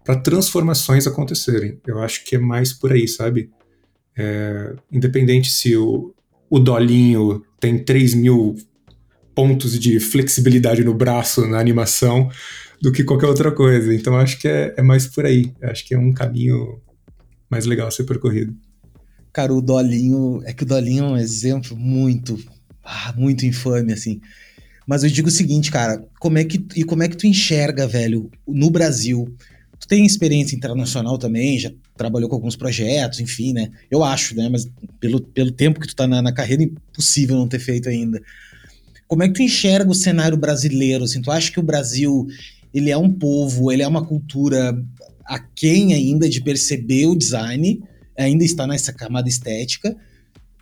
para 0.04 0.16
transformações 0.16 1.08
acontecerem. 1.08 1.80
Eu 1.88 2.00
acho 2.00 2.26
que 2.26 2.36
é 2.36 2.40
mais 2.40 2.74
por 2.74 2.92
aí, 2.92 3.08
sabe? 3.08 3.50
É, 4.18 4.76
independente 4.92 5.50
se 5.50 5.76
o, 5.78 6.14
o 6.50 6.60
dolinho 6.60 7.42
tem 7.60 7.80
3 7.80 8.14
mil 8.16 8.56
pontos 9.34 9.80
de 9.80 10.00
flexibilidade 10.00 10.84
no 10.84 10.94
braço 10.94 11.48
na 11.48 11.60
animação, 11.60 12.30
do 12.84 12.92
que 12.92 13.02
qualquer 13.02 13.28
outra 13.28 13.50
coisa. 13.50 13.96
Então 13.96 14.18
acho 14.18 14.38
que 14.38 14.46
é, 14.46 14.74
é 14.76 14.82
mais 14.82 15.08
por 15.08 15.26
aí. 15.26 15.54
Acho 15.62 15.86
que 15.86 15.94
é 15.94 15.98
um 15.98 16.12
caminho 16.12 16.82
mais 17.50 17.66
legal 17.66 17.90
ser 17.90 18.04
percorrido. 18.04 18.54
Cara, 19.32 19.54
o 19.54 19.62
Dolinho. 19.62 20.42
É 20.44 20.52
que 20.52 20.64
o 20.64 20.66
Dolinho 20.66 21.06
é 21.06 21.08
um 21.08 21.18
exemplo 21.18 21.78
muito. 21.78 22.38
Ah, 22.84 23.14
muito 23.16 23.46
infame, 23.46 23.94
assim. 23.94 24.20
Mas 24.86 25.02
eu 25.02 25.10
digo 25.10 25.30
o 25.30 25.32
seguinte, 25.32 25.72
cara, 25.72 26.04
como 26.20 26.38
é 26.38 26.44
que 26.44 26.62
e 26.76 26.84
como 26.84 27.04
é 27.04 27.08
que 27.08 27.16
tu 27.16 27.26
enxerga, 27.26 27.88
velho, 27.88 28.30
no 28.46 28.70
Brasil? 28.70 29.34
Tu 29.80 29.88
tem 29.88 30.06
experiência 30.06 30.54
internacional 30.54 31.18
também, 31.18 31.58
já 31.58 31.72
trabalhou 31.96 32.28
com 32.28 32.36
alguns 32.36 32.58
projetos, 32.58 33.22
enfim, 33.22 33.54
né? 33.54 33.72
Eu 33.90 34.04
acho, 34.04 34.36
né? 34.36 34.50
Mas 34.50 34.70
pelo, 35.00 35.22
pelo 35.22 35.52
tempo 35.52 35.80
que 35.80 35.88
tu 35.88 35.96
tá 35.96 36.06
na, 36.06 36.22
na 36.22 36.34
carreira, 36.34 36.64
impossível 36.64 37.38
não 37.38 37.48
ter 37.48 37.60
feito 37.60 37.88
ainda. 37.88 38.22
Como 39.08 39.24
é 39.24 39.28
que 39.30 39.36
tu 39.36 39.42
enxerga 39.42 39.90
o 39.90 39.96
cenário 39.96 40.36
brasileiro? 40.36 41.06
Assim, 41.06 41.22
tu 41.22 41.32
acha 41.32 41.50
que 41.50 41.62
o 41.62 41.64
Brasil 41.64 42.28
ele 42.74 42.90
é 42.90 42.98
um 42.98 43.12
povo, 43.12 43.72
ele 43.72 43.84
é 43.84 43.88
uma 43.88 44.06
cultura 44.06 44.76
aquém 45.26 45.94
ainda 45.94 46.28
de 46.28 46.42
perceber 46.42 47.06
o 47.06 47.16
design, 47.16 47.82
ainda 48.18 48.44
está 48.44 48.68
nessa 48.68 48.92
camada 48.92 49.30
estética, 49.30 49.96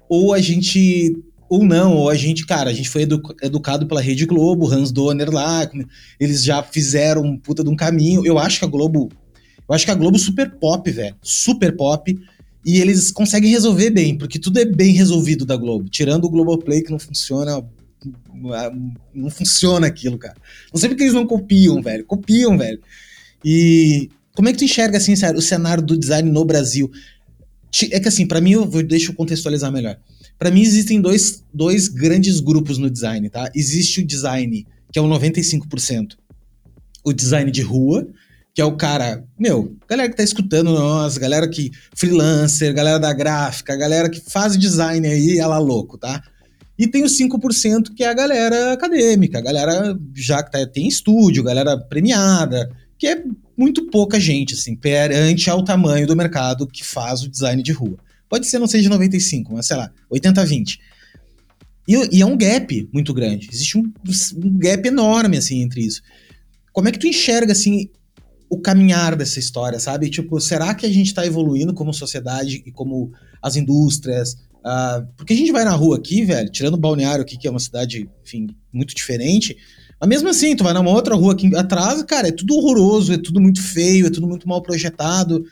ou 0.10 0.34
a 0.34 0.40
gente 0.40 1.16
ou 1.50 1.66
não, 1.66 1.98
ou 1.98 2.10
a 2.10 2.16
gente, 2.16 2.46
cara, 2.46 2.70
a 2.70 2.74
gente 2.74 2.88
foi 2.88 3.02
edu 3.02 3.22
educado 3.42 3.86
pela 3.86 4.00
Rede 4.00 4.26
Globo, 4.26 4.72
Hans 4.72 4.90
Donner 4.90 5.30
lá, 5.30 5.70
eles 6.18 6.46
já 6.46 6.64
fizeram 6.64 7.24
um 7.24 7.38
puta 7.38 7.62
de 7.62 7.70
um 7.70 7.76
caminho. 7.76 8.26
Eu 8.26 8.40
acho 8.40 8.60
que 8.60 8.64
a 8.64 8.70
Globo, 8.70 9.10
eu 9.68 9.76
acho 9.76 9.84
que 9.84 9.92
a 9.92 9.96
Globo 9.96 10.18
super 10.18 10.50
pop, 10.52 10.90
velho, 10.90 11.14
super 11.22 11.76
pop, 11.76 12.18
e 12.66 12.80
eles 12.80 13.12
conseguem 13.12 13.52
resolver 13.52 13.90
bem, 13.90 14.18
porque 14.18 14.40
tudo 14.40 14.60
é 14.60 14.66
bem 14.66 14.94
resolvido 14.94 15.46
da 15.46 15.58
Globo, 15.58 15.90
tirando 15.90 16.24
o 16.24 16.30
Globoplay 16.30 16.84
que 16.84 16.92
não 16.92 17.00
funciona 17.00 17.62
não 19.14 19.30
funciona 19.30 19.88
aquilo, 19.88 20.18
cara. 20.18 20.36
Não 20.74 20.80
sei 20.80 20.90
porque 20.90 21.04
eles 21.04 21.14
não 21.14 21.26
copiam, 21.26 21.82
velho. 21.82 22.06
Copiam, 22.06 22.58
velho. 22.58 22.80
E 23.44 24.10
como 24.36 24.50
é 24.50 24.52
que 24.52 24.60
tu 24.60 24.64
enxerga, 24.64 24.98
assim, 24.98 25.14
o 25.14 25.42
cenário 25.42 25.84
do 25.84 25.98
design 25.98 26.30
no 26.30 26.46
Brasil? 26.46 26.90
É 27.92 28.00
que, 28.00 28.08
assim, 28.08 28.28
para 28.28 28.42
mim, 28.42 28.54
eu 28.54 28.70
vou, 28.70 28.84
deixa 28.84 29.12
eu 29.12 29.16
contextualizar 29.16 29.72
melhor. 29.72 29.98
Para 30.38 30.52
mim, 30.52 30.62
existem 30.62 31.00
dois, 31.00 31.44
dois 31.54 31.88
grandes 31.88 32.40
grupos 32.40 32.78
no 32.78 32.90
design, 32.90 33.30
tá? 33.30 33.50
Existe 33.56 34.02
o 34.02 34.06
design, 34.06 34.66
que 34.92 35.00
é 35.00 35.02
o 35.02 35.08
95%. 35.08 36.16
O 37.04 37.14
design 37.14 37.52
de 37.52 37.62
rua, 37.62 38.08
que 38.54 38.62
é 38.62 38.66
o 38.66 38.76
cara, 38.76 39.24
meu, 39.40 39.76
galera 39.88 40.10
que 40.10 40.18
tá 40.18 40.24
escutando 40.24 40.72
nós, 40.72 41.18
galera 41.18 41.48
que 41.48 41.72
freelancer, 41.96 42.74
galera 42.74 43.00
da 43.00 43.14
gráfica, 43.14 43.76
galera 43.76 44.10
que 44.10 44.20
faz 44.20 44.58
design 44.58 45.08
aí, 45.08 45.40
ela 45.40 45.58
louco, 45.58 45.98
tá? 45.98 46.22
E 46.82 46.88
tem 46.88 47.04
os 47.04 47.16
5% 47.16 47.94
que 47.96 48.04
é 48.04 48.10
a 48.10 48.14
galera 48.14 48.74
acadêmica, 48.74 49.38
a 49.38 49.42
galera 49.42 49.96
já 50.16 50.42
que 50.42 50.52
tá, 50.52 50.66
tem 50.66 50.88
estúdio, 50.88 51.44
galera 51.44 51.78
premiada, 51.78 52.76
que 52.98 53.06
é 53.06 53.24
muito 53.56 53.86
pouca 53.92 54.20
gente, 54.20 54.56
assim, 54.56 54.76
perante 54.76 55.48
ao 55.48 55.64
tamanho 55.64 56.08
do 56.08 56.16
mercado 56.16 56.66
que 56.66 56.84
faz 56.84 57.22
o 57.22 57.30
design 57.30 57.62
de 57.62 57.72
rua. 57.72 58.00
Pode 58.28 58.48
ser, 58.48 58.58
não 58.58 58.66
seja 58.66 58.90
95, 58.90 59.54
mas 59.54 59.68
sei 59.68 59.78
lá, 59.78 59.92
80-20. 60.12 60.80
E, 61.88 62.18
e, 62.18 62.22
é 62.24 62.26
um 62.26 62.36
gap 62.36 62.90
muito 62.92 63.14
grande. 63.14 63.48
Existe 63.54 63.78
um, 63.78 63.84
um 64.44 64.58
gap 64.58 64.88
enorme, 64.88 65.38
assim, 65.38 65.62
entre 65.62 65.82
isso. 65.82 66.02
Como 66.74 66.88
é 66.88 66.92
que 66.92 66.98
tu 66.98 67.06
enxerga, 67.06 67.52
assim, 67.52 67.92
o 68.50 68.60
caminhar 68.60 69.16
dessa 69.16 69.38
história, 69.38 69.80
sabe? 69.80 70.10
Tipo, 70.10 70.42
será 70.42 70.74
que 70.74 70.88
a 70.88 70.92
gente 70.92 71.10
está 71.10 71.28
evoluindo 71.28 71.76
como 71.76 71.94
sociedade 71.94 72.64
e 72.66 72.72
como 72.72 73.12
as 73.40 73.56
indústrias, 73.56 74.36
Uh, 74.62 75.08
porque 75.18 75.34
a 75.34 75.36
gente 75.36 75.52
vai 75.52 75.66
na 75.66 75.72
rua 75.72 75.98
aqui, 75.98 76.24
velho, 76.24 76.50
tirando 76.52 76.76
o 76.76 76.80
balneário 76.80 77.24
aqui, 77.24 77.38
que 77.38 77.48
é 77.48 77.52
uma 77.52 77.60
cidade, 77.60 78.10
enfim, 78.24 78.48
muito 78.72 78.94
diferente. 78.94 79.58
Mas 80.00 80.10
mesmo 80.10 80.30
assim, 80.30 80.56
tu 80.56 80.64
vai 80.64 80.74
numa 80.74 80.92
outra 80.92 81.16
rua 81.16 81.34
aqui 81.34 81.56
atrás, 81.56 82.02
cara, 82.04 82.28
é 82.28 82.32
tudo 82.32 82.56
horroroso, 82.56 83.14
é 83.14 83.18
tudo 83.18 83.40
muito 83.40 83.62
feio, 83.62 84.08
é 84.08 84.10
tudo 84.10 84.28
muito 84.28 84.48
mal 84.48 84.62
projetado. 84.62 85.46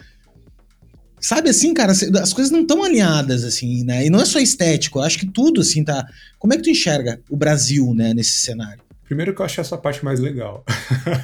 Sabe 1.20 1.50
assim, 1.50 1.74
cara, 1.74 1.92
as 1.92 2.34
coisas 2.34 2.50
não 2.52 2.62
estão 2.62 2.84
alinhadas, 2.84 3.44
assim, 3.44 3.84
né? 3.84 4.06
E 4.06 4.10
não 4.10 4.22
é 4.22 4.26
só 4.26 4.40
estético, 4.40 5.00
eu 5.00 5.04
acho 5.04 5.20
que 5.20 5.28
tudo, 5.28 5.62
assim, 5.62 5.84
tá. 5.84 6.08
Como 6.38 6.54
é 6.54 6.58
que 6.58 6.64
tu 6.64 6.70
enxerga 6.70 7.22
o 7.30 7.36
Brasil, 7.36 7.94
né, 7.94 8.14
nesse 8.14 8.40
cenário? 8.40 8.82
Primeiro 9.04 9.36
que 9.36 9.42
eu 9.42 9.46
acho 9.46 9.60
essa 9.60 9.78
parte 9.78 10.04
mais 10.06 10.20
legal. 10.20 10.64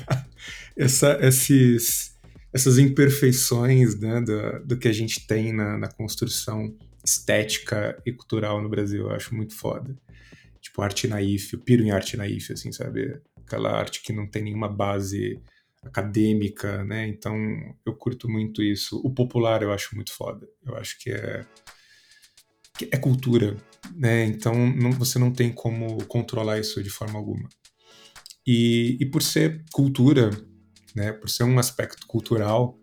essa, 0.76 1.18
esses, 1.22 2.12
essas 2.52 2.78
imperfeições, 2.78 3.98
né, 4.00 4.22
do, 4.22 4.66
do 4.66 4.78
que 4.78 4.88
a 4.88 4.94
gente 4.94 5.26
tem 5.26 5.54
na, 5.54 5.78
na 5.78 5.88
construção 5.88 6.74
estética 7.06 8.02
e 8.06 8.12
cultural 8.12 8.62
no 8.62 8.70
Brasil. 8.70 9.04
Eu 9.04 9.12
acho 9.12 9.36
muito 9.36 9.56
foda. 9.56 9.96
Tipo, 10.60 10.82
arte 10.82 11.08
naif, 11.08 11.54
eu 11.54 11.60
piro 11.60 11.84
em 11.84 11.92
arte 11.92 12.18
naif, 12.18 12.52
assim, 12.52 12.72
sabe? 12.72 13.22
Aquela 13.46 13.72
arte 13.72 14.02
que 14.02 14.12
não 14.12 14.28
tem 14.28 14.44
nenhuma 14.44 14.68
base 14.68 15.40
acadêmica, 15.84 16.84
né? 16.84 17.08
Então, 17.08 17.36
eu 17.86 17.94
curto 17.94 18.28
muito 18.28 18.64
isso. 18.64 19.00
O 19.04 19.14
popular 19.14 19.62
eu 19.62 19.72
acho 19.72 19.96
muito 19.96 20.12
foda. 20.12 20.48
Eu 20.66 20.76
acho 20.76 20.98
que 21.00 21.12
é 21.12 21.46
que 22.78 22.90
é 22.92 22.98
cultura, 22.98 23.56
né? 23.96 24.26
Então, 24.26 24.54
não, 24.72 24.92
você 24.92 25.18
não 25.18 25.32
tem 25.32 25.50
como 25.50 26.04
controlar 26.08 26.60
isso 26.60 26.84
de 26.84 26.90
forma 26.90 27.18
alguma. 27.18 27.48
E, 28.46 28.98
e 29.00 29.06
por 29.06 29.22
ser 29.22 29.64
cultura, 29.72 30.30
né? 30.94 31.14
Por 31.14 31.30
ser 31.30 31.44
um 31.44 31.58
aspecto 31.58 32.06
cultural, 32.06 32.78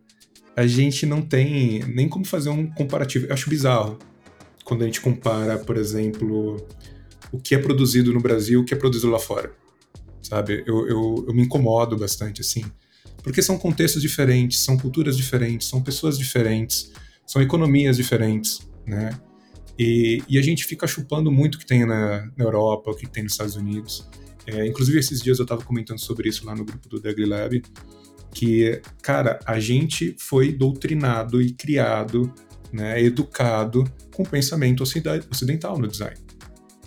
a 0.57 0.67
gente 0.67 1.05
não 1.05 1.21
tem 1.21 1.81
nem 1.81 2.09
como 2.09 2.25
fazer 2.25 2.49
um 2.49 2.71
comparativo. 2.71 3.27
Eu 3.27 3.35
acho 3.35 3.51
bizarro 3.51 3.99
quando 4.73 4.83
a 4.83 4.87
gente 4.87 5.03
compara, 5.03 5.59
por 5.59 5.77
exemplo, 5.77 6.57
o 7.31 7.39
que 7.39 7.55
é 7.55 7.59
produzido 7.59 8.11
no 8.11 8.21
Brasil 8.21 8.61
e 8.61 8.63
o 8.63 8.65
que 8.65 8.73
é 8.73 8.77
produzido 8.77 9.13
lá 9.13 9.19
fora. 9.19 9.55
Sabe? 10.23 10.65
Eu, 10.67 10.89
eu, 10.89 11.25
eu 11.29 11.35
me 11.35 11.43
incomodo 11.43 11.95
bastante, 11.95 12.41
assim. 12.41 12.65
Porque 13.23 13.43
são 13.43 13.59
contextos 13.59 14.01
diferentes, 14.01 14.61
são 14.61 14.79
culturas 14.79 15.15
diferentes, 15.15 15.69
são 15.69 15.83
pessoas 15.83 16.17
diferentes, 16.17 16.91
são 17.27 17.43
economias 17.43 17.99
diferentes, 17.99 18.67
né? 18.87 19.21
E, 19.79 20.23
e 20.27 20.39
a 20.39 20.43
gente 20.43 20.65
fica 20.65 20.87
chupando 20.87 21.31
muito 21.31 21.57
o 21.57 21.59
que 21.59 21.67
tem 21.67 21.85
na, 21.85 22.31
na 22.35 22.45
Europa, 22.45 22.91
o 22.91 22.95
que 22.95 23.07
tem 23.07 23.25
nos 23.25 23.33
Estados 23.33 23.57
Unidos. 23.57 24.09
É, 24.47 24.67
inclusive, 24.67 24.99
esses 24.99 25.21
dias 25.21 25.39
eu 25.39 25.43
estava 25.43 25.63
comentando 25.63 25.99
sobre 25.99 26.31
isso 26.31 26.47
lá 26.47 26.55
no 26.55 26.65
grupo 26.65 26.89
do 26.89 26.99
Dugly 26.99 27.27
Lab, 27.27 27.63
que, 28.33 28.81
cara, 29.03 29.39
a 29.45 29.61
gente 29.61 30.17
foi 30.19 30.51
doutrinado 30.51 31.43
e 31.43 31.53
criado 31.53 32.33
né, 32.73 33.03
educado 33.03 33.85
com 34.15 34.25
pensamento 34.25 34.83
ocidental 34.83 35.79
no 35.79 35.87
design. 35.87 36.17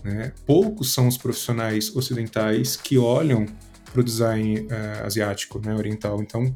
Né? 0.04 0.32
Poucos 0.46 0.94
são 0.94 1.08
os 1.08 1.18
profissionais 1.18 1.96
ocidentais 1.96 2.76
que 2.76 2.98
olham 2.98 3.46
para 3.92 4.02
o 4.02 4.04
design 4.04 4.62
uh, 4.62 5.06
asiático, 5.06 5.60
né, 5.64 5.74
oriental. 5.74 6.22
Então, 6.22 6.54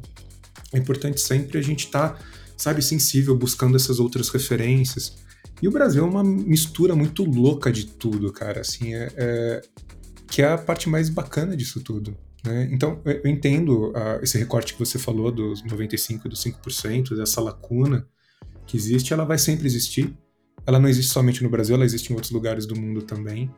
é 0.72 0.78
importante 0.78 1.20
sempre 1.20 1.58
a 1.58 1.62
gente 1.62 1.86
estar, 1.86 2.10
tá, 2.10 2.18
sabe, 2.56 2.82
sensível, 2.82 3.36
buscando 3.36 3.76
essas 3.76 3.98
outras 3.98 4.28
referências. 4.28 5.16
E 5.62 5.68
o 5.68 5.70
Brasil 5.70 6.04
é 6.04 6.06
uma 6.06 6.24
mistura 6.24 6.94
muito 6.94 7.24
louca 7.24 7.72
de 7.72 7.86
tudo, 7.86 8.32
cara, 8.32 8.60
assim, 8.60 8.94
é, 8.94 9.12
é 9.16 9.62
que 10.28 10.42
é 10.42 10.52
a 10.52 10.58
parte 10.58 10.88
mais 10.88 11.08
bacana 11.08 11.56
disso 11.56 11.80
tudo. 11.80 12.16
Né? 12.44 12.68
Então, 12.70 13.00
eu 13.04 13.28
entendo 13.28 13.90
uh, 13.90 14.22
esse 14.22 14.38
recorte 14.38 14.74
que 14.74 14.78
você 14.78 14.98
falou 14.98 15.32
dos 15.32 15.62
95% 15.64 16.20
e 16.24 16.28
dos 16.28 16.44
5%, 16.44 17.16
dessa 17.16 17.40
lacuna 17.40 18.06
que 18.70 18.76
existe, 18.76 19.12
ela 19.12 19.24
vai 19.24 19.36
sempre 19.36 19.66
existir. 19.66 20.14
Ela 20.64 20.78
não 20.78 20.88
existe 20.88 21.12
somente 21.12 21.42
no 21.42 21.50
Brasil, 21.50 21.74
ela 21.74 21.84
existe 21.84 22.10
em 22.10 22.14
outros 22.14 22.30
lugares 22.30 22.66
do 22.66 22.78
mundo 22.78 23.02
também. 23.02 23.50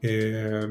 É... 0.00 0.70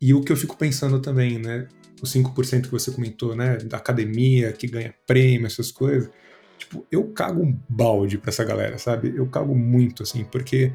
E 0.00 0.12
o 0.12 0.20
que 0.20 0.32
eu 0.32 0.36
fico 0.36 0.56
pensando 0.56 1.00
também, 1.00 1.38
né? 1.38 1.68
Os 2.02 2.12
5% 2.12 2.62
que 2.62 2.70
você 2.70 2.90
comentou, 2.90 3.36
né? 3.36 3.58
Da 3.58 3.76
academia, 3.76 4.52
que 4.52 4.66
ganha 4.66 4.92
prêmio, 5.06 5.46
essas 5.46 5.70
coisas. 5.70 6.10
Tipo, 6.58 6.84
eu 6.90 7.04
cago 7.12 7.42
um 7.42 7.56
balde 7.68 8.18
pra 8.18 8.30
essa 8.30 8.44
galera, 8.44 8.76
sabe? 8.76 9.14
Eu 9.16 9.26
cago 9.28 9.54
muito, 9.54 10.02
assim, 10.02 10.24
porque 10.24 10.72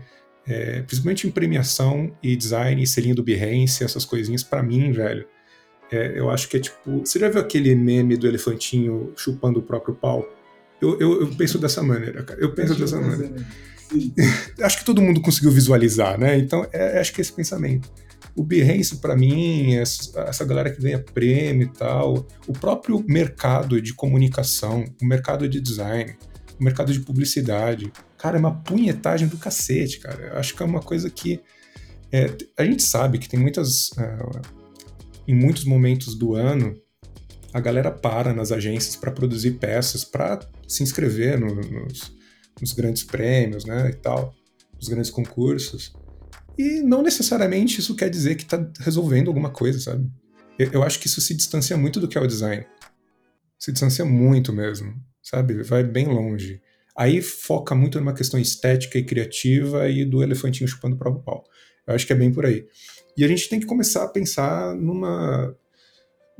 é, 0.47 0.81
principalmente 0.83 1.27
em 1.27 1.31
premiação 1.31 2.15
e 2.23 2.35
design, 2.35 2.85
selinho 2.87 3.15
do 3.15 3.23
Behance, 3.23 3.83
essas 3.83 4.05
coisinhas, 4.05 4.43
para 4.43 4.63
mim, 4.63 4.91
velho, 4.91 5.27
é, 5.91 6.17
eu 6.17 6.29
acho 6.29 6.47
que 6.47 6.57
é 6.57 6.59
tipo. 6.61 6.99
Você 6.99 7.19
já 7.19 7.27
viu 7.29 7.41
aquele 7.41 7.75
meme 7.75 8.15
do 8.15 8.25
elefantinho 8.25 9.11
chupando 9.17 9.59
o 9.59 9.63
próprio 9.63 9.93
pau? 9.93 10.25
Eu, 10.81 10.99
eu, 10.99 11.21
eu 11.21 11.27
penso 11.35 11.59
dessa 11.59 11.83
maneira, 11.83 12.23
cara. 12.23 12.39
Eu 12.39 12.53
penso 12.53 12.75
dessa 12.75 12.99
maneira. 12.99 13.35
acho 14.61 14.79
que 14.79 14.85
todo 14.85 15.01
mundo 15.01 15.21
conseguiu 15.21 15.51
visualizar, 15.51 16.19
né? 16.19 16.37
Então, 16.37 16.65
é, 16.71 16.99
acho 16.99 17.13
que 17.13 17.21
é 17.21 17.23
esse 17.23 17.33
pensamento. 17.33 17.91
O 18.35 18.43
Behance, 18.43 18.95
para 18.97 19.15
mim, 19.15 19.75
essa, 19.75 20.21
essa 20.21 20.45
galera 20.45 20.71
que 20.71 20.81
ganha 20.81 20.99
prêmio 20.99 21.67
e 21.67 21.77
tal, 21.77 22.25
o 22.47 22.53
próprio 22.53 23.03
mercado 23.07 23.81
de 23.81 23.93
comunicação, 23.93 24.85
o 25.01 25.05
mercado 25.05 25.47
de 25.47 25.59
design, 25.59 26.15
o 26.59 26.63
mercado 26.63 26.93
de 26.93 27.01
publicidade, 27.01 27.91
cara, 28.17 28.37
é 28.37 28.39
uma 28.39 28.55
punhetagem 28.55 29.27
do 29.27 29.37
cacete, 29.37 29.99
cara. 29.99 30.27
Eu 30.27 30.37
acho 30.37 30.55
que 30.55 30.63
é 30.63 30.65
uma 30.65 30.81
coisa 30.81 31.09
que. 31.09 31.41
É, 32.11 32.29
a 32.57 32.63
gente 32.65 32.83
sabe 32.83 33.17
que 33.17 33.27
tem 33.27 33.39
muitas. 33.39 33.89
Uh, 33.91 34.61
em 35.27 35.35
muitos 35.35 35.65
momentos 35.65 36.15
do 36.15 36.33
ano, 36.33 36.75
a 37.53 37.59
galera 37.59 37.91
para 37.91 38.33
nas 38.33 38.51
agências 38.51 38.95
para 38.95 39.11
produzir 39.11 39.51
peças, 39.51 40.03
para 40.03 40.39
se 40.67 40.83
inscrever 40.83 41.39
no, 41.39 41.53
nos, 41.53 42.13
nos, 42.59 42.73
grandes 42.73 43.03
prêmios, 43.03 43.65
né, 43.65 43.89
e 43.89 43.95
tal, 43.95 44.33
nos 44.73 44.87
grandes 44.87 45.11
concursos. 45.11 45.93
E 46.57 46.81
não 46.81 47.01
necessariamente 47.01 47.79
isso 47.79 47.95
quer 47.95 48.09
dizer 48.09 48.35
que 48.35 48.43
está 48.43 48.65
resolvendo 48.79 49.27
alguma 49.27 49.49
coisa, 49.49 49.79
sabe? 49.79 50.09
Eu, 50.57 50.71
eu, 50.73 50.83
acho 50.83 50.99
que 50.99 51.07
isso 51.07 51.21
se 51.21 51.33
distancia 51.33 51.75
muito 51.75 51.99
do 51.99 52.07
que 52.07 52.17
é 52.17 52.21
o 52.21 52.27
design. 52.27 52.65
Se 53.57 53.71
distancia 53.71 54.05
muito 54.05 54.53
mesmo, 54.53 54.93
sabe? 55.21 55.63
Vai 55.63 55.83
bem 55.83 56.07
longe. 56.07 56.61
Aí 56.95 57.21
foca 57.21 57.73
muito 57.73 57.99
numa 57.99 58.13
questão 58.13 58.39
estética 58.39 58.97
e 58.97 59.03
criativa 59.03 59.89
e 59.89 60.05
do 60.05 60.21
elefantinho 60.21 60.67
chupando 60.67 60.95
o 60.95 60.99
próprio 60.99 61.23
pau. 61.23 61.43
Eu 61.87 61.95
acho 61.95 62.05
que 62.05 62.13
é 62.13 62.15
bem 62.15 62.31
por 62.31 62.45
aí. 62.45 62.65
E 63.17 63.23
a 63.23 63.27
gente 63.27 63.49
tem 63.49 63.59
que 63.59 63.65
começar 63.65 64.03
a 64.03 64.07
pensar 64.07 64.75
numa 64.75 65.55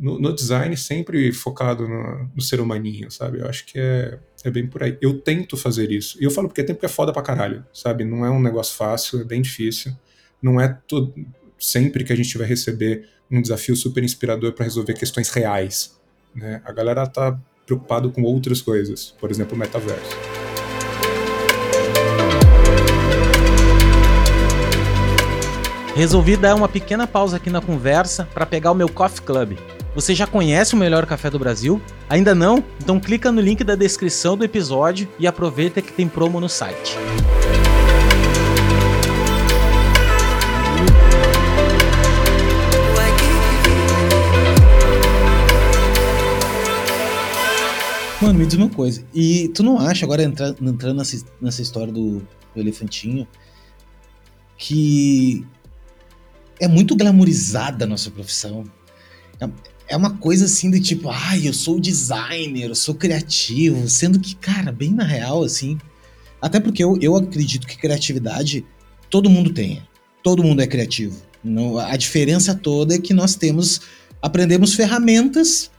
no, 0.02 0.20
no 0.20 0.34
design 0.34 0.76
sempre 0.76 1.32
focado 1.32 1.88
no, 1.88 2.28
no, 2.36 2.42
ser 2.42 2.60
humaninho, 2.60 3.12
sabe? 3.12 3.40
Eu 3.40 3.48
acho 3.48 3.68
que 3.68 3.78
é, 3.78 4.18
é 4.44 4.50
bem 4.50 4.66
por 4.66 4.82
aí. 4.82 4.98
Eu 5.00 5.20
tento 5.22 5.56
fazer 5.56 5.92
isso. 5.92 6.18
E 6.20 6.24
eu 6.24 6.32
falo 6.32 6.48
porque 6.48 6.64
tempo 6.64 6.80
que 6.80 6.88
é 6.88 6.90
foda 6.90 7.14
pra 7.14 7.22
caralho, 7.22 7.64
sabe? 7.72 8.04
Não 8.04 8.26
é 8.26 8.32
um 8.32 8.42
negócio 8.42 8.76
fácil, 8.76 9.22
é 9.22 9.24
bem 9.24 9.44
difícil. 9.44 9.96
Não 10.42 10.60
é 10.60 10.76
todo, 10.88 11.14
sempre 11.60 12.04
que 12.04 12.12
a 12.12 12.16
gente 12.16 12.36
vai 12.36 12.48
receber 12.48 13.08
um 13.30 13.40
desafio 13.40 13.76
super 13.76 14.04
inspirador 14.04 14.54
para 14.54 14.66
resolver 14.66 14.96
questões 14.96 15.30
reais. 15.30 15.96
Né? 16.34 16.60
A 16.66 16.72
galera 16.72 17.06
tá 17.06 17.40
preocupado 17.64 18.12
com 18.12 18.24
outras 18.24 18.60
coisas, 18.60 19.16
por 19.20 19.30
exemplo, 19.30 19.56
o 19.56 19.60
metaverso. 19.60 20.18
Resolvi 25.96 26.36
dar 26.36 26.56
uma 26.56 26.68
pequena 26.68 27.06
pausa 27.06 27.38
aqui 27.38 27.52
na 27.52 27.62
conversa 27.62 28.28
para 28.34 28.48
pegar 28.48 28.72
o 28.72 28.76
meu 28.76 28.90
Coffee 28.90 29.22
Club. 29.22 29.58
Você 29.94 30.16
já 30.16 30.26
conhece 30.26 30.74
o 30.74 30.78
melhor 30.78 31.06
café 31.06 31.30
do 31.30 31.38
Brasil? 31.38 31.82
Ainda 32.08 32.34
não? 32.34 32.64
Então 32.82 32.98
clica 32.98 33.30
no 33.30 33.42
link 33.42 33.62
da 33.62 33.76
descrição 33.76 34.38
do 34.38 34.46
episódio 34.46 35.06
e 35.20 35.28
aproveita 35.28 35.82
que 35.82 35.92
tem 35.92 36.08
promo 36.08 36.40
no 36.40 36.48
site. 36.48 36.96
Mano, 48.22 48.40
me 48.40 48.46
diz 48.46 48.54
uma 48.54 48.70
coisa. 48.70 49.04
E 49.14 49.50
tu 49.50 49.62
não 49.62 49.78
acha, 49.78 50.06
agora 50.06 50.24
entrando, 50.24 50.70
entrando 50.70 51.00
nessa, 51.00 51.26
nessa 51.42 51.62
história 51.62 51.92
do, 51.92 52.20
do 52.20 52.26
elefantinho, 52.56 53.28
que 54.58 55.46
é 56.62 56.68
muito 56.68 56.96
glamourizada 56.96 57.84
a 57.84 57.88
nossa 57.88 58.10
profissão. 58.10 58.64
É, 59.92 59.98
uma 59.98 60.12
coisa 60.18 60.46
assim 60.46 60.72
de 60.72 60.80
tipo, 60.80 61.10
ai, 61.10 61.46
eu 61.46 61.54
sou 61.54 61.78
designer, 61.78 62.70
eu 62.70 62.76
sou 62.76 62.96
criativo, 62.96 63.90
sendo 63.90 64.22
que, 64.22 64.34
cara, 64.38 64.72
bem 64.72 64.90
na 64.90 65.04
real, 65.04 65.44
assim. 65.44 65.78
Até 66.42 66.62
porque 66.62 66.82
eu, 66.82 66.98
eu 67.02 67.14
acredito 67.18 67.68
que 67.68 67.78
criatividade 67.78 68.66
todo 69.10 69.30
mundo 69.30 69.54
tem. 69.54 69.84
Todo 70.24 70.44
mundo 70.44 70.62
é 70.62 70.68
criativo. 70.68 71.22
Não, 71.44 71.78
a 71.78 71.98
diferença 71.98 72.56
toda 72.56 72.96
é 72.96 73.00
que 73.00 73.14
nós 73.14 73.36
temos, 73.36 73.82
aprendemos 74.22 74.76
ferramentas 74.76 75.70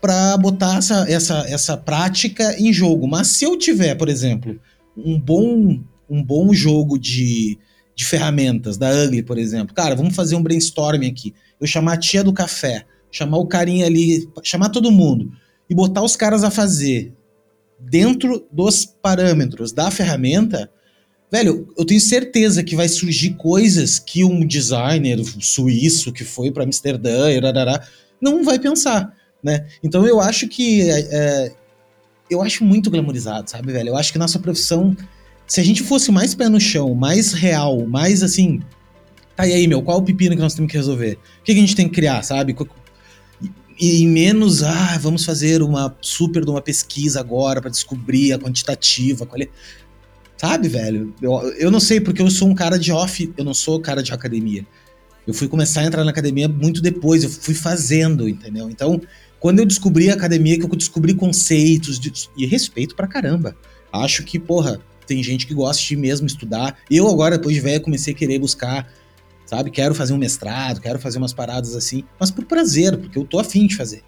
para 0.00 0.38
botar 0.38 0.78
essa, 0.78 1.04
essa, 1.06 1.44
essa 1.46 1.76
prática 1.76 2.58
em 2.58 2.72
jogo. 2.72 3.06
Mas 3.06 3.26
se 3.28 3.44
eu 3.44 3.58
tiver, 3.58 3.94
por 3.94 4.08
exemplo, 4.08 4.58
um 4.96 5.20
bom, 5.20 5.80
um 6.08 6.22
bom 6.22 6.54
jogo 6.54 6.98
de, 6.98 7.58
de 7.94 8.06
ferramentas, 8.06 8.78
da 8.78 8.88
Ugly, 9.04 9.22
por 9.22 9.36
exemplo. 9.36 9.74
Cara, 9.74 9.94
vamos 9.94 10.16
fazer 10.16 10.34
um 10.34 10.42
brainstorming 10.42 11.10
aqui. 11.10 11.34
Eu 11.60 11.66
chamar 11.66 11.92
a 11.92 11.98
tia 11.98 12.24
do 12.24 12.32
café, 12.32 12.86
chamar 13.14 13.38
o 13.38 13.46
carinha 13.46 13.86
ali, 13.86 14.28
chamar 14.42 14.70
todo 14.70 14.90
mundo 14.90 15.30
e 15.70 15.74
botar 15.74 16.02
os 16.02 16.16
caras 16.16 16.42
a 16.42 16.50
fazer 16.50 17.12
dentro 17.78 18.46
dos 18.50 18.84
parâmetros 18.84 19.72
da 19.72 19.90
ferramenta, 19.90 20.70
velho, 21.30 21.68
eu 21.76 21.84
tenho 21.84 22.00
certeza 22.00 22.62
que 22.62 22.74
vai 22.74 22.88
surgir 22.88 23.34
coisas 23.34 23.98
que 23.98 24.24
um 24.24 24.44
designer 24.46 25.22
suíço 25.40 26.12
que 26.12 26.24
foi 26.24 26.50
para 26.50 26.64
Amsterdã 26.64 27.30
e 27.30 27.40
não 28.20 28.42
vai 28.42 28.58
pensar, 28.58 29.14
né? 29.42 29.66
Então 29.82 30.06
eu 30.06 30.20
acho 30.20 30.48
que 30.48 30.82
é, 30.82 31.08
é, 31.10 31.52
eu 32.28 32.42
acho 32.42 32.64
muito 32.64 32.90
glamorizado, 32.90 33.48
sabe, 33.48 33.72
velho? 33.72 33.90
Eu 33.90 33.96
acho 33.96 34.12
que 34.12 34.18
nossa 34.18 34.38
profissão 34.38 34.96
se 35.46 35.60
a 35.60 35.64
gente 35.64 35.82
fosse 35.82 36.10
mais 36.10 36.34
pé 36.34 36.48
no 36.48 36.60
chão, 36.60 36.94
mais 36.94 37.32
real, 37.32 37.86
mais 37.86 38.22
assim. 38.22 38.60
Tá, 39.36 39.46
e 39.46 39.52
aí, 39.52 39.66
meu, 39.68 39.82
qual 39.82 39.98
o 39.98 40.02
pepino 40.02 40.34
que 40.34 40.40
nós 40.40 40.54
temos 40.54 40.70
que 40.70 40.76
resolver? 40.76 41.18
O 41.40 41.44
que, 41.44 41.52
a 41.52 41.54
gente 41.54 41.76
tem 41.76 41.88
que 41.88 41.94
criar, 41.94 42.22
sabe? 42.22 42.54
E, 43.78 44.06
menos, 44.06 44.62
ah, 44.62 44.98
vamos 44.98 45.24
fazer 45.24 45.62
uma 45.62 45.96
super 46.00 46.44
de 46.44 46.50
uma 46.50 46.62
pesquisa 46.62 47.20
agora 47.20 47.60
para 47.60 47.70
descobrir 47.70 48.32
a 48.32 48.38
quantitativa, 48.38 49.26
qual 49.26 49.40
é. 49.40 49.48
Sabe, 50.36 50.68
velho? 50.68 51.14
Eu, 51.20 51.32
eu 51.58 51.70
não 51.70 51.80
sei, 51.80 52.00
porque 52.00 52.22
eu 52.22 52.30
sou 52.30 52.48
um 52.48 52.54
cara 52.54 52.78
de 52.78 52.92
off, 52.92 53.32
eu 53.36 53.44
não 53.44 53.54
sou 53.54 53.80
cara 53.80 54.02
de 54.02 54.12
academia. 54.12 54.66
Eu 55.26 55.32
fui 55.32 55.48
começar 55.48 55.80
a 55.80 55.84
entrar 55.84 56.04
na 56.04 56.10
academia 56.10 56.48
muito 56.48 56.82
depois, 56.82 57.24
eu 57.24 57.30
fui 57.30 57.54
fazendo, 57.54 58.28
entendeu? 58.28 58.68
Então, 58.68 59.00
quando 59.40 59.58
eu 59.58 59.66
descobri 59.66 60.10
a 60.10 60.14
academia, 60.14 60.58
que 60.58 60.64
eu 60.64 60.68
descobri 60.70 61.14
conceitos 61.14 61.98
de, 61.98 62.12
e 62.36 62.46
respeito 62.46 62.94
pra 62.94 63.06
caramba. 63.06 63.56
Acho 63.92 64.22
que, 64.24 64.38
porra, 64.38 64.80
tem 65.06 65.22
gente 65.22 65.46
que 65.46 65.54
gosta 65.54 65.82
de 65.82 65.96
mesmo 65.96 66.26
estudar. 66.26 66.78
Eu 66.90 67.08
agora, 67.08 67.36
depois 67.36 67.54
de 67.54 67.60
velho, 67.60 67.80
comecei 67.80 68.12
a 68.14 68.16
querer 68.16 68.38
buscar, 68.38 68.90
sabe? 69.46 69.70
Quero 69.70 69.94
fazer 69.94 70.12
um 70.12 70.18
mestrado, 70.18 70.80
quero 70.80 70.98
fazer 70.98 71.18
umas 71.18 71.32
paradas 71.32 71.74
assim, 71.74 72.04
mas 72.18 72.30
por 72.30 72.44
prazer, 72.44 72.96
porque 72.96 73.18
eu 73.18 73.24
tô 73.24 73.38
afim 73.38 73.66
de 73.66 73.76
fazer. 73.76 74.02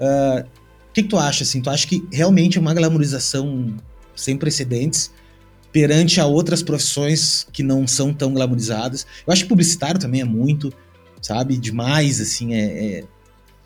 Ah, 0.00 0.38
o 0.38 0.40
uh, 0.40 0.50
que, 0.92 1.02
que 1.02 1.08
tu 1.08 1.18
acha, 1.18 1.42
assim? 1.42 1.60
Tu 1.60 1.70
acha 1.70 1.86
que 1.86 2.06
realmente 2.10 2.58
é 2.58 2.60
uma 2.60 2.74
glamorização 2.74 3.76
sem 4.14 4.36
precedentes 4.36 5.10
perante 5.72 6.20
a 6.20 6.26
outras 6.26 6.62
profissões 6.62 7.46
que 7.52 7.62
não 7.62 7.86
são 7.86 8.12
tão 8.12 8.32
glamorizadas? 8.32 9.06
Eu 9.26 9.32
acho 9.32 9.42
que 9.42 9.48
publicitário 9.48 10.00
também 10.00 10.20
é 10.20 10.24
muito, 10.24 10.72
sabe? 11.20 11.56
Demais, 11.56 12.20
assim, 12.20 12.54
é... 12.54 12.98
é... 12.98 13.04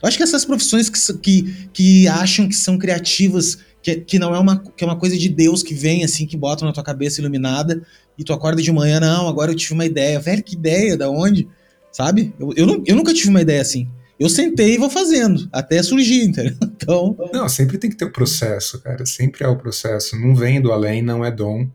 Eu 0.02 0.08
acho 0.08 0.16
que 0.16 0.22
essas 0.22 0.46
profissões 0.46 0.88
que, 0.88 1.18
que, 1.18 1.68
que 1.74 2.08
acham 2.08 2.48
que 2.48 2.54
são 2.54 2.78
criativas 2.78 3.58
que, 3.82 3.96
que 3.96 4.18
não 4.18 4.34
é 4.34 4.38
uma, 4.38 4.58
que 4.58 4.84
é 4.84 4.86
uma 4.86 4.98
coisa 4.98 5.16
de 5.16 5.28
Deus 5.28 5.62
que 5.62 5.74
vem 5.74 6.04
assim, 6.04 6.26
que 6.26 6.36
bota 6.36 6.64
na 6.64 6.72
tua 6.72 6.84
cabeça 6.84 7.20
iluminada 7.20 7.82
e 8.18 8.24
tu 8.24 8.32
acorda 8.32 8.60
de 8.60 8.70
manhã, 8.70 9.00
não, 9.00 9.28
agora 9.28 9.50
eu 9.50 9.56
tive 9.56 9.74
uma 9.74 9.86
ideia. 9.86 10.20
Velho, 10.20 10.42
que 10.42 10.54
ideia? 10.54 10.96
Da 10.96 11.08
onde? 11.08 11.48
Sabe? 11.90 12.34
Eu, 12.38 12.52
eu, 12.56 12.84
eu 12.86 12.96
nunca 12.96 13.14
tive 13.14 13.30
uma 13.30 13.40
ideia 13.40 13.62
assim. 13.62 13.88
Eu 14.18 14.28
sentei 14.28 14.74
e 14.74 14.78
vou 14.78 14.90
fazendo, 14.90 15.48
até 15.50 15.82
surgir, 15.82 16.24
entendeu? 16.24 16.54
Então. 16.80 17.14
Não, 17.32 17.46
sempre 17.46 17.76
tem 17.76 17.90
que 17.90 17.96
ter 17.96 18.06
o 18.06 18.08
um 18.08 18.12
processo, 18.12 18.80
cara. 18.80 19.04
Sempre 19.04 19.44
é 19.44 19.48
o 19.48 19.56
processo. 19.56 20.18
Não 20.18 20.34
vem 20.34 20.60
do 20.60 20.72
além, 20.72 21.02
não 21.02 21.22
é 21.22 21.30
dom. 21.30 21.68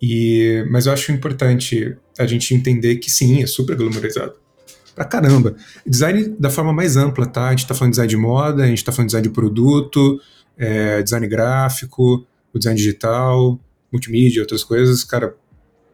E, 0.00 0.66
mas 0.70 0.86
eu 0.86 0.92
acho 0.92 1.12
importante 1.12 1.96
a 2.18 2.26
gente 2.26 2.54
entender 2.54 2.96
que 2.96 3.10
sim, 3.10 3.42
é 3.42 3.46
super 3.46 3.76
glamourizado. 3.76 4.34
Pra 4.94 5.04
caramba. 5.04 5.56
Design 5.86 6.36
da 6.38 6.50
forma 6.50 6.72
mais 6.72 6.96
ampla, 6.96 7.26
tá? 7.26 7.48
A 7.48 7.50
gente 7.50 7.66
tá 7.66 7.74
falando 7.74 7.92
de 7.92 7.96
design 7.96 8.10
de 8.10 8.16
moda, 8.16 8.64
a 8.64 8.66
gente 8.66 8.84
tá 8.84 8.92
falando 8.92 9.08
de 9.08 9.12
design 9.12 9.28
de 9.28 9.34
produto, 9.34 10.20
é, 10.56 11.02
design 11.02 11.26
gráfico, 11.26 12.26
o 12.52 12.58
design 12.58 12.78
digital, 12.78 13.58
multimídia, 13.90 14.42
outras 14.42 14.64
coisas, 14.64 15.04
cara, 15.04 15.34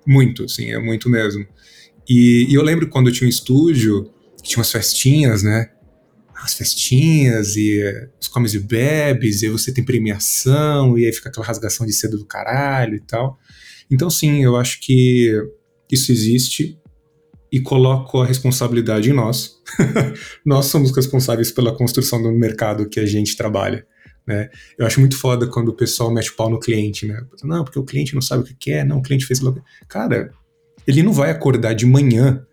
muito, 0.07 0.49
sim, 0.49 0.73
é 0.73 0.79
muito 0.79 1.09
mesmo. 1.09 1.47
E, 2.09 2.47
e 2.49 2.55
eu 2.55 2.63
lembro 2.63 2.89
quando 2.89 3.09
eu 3.09 3.13
tinha 3.13 3.27
um 3.27 3.31
estúdio, 3.31 4.11
tinha 4.43 4.59
umas 4.59 4.73
festinhas, 4.73 5.43
né? 5.43 5.71
As 6.35 6.55
festinhas 6.55 7.57
e 7.57 7.83
os 8.21 8.29
comes 8.29 8.55
e 8.55 8.59
bebes, 8.61 9.43
e 9.43 9.47
aí 9.47 9.53
você 9.53 9.73
tem 9.73 9.85
premiação, 9.85 10.97
e 10.97 11.05
aí 11.05 11.13
fica 11.13 11.29
aquela 11.29 11.45
rasgação 11.45 11.85
de 11.85 11.93
cedo 11.93 12.17
do 12.17 12.25
caralho 12.25 12.95
e 12.95 13.01
tal. 13.01 13.39
Então, 13.91 14.09
sim, 14.09 14.43
eu 14.43 14.57
acho 14.57 14.81
que 14.81 15.33
isso 15.91 16.13
existe 16.13 16.79
e 17.51 17.61
coloco 17.61 18.21
a 18.21 18.27
responsabilidade 18.27 19.11
em 19.11 19.15
nós. 19.15 19.57
nós 20.45 20.67
somos 20.67 20.95
responsáveis 20.95 21.51
pela 21.51 21.75
construção 21.75 22.23
do 22.23 22.31
mercado 22.33 22.89
que 22.89 23.01
a 23.01 23.07
gente 23.07 23.37
trabalha. 23.37 23.87
Né? 24.27 24.51
Eu 24.79 24.87
acho 24.87 25.01
muito 25.01 25.17
foda 25.17 25.47
quando 25.47 25.69
o 25.69 25.75
pessoal 25.75 26.13
mete 26.13 26.31
o 26.31 26.37
pau 26.37 26.51
no 26.51 26.61
cliente, 26.61 27.07
né? 27.07 27.23
Não, 27.43 27.65
porque 27.65 27.79
o 27.79 27.85
cliente 27.85 28.15
não 28.15 28.21
sabe 28.21 28.43
o 28.43 28.47
que 28.47 28.55
quer, 28.55 28.85
não, 28.85 28.99
o 28.99 29.03
cliente 29.03 29.25
fez. 29.25 29.41
Cara, 29.89 30.31
ele 30.87 31.03
não 31.03 31.13
vai 31.13 31.31
acordar 31.31 31.73
de 31.73 31.87
manhã 31.87 32.45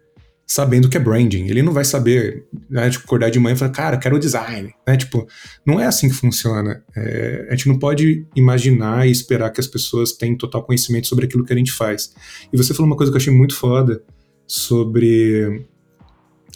sabendo 0.47 0.87
que 0.87 0.95
é 0.95 0.99
branding. 0.99 1.47
Ele 1.47 1.63
não 1.63 1.73
vai 1.73 1.83
saber, 1.83 2.45
né, 2.69 2.89
tipo, 2.89 3.03
acordar 3.03 3.29
de 3.29 3.39
manhã 3.39 3.55
e 3.55 3.57
falar, 3.57 3.71
cara, 3.71 3.97
quero 3.97 4.15
o 4.15 4.19
design. 4.19 4.73
Né? 4.87 4.95
Tipo, 4.95 5.27
não 5.65 5.79
é 5.79 5.85
assim 5.85 6.07
que 6.07 6.15
funciona. 6.15 6.83
É, 6.95 7.47
a 7.49 7.55
gente 7.55 7.67
não 7.67 7.79
pode 7.79 8.25
imaginar 8.35 9.07
e 9.07 9.11
esperar 9.11 9.49
que 9.49 9.59
as 9.59 9.67
pessoas 9.67 10.13
tenham 10.13 10.37
total 10.37 10.63
conhecimento 10.63 11.07
sobre 11.07 11.25
aquilo 11.25 11.43
que 11.43 11.51
a 11.51 11.57
gente 11.57 11.71
faz. 11.71 12.13
E 12.53 12.57
você 12.57 12.73
falou 12.73 12.87
uma 12.87 12.95
coisa 12.95 13.11
que 13.11 13.17
eu 13.17 13.21
achei 13.21 13.33
muito 13.33 13.55
foda 13.55 14.01
sobre 14.47 15.65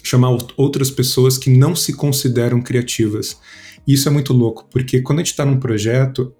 chamar 0.02 0.36
outras 0.56 0.90
pessoas 0.90 1.36
que 1.36 1.50
não 1.50 1.76
se 1.76 1.92
consideram 1.92 2.62
criativas. 2.62 3.38
Isso 3.86 4.08
é 4.08 4.12
muito 4.12 4.32
louco, 4.32 4.66
porque 4.70 5.00
quando 5.02 5.18
a 5.18 5.22
gente 5.22 5.32
está 5.32 5.44
num 5.44 5.58
projeto, 5.58 6.34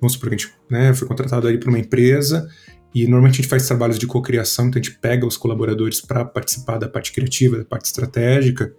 vamos 0.00 0.14
supor 0.14 0.30
que 0.30 0.34
a 0.34 0.38
gente 0.38 0.52
né, 0.70 0.94
foi 0.94 1.06
contratado 1.06 1.46
ali 1.46 1.58
para 1.58 1.68
uma 1.68 1.78
empresa 1.78 2.48
e 2.94 3.04
normalmente 3.04 3.34
a 3.34 3.36
gente 3.36 3.48
faz 3.48 3.66
trabalhos 3.66 3.98
de 3.98 4.06
cocriação, 4.06 4.66
então 4.66 4.80
a 4.80 4.82
gente 4.82 4.98
pega 4.98 5.26
os 5.26 5.36
colaboradores 5.36 6.00
para 6.00 6.24
participar 6.24 6.78
da 6.78 6.88
parte 6.88 7.12
criativa, 7.12 7.58
da 7.58 7.64
parte 7.64 7.86
estratégica, 7.86 8.72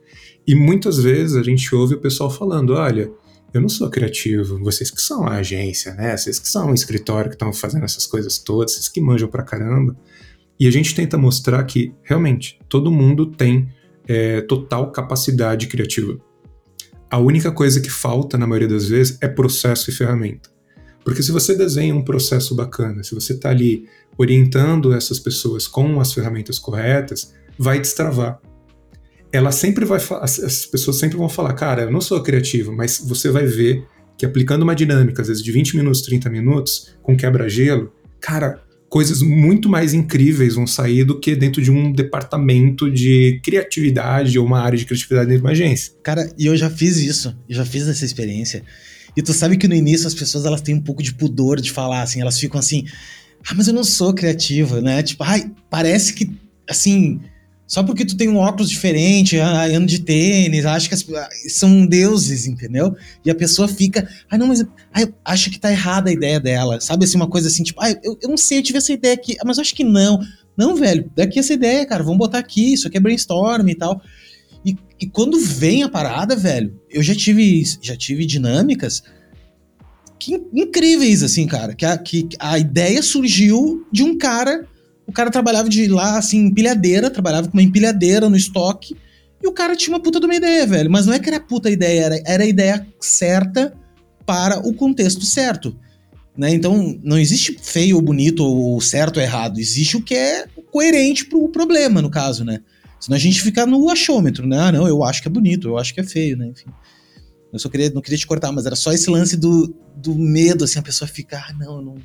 e 0.48 0.56
muitas 0.56 0.98
vezes 0.98 1.36
a 1.36 1.44
gente 1.44 1.74
ouve 1.76 1.96
o 1.96 2.00
pessoal 2.00 2.30
falando: 2.30 2.74
olha, 2.74 3.12
eu 3.54 3.62
não 3.62 3.68
sou 3.68 3.90
criativo, 3.90 4.58
vocês 4.64 4.90
que 4.90 5.02
são 5.02 5.28
a 5.28 5.36
agência, 5.36 5.94
né? 5.96 6.16
Vocês 6.16 6.40
que 6.40 6.48
são 6.48 6.72
o 6.72 6.74
escritório 6.74 7.30
que 7.30 7.36
estão 7.36 7.52
fazendo 7.52 7.84
essas 7.84 8.06
coisas 8.06 8.38
todas, 8.38 8.74
vocês 8.74 8.88
que 8.88 9.02
manjam 9.02 9.28
pra 9.28 9.44
caramba. 9.44 9.96
E 10.60 10.68
a 10.68 10.72
gente 10.72 10.96
tenta 10.96 11.18
mostrar 11.18 11.64
que 11.64 11.94
realmente 12.04 12.60
todo 12.70 12.92
mundo 12.92 13.26
tem 13.26 13.70
é, 14.08 14.42
total 14.42 14.92
capacidade 14.92 15.68
criativa. 15.68 16.18
A 17.10 17.18
única 17.20 17.52
coisa 17.52 17.80
que 17.82 17.90
falta, 17.90 18.38
na 18.38 18.48
maioria 18.48 18.68
das 18.68 18.88
vezes, 18.88 19.18
é 19.22 19.28
processo 19.28 19.90
e 19.90 19.94
ferramenta. 19.94 20.50
Porque 21.04 21.22
se 21.22 21.32
você 21.32 21.56
desenha 21.56 21.94
um 21.94 22.04
processo 22.04 22.56
bacana, 22.56 23.04
se 23.04 23.14
você 23.14 23.34
está 23.34 23.50
ali 23.50 23.88
orientando 24.18 24.94
essas 24.94 25.20
pessoas 25.20 25.68
com 25.68 26.00
as 26.00 26.12
ferramentas 26.12 26.58
corretas, 26.58 27.34
vai 27.58 27.80
destravar. 27.80 28.40
Ela 29.32 29.52
sempre 29.52 29.86
vai, 29.86 30.00
as 30.22 30.66
pessoas 30.66 30.98
sempre 30.98 31.18
vão 31.18 31.30
falar, 31.30 31.54
cara, 31.54 31.84
eu 31.84 31.92
não 31.92 32.02
sou 32.02 32.24
criativo, 32.24 32.72
mas 32.72 33.00
você 33.00 33.30
vai 33.30 33.46
ver 33.46 33.86
que 34.18 34.26
aplicando 34.26 34.64
uma 34.64 34.74
dinâmica, 34.74 35.22
às 35.22 35.28
vezes 35.28 35.44
de 35.44 35.52
20 35.52 35.76
minutos, 35.76 36.02
30 36.02 36.30
minutos, 36.30 36.96
com 37.04 37.18
quebra-gelo, 37.18 37.92
cara, 38.20 38.64
coisas 38.96 39.22
muito 39.22 39.68
mais 39.68 39.94
incríveis 39.94 40.56
vão 40.56 40.66
sair 40.66 41.04
do 41.04 41.20
que 41.20 41.36
dentro 41.36 41.62
de 41.62 41.70
um 41.70 41.92
departamento 41.92 42.90
de 42.90 43.42
criatividade 43.44 44.40
ou 44.40 44.46
uma 44.46 44.62
área 44.62 44.78
de 44.78 44.86
criatividade 44.86 45.28
dentro 45.28 45.42
de 45.42 45.46
uma 45.46 45.52
agência. 45.52 45.92
Cara, 46.02 46.34
e 46.38 46.46
eu 46.46 46.56
já 46.56 46.70
fiz 46.70 46.96
isso, 46.96 47.38
eu 47.50 47.58
já 47.58 47.66
fiz 47.66 47.90
essa 47.90 48.06
experiência. 48.06 48.64
E 49.14 49.22
tu 49.22 49.34
sabe 49.34 49.58
que 49.58 49.68
no 49.68 49.76
início 49.76 50.08
as 50.08 50.14
pessoas 50.14 50.46
elas 50.46 50.62
têm 50.62 50.76
um 50.76 50.82
pouco 50.82 51.04
de 51.04 51.14
pudor 51.14 51.60
de 51.60 51.74
falar 51.74 52.04
assim, 52.04 52.22
elas 52.22 52.40
ficam 52.40 52.58
assim, 52.58 52.86
ah, 53.46 53.54
mas 53.54 53.68
eu 53.68 53.74
não 53.74 53.84
sou 53.84 54.14
criativa, 54.14 54.80
né? 54.80 55.04
Tipo, 55.04 55.26
ai, 55.26 55.52
parece 55.70 56.14
que, 56.14 56.32
assim, 56.66 57.20
só 57.68 57.82
porque 57.82 58.06
tu 58.06 58.16
tem 58.16 58.30
um 58.30 58.38
óculos 58.38 58.70
diferente, 58.70 59.40
ah, 59.40 59.64
ano 59.64 59.86
de 59.86 60.00
tênis, 60.00 60.66
acho 60.66 60.88
que 60.88 60.96
as, 60.96 61.06
ah, 61.10 61.30
são 61.50 61.86
deuses, 61.86 62.46
entendeu? 62.46 62.96
E 63.24 63.32
a 63.32 63.36
pessoa 63.36 63.68
fica, 63.68 64.08
ah, 64.30 64.38
não, 64.38 64.48
mas 64.48 64.64
ai, 64.94 65.12
acho 65.24 65.50
que 65.50 65.60
tá 65.60 65.72
errada 65.72 66.10
a 66.10 66.14
ideia 66.14 66.40
dela, 66.40 66.80
sabe? 66.80 67.06
Assim, 67.06 67.18
uma 67.18 67.30
coisa 67.30 67.48
assim, 67.48 67.64
tipo, 67.64 67.82
ah, 67.82 67.90
eu, 68.04 68.18
eu 68.22 68.30
não 68.30 68.38
sei, 68.38 68.60
eu 68.60 68.64
tive 68.64 68.78
essa 68.78 68.94
ideia 68.94 69.16
aqui, 69.16 69.36
mas 69.44 69.58
acho 69.58 69.74
que 69.74 69.84
não. 69.84 70.20
Não, 70.56 70.76
velho, 70.76 71.12
daqui 71.16 71.40
essa 71.40 71.54
ideia, 71.54 71.86
cara, 71.86 72.04
vamos 72.04 72.20
botar 72.20 72.40
aqui, 72.40 72.74
isso 72.74 72.88
aqui 72.88 72.98
é 72.98 73.00
brainstorm 73.00 73.68
e 73.68 73.76
tal. 73.76 74.02
E, 74.64 74.78
e 75.00 75.08
quando 75.08 75.40
vem 75.40 75.84
a 75.84 75.90
parada, 75.90 76.36
velho, 76.36 76.80
eu 76.90 77.04
já 77.04 77.14
tive, 77.14 77.64
já 77.82 77.96
tive 77.96 78.26
dinâmicas 78.26 79.04
que, 80.18 80.42
incríveis, 80.54 81.22
assim, 81.22 81.46
cara. 81.46 81.76
Que 81.76 81.86
a, 81.86 81.98
que 81.98 82.30
a 82.40 82.58
ideia 82.58 83.02
surgiu 83.04 83.86
de 83.92 84.04
um 84.04 84.18
cara. 84.18 84.68
O 85.08 85.12
cara 85.12 85.30
trabalhava 85.30 85.70
de 85.70 85.88
lá, 85.88 86.18
assim, 86.18 86.40
empilhadeira, 86.40 87.10
trabalhava 87.10 87.48
com 87.48 87.54
uma 87.54 87.64
empilhadeira 87.64 88.30
no 88.30 88.36
estoque. 88.36 88.96
E 89.42 89.48
o 89.48 89.52
cara 89.52 89.76
tinha 89.76 89.96
uma 89.96 90.02
puta 90.02 90.20
de 90.20 90.26
uma 90.26 90.36
ideia, 90.36 90.66
velho. 90.66 90.90
Mas 90.90 91.06
não 91.06 91.14
é 91.14 91.20
que 91.20 91.30
era 91.30 91.40
puta 91.40 91.70
ideia, 91.70 92.06
era, 92.06 92.22
era 92.26 92.44
a 92.44 92.48
ideia 92.48 92.88
certa 93.00 93.74
para 94.26 94.60
o 94.68 94.74
contexto 94.74 95.26
certo. 95.26 95.78
Né? 96.36 96.54
Então, 96.54 97.00
não 97.04 97.18
existe 97.18 97.58
feio 97.62 97.96
ou 97.96 98.02
bonito, 98.02 98.44
ou 98.44 98.82
certo 98.82 99.18
ou 99.18 99.24
errado. 99.24 99.60
Existe 99.60 99.96
o 99.96 100.02
que 100.02 100.16
é 100.16 100.48
coerente 100.72 101.26
pro 101.26 101.48
problema, 101.50 102.02
no 102.02 102.10
caso, 102.10 102.44
né? 102.44 102.60
Senão 103.00 103.16
a 103.16 103.20
gente 103.20 103.42
fica 103.42 103.66
no 103.66 103.90
achômetro, 103.90 104.48
né? 104.48 104.60
Ah, 104.60 104.72
não, 104.72 104.88
eu 104.88 105.04
acho 105.04 105.22
que 105.22 105.28
é 105.28 105.32
bonito, 105.32 105.68
eu 105.68 105.78
acho 105.78 105.94
que 105.94 106.00
é 106.00 106.04
feio, 106.04 106.36
né? 106.36 106.48
Enfim. 106.48 106.70
Eu 107.54 107.60
só 107.60 107.70
queria, 107.70 107.90
não 107.92 108.02
queria 108.02 108.18
te 108.18 108.28
cortar, 108.28 108.52
mas 108.52 108.66
era 108.66 108.76
só 108.76 108.92
esse 108.92 109.10
lance 109.10 109.38
do, 109.38 109.74
do 109.96 110.16
medo, 110.16 110.66
assim, 110.66 110.80
a 110.80 110.82
pessoa 110.82 111.08
fica, 111.08 111.38
ah, 111.38 111.54
não, 111.54 111.82
não. 111.82 111.96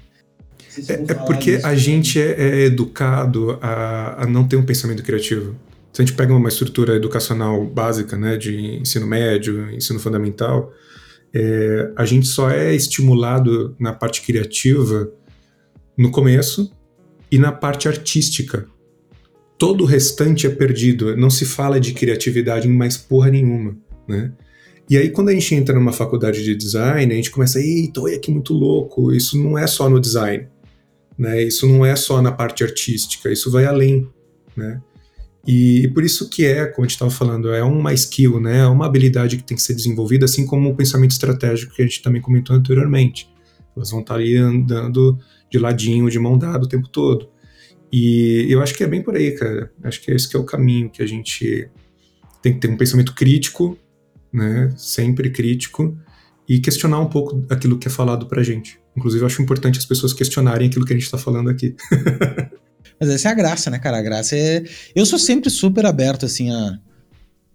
É, 0.88 0.92
é 0.92 1.14
porque 1.14 1.60
a 1.62 1.74
gente 1.74 2.20
é, 2.20 2.32
é 2.32 2.64
educado 2.64 3.58
a, 3.60 4.22
a, 4.22 4.26
não 4.26 4.46
ter 4.46 4.56
um 4.56 4.64
pensamento 4.64 5.02
criativo. 5.02 5.56
Se 5.92 6.00
a 6.00 6.04
gente 6.04 6.14
pega 6.14 6.34
uma 6.34 6.48
estrutura 6.48 6.94
educacional 6.94 7.64
básica, 7.66 8.16
né, 8.16 8.36
de 8.36 8.76
ensino 8.76 9.06
médio, 9.06 9.70
ensino 9.72 9.98
fundamental, 9.98 10.72
é, 11.34 11.90
a 11.96 12.04
gente 12.04 12.26
só 12.26 12.50
é 12.50 12.74
estimulado 12.74 13.74
na 13.78 13.92
parte 13.92 14.22
criativa 14.22 15.12
no 15.96 16.10
começo 16.10 16.72
e 17.30 17.38
na 17.38 17.52
parte 17.52 17.88
artística. 17.88 18.66
Todo 19.58 19.82
o 19.82 19.86
restante 19.86 20.46
é 20.46 20.50
perdido. 20.50 21.16
Não 21.16 21.28
se 21.28 21.44
fala 21.44 21.78
de 21.80 21.92
criatividade 21.92 22.68
em 22.68 22.72
mais 22.72 22.96
porra 22.96 23.30
nenhuma, 23.30 23.76
né? 24.08 24.32
E 24.88 24.96
aí, 24.96 25.08
quando 25.08 25.28
a 25.28 25.32
gente 25.32 25.54
entra 25.54 25.72
numa 25.72 25.92
faculdade 25.92 26.42
de 26.42 26.52
design, 26.56 27.12
a 27.12 27.16
gente 27.16 27.30
começa, 27.30 27.60
eita, 27.60 28.00
olha 28.00 28.18
que 28.18 28.28
muito 28.28 28.52
louco, 28.52 29.12
isso 29.12 29.40
não 29.40 29.56
é 29.56 29.64
só 29.64 29.88
no 29.88 30.00
design, 30.00 30.48
né? 31.20 31.42
Isso 31.42 31.68
não 31.68 31.84
é 31.84 31.94
só 31.94 32.22
na 32.22 32.32
parte 32.32 32.64
artística, 32.64 33.30
isso 33.30 33.50
vai 33.50 33.66
além, 33.66 34.08
né? 34.56 34.80
E, 35.46 35.88
por 35.94 36.02
isso 36.02 36.28
que 36.30 36.44
é, 36.44 36.64
como 36.64 36.84
a 36.84 36.88
gente 36.88 36.96
estava 36.96 37.10
falando, 37.10 37.52
é 37.52 37.62
uma 37.62 37.92
skill, 37.92 38.40
né? 38.40 38.60
É 38.60 38.66
uma 38.66 38.86
habilidade 38.86 39.36
que 39.36 39.42
tem 39.42 39.56
que 39.56 39.62
ser 39.62 39.74
desenvolvida, 39.74 40.24
assim 40.24 40.46
como 40.46 40.70
o 40.70 40.74
pensamento 40.74 41.12
estratégico 41.12 41.74
que 41.74 41.82
a 41.82 41.84
gente 41.84 42.02
também 42.02 42.22
comentou 42.22 42.56
anteriormente. 42.56 43.30
Elas 43.76 43.90
vão 43.90 44.00
estar 44.00 44.14
ali 44.14 44.36
andando 44.36 45.18
de 45.50 45.58
ladinho, 45.58 46.10
de 46.10 46.18
mão 46.18 46.38
dada 46.38 46.64
o 46.64 46.68
tempo 46.68 46.88
todo. 46.88 47.28
E 47.92 48.46
eu 48.48 48.62
acho 48.62 48.74
que 48.74 48.82
é 48.82 48.86
bem 48.86 49.02
por 49.02 49.14
aí, 49.14 49.32
cara. 49.32 49.70
Acho 49.84 50.00
que 50.00 50.10
esse 50.10 50.28
que 50.28 50.36
é 50.36 50.40
o 50.40 50.44
caminho 50.44 50.90
que 50.90 51.02
a 51.02 51.06
gente 51.06 51.68
tem 52.42 52.54
que 52.54 52.60
ter 52.60 52.68
um 52.68 52.76
pensamento 52.76 53.14
crítico 53.14 53.78
né, 54.32 54.72
sempre 54.76 55.30
crítico, 55.30 55.96
e 56.48 56.58
questionar 56.58 56.98
um 56.98 57.08
pouco 57.08 57.44
aquilo 57.48 57.78
que 57.78 57.86
é 57.86 57.90
falado 57.90 58.26
pra 58.26 58.42
gente. 58.42 58.80
Inclusive, 58.96 59.22
eu 59.22 59.26
acho 59.26 59.42
importante 59.42 59.78
as 59.78 59.86
pessoas 59.86 60.12
questionarem 60.12 60.68
aquilo 60.68 60.84
que 60.84 60.92
a 60.92 60.98
gente 60.98 61.10
tá 61.10 61.18
falando 61.18 61.48
aqui. 61.48 61.74
Mas 63.00 63.08
essa 63.08 63.28
é 63.28 63.32
a 63.32 63.34
graça, 63.34 63.70
né, 63.70 63.78
cara? 63.78 63.98
A 63.98 64.02
graça 64.02 64.36
é. 64.36 64.64
Eu 64.94 65.06
sou 65.06 65.18
sempre 65.18 65.48
super 65.48 65.86
aberto, 65.86 66.26
assim, 66.26 66.50
a. 66.50 66.78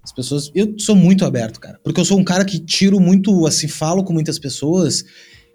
As 0.04 0.12
pessoas. 0.12 0.52
Eu 0.54 0.76
sou 0.78 0.96
muito 0.96 1.26
aberto, 1.26 1.60
cara. 1.60 1.80
Porque 1.84 2.00
eu 2.00 2.06
sou 2.06 2.18
um 2.18 2.24
cara 2.24 2.46
que 2.46 2.60
tiro 2.60 3.00
muito, 3.00 3.46
assim, 3.46 3.68
falo 3.68 4.04
com 4.04 4.14
muitas 4.14 4.38
pessoas 4.40 5.04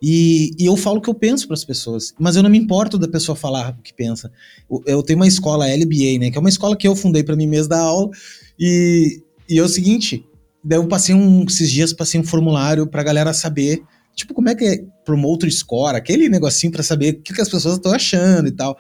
e, 0.03 0.51
e 0.59 0.67
eu 0.67 0.77
falo 0.77 0.99
o 0.99 1.01
que 1.01 1.11
eu 1.11 1.15
penso 1.15 1.47
para 1.47 1.55
as 1.55 1.65
pessoas. 1.65 2.13
Mas 2.19 2.37
eu 2.37 2.43
não 2.43 2.51
me 2.51 2.59
importo 2.59 2.99
da 2.99 3.07
pessoa 3.07 3.37
falar 3.37 3.77
o 3.79 3.83
que 3.83 3.95
pensa. 3.95 4.31
Eu, 4.71 4.83
eu 4.87 5.03
tenho 5.03 5.19
uma 5.19 5.27
escola 5.27 5.67
LBA, 5.67 6.19
né? 6.19 6.31
Que 6.31 6.39
é 6.39 6.41
uma 6.41 6.49
escola 6.49 6.77
que 6.77 6.87
eu 6.87 6.97
fundei 6.97 7.23
para 7.23 7.37
mim 7.37 7.47
mesmo 7.47 7.69
dar 7.69 7.81
aula. 7.81 8.11
E, 8.59 9.23
e 9.49 9.59
é 9.59 9.63
o 9.63 9.69
seguinte: 9.69 10.25
Daí 10.63 10.79
eu 10.79 10.87
passei 10.87 11.15
um, 11.15 11.45
esses 11.45 11.71
dias, 11.71 11.93
passei 11.93 12.21
um 12.21 12.25
formulário 12.25 12.87
pra 12.87 13.03
galera 13.03 13.33
saber, 13.33 13.83
tipo, 14.15 14.35
como 14.35 14.49
é 14.49 14.55
que 14.55 14.65
é 14.65 14.85
promoter 15.05 15.51
score, 15.51 15.97
aquele 15.97 16.29
negocinho 16.29 16.73
para 16.73 16.83
saber 16.83 17.15
o 17.15 17.23
que, 17.23 17.33
que 17.33 17.41
as 17.41 17.49
pessoas 17.49 17.77
estão 17.77 17.93
achando 17.93 18.49
e 18.49 18.53
tal. 18.53 18.77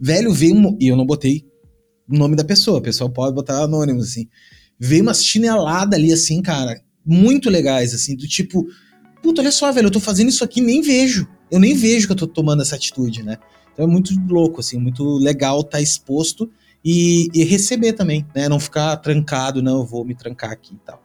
Velho, 0.00 0.32
veio 0.32 0.54
um, 0.54 0.76
e 0.80 0.88
eu 0.88 0.96
não 0.96 1.06
botei 1.06 1.44
o 2.08 2.16
nome 2.16 2.36
da 2.36 2.44
pessoa, 2.44 2.78
o 2.78 2.82
pessoal 2.82 3.10
pode 3.10 3.34
botar 3.34 3.62
anônimo, 3.62 4.00
assim. 4.00 4.28
Veio 4.78 5.02
uma 5.02 5.14
chinelada 5.14 5.96
ali, 5.96 6.12
assim, 6.12 6.42
cara, 6.42 6.80
muito 7.04 7.48
legais, 7.48 7.94
assim, 7.94 8.16
do 8.16 8.26
tipo, 8.26 8.66
puta, 9.22 9.40
olha 9.40 9.52
só, 9.52 9.70
velho, 9.72 9.86
eu 9.86 9.92
tô 9.92 10.00
fazendo 10.00 10.28
isso 10.28 10.44
aqui 10.44 10.60
nem 10.60 10.82
vejo. 10.82 11.26
Eu 11.50 11.58
nem 11.58 11.74
vejo 11.74 12.06
que 12.06 12.12
eu 12.12 12.16
tô 12.16 12.26
tomando 12.26 12.62
essa 12.62 12.76
atitude, 12.76 13.22
né? 13.22 13.38
Então 13.72 13.84
é 13.84 13.88
muito 13.88 14.12
louco, 14.28 14.60
assim, 14.60 14.78
muito 14.78 15.18
legal 15.18 15.60
estar 15.60 15.72
tá 15.72 15.80
exposto 15.80 16.50
e, 16.84 17.28
e, 17.32 17.44
receber 17.44 17.92
também, 17.92 18.26
né? 18.34 18.48
Não 18.48 18.60
ficar 18.60 18.96
trancado, 18.98 19.62
não, 19.62 19.80
eu 19.80 19.86
vou 19.86 20.04
me 20.04 20.14
trancar 20.14 20.50
aqui 20.50 20.74
e 20.74 20.78
tal. 20.84 21.02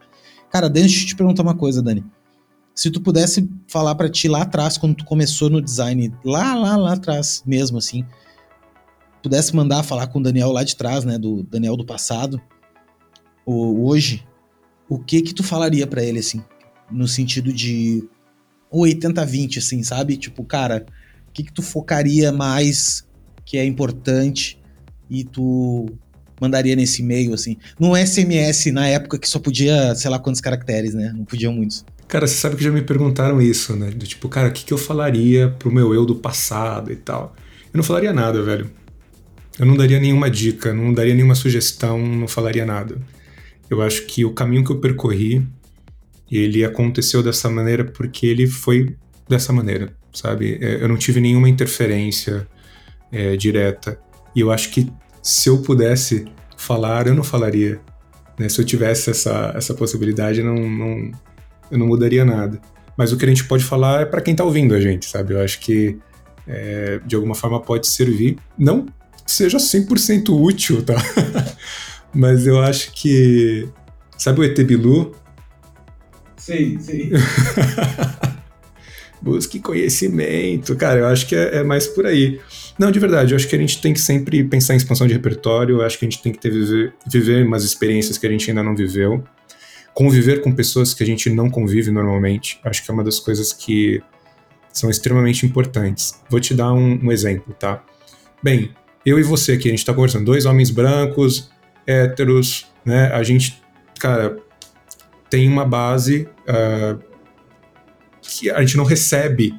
Cara, 0.50 0.68
deixa 0.68 1.02
eu 1.02 1.06
te 1.06 1.16
perguntar 1.16 1.42
uma 1.42 1.56
coisa, 1.56 1.82
Dani. 1.82 2.04
Se 2.80 2.90
tu 2.90 2.98
pudesse 2.98 3.46
falar 3.68 3.94
para 3.94 4.08
ti 4.08 4.26
lá 4.26 4.40
atrás, 4.40 4.78
quando 4.78 4.94
tu 4.94 5.04
começou 5.04 5.50
no 5.50 5.60
design, 5.60 6.14
lá, 6.24 6.54
lá, 6.54 6.78
lá 6.78 6.94
atrás 6.94 7.42
mesmo, 7.44 7.76
assim, 7.76 8.06
pudesse 9.22 9.54
mandar 9.54 9.82
falar 9.82 10.06
com 10.06 10.18
o 10.18 10.22
Daniel 10.22 10.50
lá 10.50 10.64
de 10.64 10.74
trás, 10.74 11.04
né, 11.04 11.18
do 11.18 11.42
Daniel 11.42 11.76
do 11.76 11.84
passado, 11.84 12.40
o, 13.44 13.86
hoje, 13.86 14.26
o 14.88 14.98
que 14.98 15.20
que 15.20 15.34
tu 15.34 15.42
falaria 15.42 15.86
para 15.86 16.02
ele, 16.02 16.20
assim, 16.20 16.42
no 16.90 17.06
sentido 17.06 17.52
de 17.52 18.08
80-20, 18.72 19.58
assim, 19.58 19.82
sabe? 19.82 20.16
Tipo, 20.16 20.42
cara, 20.42 20.86
o 21.28 21.32
que 21.32 21.42
que 21.42 21.52
tu 21.52 21.60
focaria 21.60 22.32
mais 22.32 23.06
que 23.44 23.58
é 23.58 23.64
importante 23.66 24.58
e 25.10 25.22
tu 25.22 25.84
mandaria 26.40 26.74
nesse 26.74 27.02
e-mail, 27.02 27.34
assim. 27.34 27.58
No 27.78 27.94
SMS, 27.94 28.72
na 28.72 28.88
época 28.88 29.18
que 29.18 29.28
só 29.28 29.38
podia, 29.38 29.94
sei 29.94 30.10
lá 30.10 30.18
quantos 30.18 30.40
caracteres, 30.40 30.94
né? 30.94 31.12
Não 31.14 31.26
podiam 31.26 31.52
muitos. 31.52 31.84
Cara, 32.10 32.26
você 32.26 32.34
sabe 32.34 32.56
que 32.56 32.64
já 32.64 32.72
me 32.72 32.82
perguntaram 32.82 33.40
isso, 33.40 33.76
né? 33.76 33.88
Do 33.88 34.04
tipo, 34.04 34.28
cara, 34.28 34.48
o 34.48 34.52
que, 34.52 34.64
que 34.64 34.72
eu 34.72 34.78
falaria 34.78 35.48
pro 35.60 35.70
meu 35.70 35.94
eu 35.94 36.04
do 36.04 36.16
passado 36.16 36.90
e 36.90 36.96
tal? 36.96 37.36
Eu 37.72 37.76
não 37.76 37.84
falaria 37.84 38.12
nada, 38.12 38.42
velho. 38.42 38.68
Eu 39.56 39.64
não 39.64 39.76
daria 39.76 40.00
nenhuma 40.00 40.28
dica, 40.28 40.74
não 40.74 40.92
daria 40.92 41.14
nenhuma 41.14 41.36
sugestão, 41.36 42.04
não 42.04 42.26
falaria 42.26 42.66
nada. 42.66 43.00
Eu 43.70 43.80
acho 43.80 44.06
que 44.06 44.24
o 44.24 44.32
caminho 44.32 44.64
que 44.64 44.72
eu 44.72 44.80
percorri, 44.80 45.46
ele 46.28 46.64
aconteceu 46.64 47.22
dessa 47.22 47.48
maneira 47.48 47.84
porque 47.84 48.26
ele 48.26 48.48
foi 48.48 48.96
dessa 49.28 49.52
maneira, 49.52 49.94
sabe? 50.12 50.58
É, 50.60 50.82
eu 50.82 50.88
não 50.88 50.96
tive 50.96 51.20
nenhuma 51.20 51.48
interferência 51.48 52.44
é, 53.12 53.36
direta. 53.36 54.00
E 54.34 54.40
eu 54.40 54.50
acho 54.50 54.70
que 54.70 54.90
se 55.22 55.48
eu 55.48 55.62
pudesse 55.62 56.24
falar, 56.56 57.06
eu 57.06 57.14
não 57.14 57.22
falaria. 57.22 57.80
Né? 58.36 58.48
Se 58.48 58.60
eu 58.60 58.64
tivesse 58.64 59.10
essa, 59.10 59.52
essa 59.54 59.74
possibilidade, 59.74 60.42
não, 60.42 60.56
não, 60.56 61.12
eu 61.70 61.78
não 61.78 61.86
mudaria 61.86 62.24
nada. 62.24 62.60
Mas 62.96 63.12
o 63.12 63.16
que 63.16 63.24
a 63.24 63.28
gente 63.28 63.44
pode 63.44 63.64
falar 63.64 64.02
é 64.02 64.04
para 64.04 64.20
quem 64.20 64.32
está 64.32 64.44
ouvindo 64.44 64.74
a 64.74 64.80
gente, 64.80 65.06
sabe? 65.06 65.34
Eu 65.34 65.40
acho 65.40 65.60
que 65.60 65.96
é, 66.46 67.00
de 67.06 67.14
alguma 67.14 67.34
forma 67.34 67.60
pode 67.60 67.86
servir. 67.86 68.36
Não 68.58 68.86
seja 69.26 69.58
100% 69.58 70.30
útil, 70.30 70.82
tá? 70.82 70.96
Mas 72.12 72.46
eu 72.46 72.60
acho 72.60 72.92
que. 72.92 73.68
Sabe 74.18 74.40
o 74.40 74.44
ET 74.44 74.58
Bilu? 74.64 75.14
Sei, 76.36 76.78
sei. 76.80 77.12
Busque 79.22 79.60
conhecimento. 79.60 80.74
Cara, 80.76 81.00
eu 81.00 81.06
acho 81.06 81.26
que 81.26 81.36
é, 81.36 81.56
é 81.56 81.62
mais 81.62 81.86
por 81.86 82.06
aí. 82.06 82.40
Não, 82.78 82.90
de 82.90 82.98
verdade, 82.98 83.32
eu 83.32 83.36
acho 83.36 83.46
que 83.46 83.54
a 83.54 83.58
gente 83.58 83.80
tem 83.80 83.92
que 83.92 84.00
sempre 84.00 84.42
pensar 84.44 84.72
em 84.72 84.78
expansão 84.78 85.06
de 85.06 85.12
repertório, 85.12 85.76
eu 85.76 85.82
acho 85.82 85.98
que 85.98 86.06
a 86.06 86.08
gente 86.08 86.22
tem 86.22 86.32
que 86.32 86.38
ter, 86.38 86.50
viver, 86.50 86.94
viver 87.06 87.46
umas 87.46 87.62
experiências 87.62 88.16
que 88.16 88.26
a 88.26 88.30
gente 88.30 88.50
ainda 88.50 88.62
não 88.62 88.74
viveu, 88.74 89.22
conviver 89.94 90.40
com 90.42 90.52
pessoas 90.52 90.94
que 90.94 91.02
a 91.02 91.06
gente 91.06 91.30
não 91.30 91.50
convive 91.50 91.90
normalmente, 91.90 92.60
acho 92.64 92.84
que 92.84 92.90
é 92.90 92.94
uma 92.94 93.04
das 93.04 93.18
coisas 93.18 93.52
que 93.52 94.02
são 94.72 94.88
extremamente 94.88 95.44
importantes. 95.44 96.20
Vou 96.28 96.40
te 96.40 96.54
dar 96.54 96.72
um, 96.72 97.06
um 97.06 97.12
exemplo, 97.12 97.54
tá? 97.54 97.82
Bem, 98.42 98.70
eu 99.04 99.18
e 99.18 99.22
você 99.22 99.52
aqui, 99.52 99.68
a 99.68 99.70
gente 99.70 99.84
tá 99.84 99.92
conversando, 99.92 100.24
dois 100.24 100.46
homens 100.46 100.70
brancos, 100.70 101.50
héteros, 101.86 102.66
né? 102.84 103.06
A 103.12 103.22
gente, 103.22 103.60
cara, 103.98 104.36
tem 105.28 105.48
uma 105.48 105.64
base 105.64 106.28
uh, 106.48 106.98
que 108.20 108.50
a 108.50 108.60
gente 108.60 108.76
não 108.76 108.84
recebe 108.84 109.54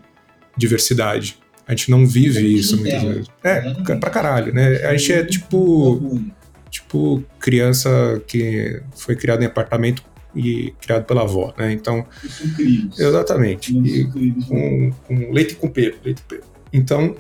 diversidade. 0.58 1.40
A 1.68 1.72
gente 1.72 1.90
não 1.90 2.06
vive 2.06 2.54
isso 2.54 2.78
muitas 2.78 3.02
vezes. 3.02 3.28
É, 3.44 3.62
pra 3.96 4.10
caralho, 4.10 4.54
né? 4.54 4.78
A 4.86 4.96
gente 4.96 5.14
é 5.14 5.24
tipo. 5.24 6.22
Tipo, 6.70 7.22
criança 7.38 8.22
que 8.26 8.82
foi 8.96 9.14
criada 9.18 9.44
em 9.44 9.46
apartamento 9.46 10.02
e 10.36 10.74
criado 10.82 11.06
pela 11.06 11.22
avó, 11.24 11.54
né? 11.58 11.72
Então. 11.72 12.06
Exatamente. 12.98 13.78
E 13.78 14.06
com, 14.48 14.92
com 15.08 15.32
leite 15.32 15.56
com 15.56 15.70
pelo, 15.70 15.96
leite 16.04 16.22
com 16.22 16.28
pelo. 16.28 16.44
Então, 16.74 17.16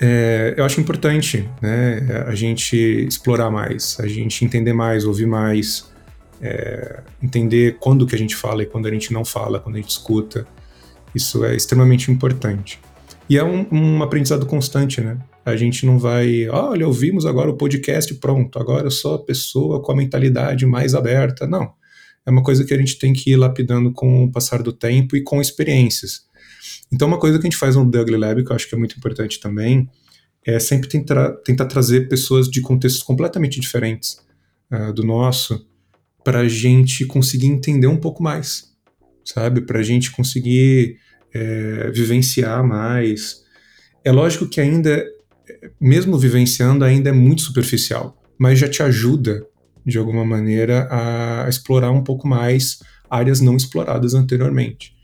é, 0.00 0.54
eu 0.56 0.64
acho 0.64 0.80
importante, 0.80 1.48
né? 1.60 2.24
A 2.26 2.34
gente 2.34 2.76
explorar 2.76 3.50
mais, 3.50 3.96
a 4.00 4.06
gente 4.06 4.44
entender 4.44 4.72
mais, 4.72 5.04
ouvir 5.04 5.26
mais, 5.26 5.90
é, 6.40 7.00
entender 7.22 7.76
quando 7.78 8.06
que 8.06 8.14
a 8.14 8.18
gente 8.18 8.34
fala 8.34 8.62
e 8.62 8.66
quando 8.66 8.86
a 8.86 8.90
gente 8.90 9.12
não 9.12 9.24
fala, 9.24 9.60
quando 9.60 9.76
a 9.76 9.78
gente 9.78 9.90
escuta. 9.90 10.46
Isso 11.14 11.44
é 11.44 11.54
extremamente 11.54 12.10
importante. 12.10 12.80
E 13.28 13.38
é 13.38 13.44
um, 13.44 13.66
um 13.70 14.02
aprendizado 14.02 14.44
constante, 14.46 15.00
né? 15.00 15.18
A 15.44 15.56
gente 15.56 15.84
não 15.86 15.98
vai, 15.98 16.48
olha, 16.48 16.86
ouvimos 16.86 17.26
agora 17.26 17.50
o 17.50 17.56
podcast, 17.56 18.14
pronto, 18.14 18.58
agora 18.58 18.86
eu 18.86 18.90
sou 18.90 19.14
a 19.14 19.18
pessoa 19.18 19.80
com 19.80 19.92
a 19.92 19.96
mentalidade 19.96 20.64
mais 20.66 20.94
aberta. 20.94 21.46
Não. 21.46 21.72
É 22.26 22.30
uma 22.30 22.42
coisa 22.42 22.64
que 22.64 22.72
a 22.72 22.78
gente 22.78 22.98
tem 22.98 23.12
que 23.12 23.30
ir 23.30 23.36
lapidando 23.36 23.92
com 23.92 24.24
o 24.24 24.30
passar 24.30 24.62
do 24.62 24.72
tempo 24.72 25.16
e 25.16 25.22
com 25.22 25.40
experiências. 25.40 26.22
Então, 26.92 27.08
uma 27.08 27.18
coisa 27.18 27.38
que 27.38 27.46
a 27.46 27.50
gente 27.50 27.58
faz 27.58 27.74
no 27.74 27.90
The 27.90 28.00
Ugly 28.00 28.16
Lab, 28.16 28.44
que 28.44 28.52
eu 28.52 28.56
acho 28.56 28.68
que 28.68 28.74
é 28.74 28.78
muito 28.78 28.96
importante 28.96 29.40
também, 29.40 29.88
é 30.44 30.58
sempre 30.58 30.88
tentar, 30.88 31.32
tentar 31.44 31.66
trazer 31.66 32.08
pessoas 32.08 32.48
de 32.48 32.60
contextos 32.60 33.02
completamente 33.02 33.60
diferentes 33.60 34.18
uh, 34.70 34.92
do 34.92 35.02
nosso, 35.02 35.66
para 36.24 36.40
a 36.40 36.48
gente 36.48 37.04
conseguir 37.06 37.46
entender 37.46 37.86
um 37.86 37.96
pouco 37.96 38.22
mais, 38.22 38.72
sabe? 39.24 39.60
Para 39.60 39.80
a 39.80 39.82
gente 39.82 40.10
conseguir 40.10 40.98
é, 41.34 41.90
vivenciar 41.90 42.64
mais. 42.64 43.42
É 44.04 44.12
lógico 44.12 44.46
que 44.46 44.60
ainda, 44.60 45.04
mesmo 45.80 46.18
vivenciando, 46.18 46.84
ainda 46.84 47.10
é 47.10 47.12
muito 47.12 47.42
superficial, 47.42 48.20
mas 48.38 48.58
já 48.58 48.68
te 48.68 48.82
ajuda, 48.82 49.44
de 49.84 49.98
alguma 49.98 50.24
maneira, 50.24 50.88
a 50.90 51.48
explorar 51.48 51.90
um 51.90 52.02
pouco 52.02 52.26
mais 52.26 52.78
áreas 53.10 53.40
não 53.40 53.56
exploradas 53.56 54.14
anteriormente. 54.14 54.94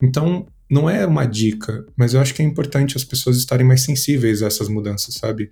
Então, 0.00 0.46
não 0.70 0.88
é 0.88 1.04
uma 1.06 1.24
dica, 1.26 1.84
mas 1.96 2.14
eu 2.14 2.20
acho 2.20 2.32
que 2.32 2.42
é 2.42 2.44
importante 2.44 2.96
as 2.96 3.04
pessoas 3.04 3.36
estarem 3.36 3.66
mais 3.66 3.82
sensíveis 3.82 4.42
a 4.42 4.46
essas 4.46 4.68
mudanças, 4.68 5.14
sabe? 5.14 5.50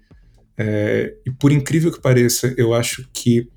É, 0.57 1.15
e 1.27 1.31
por 1.31 1.51
incrível 1.53 1.93
que 1.93 2.01
pareça, 2.01 2.55
eu 2.57 2.73
acho 2.73 3.09
que 3.13 3.49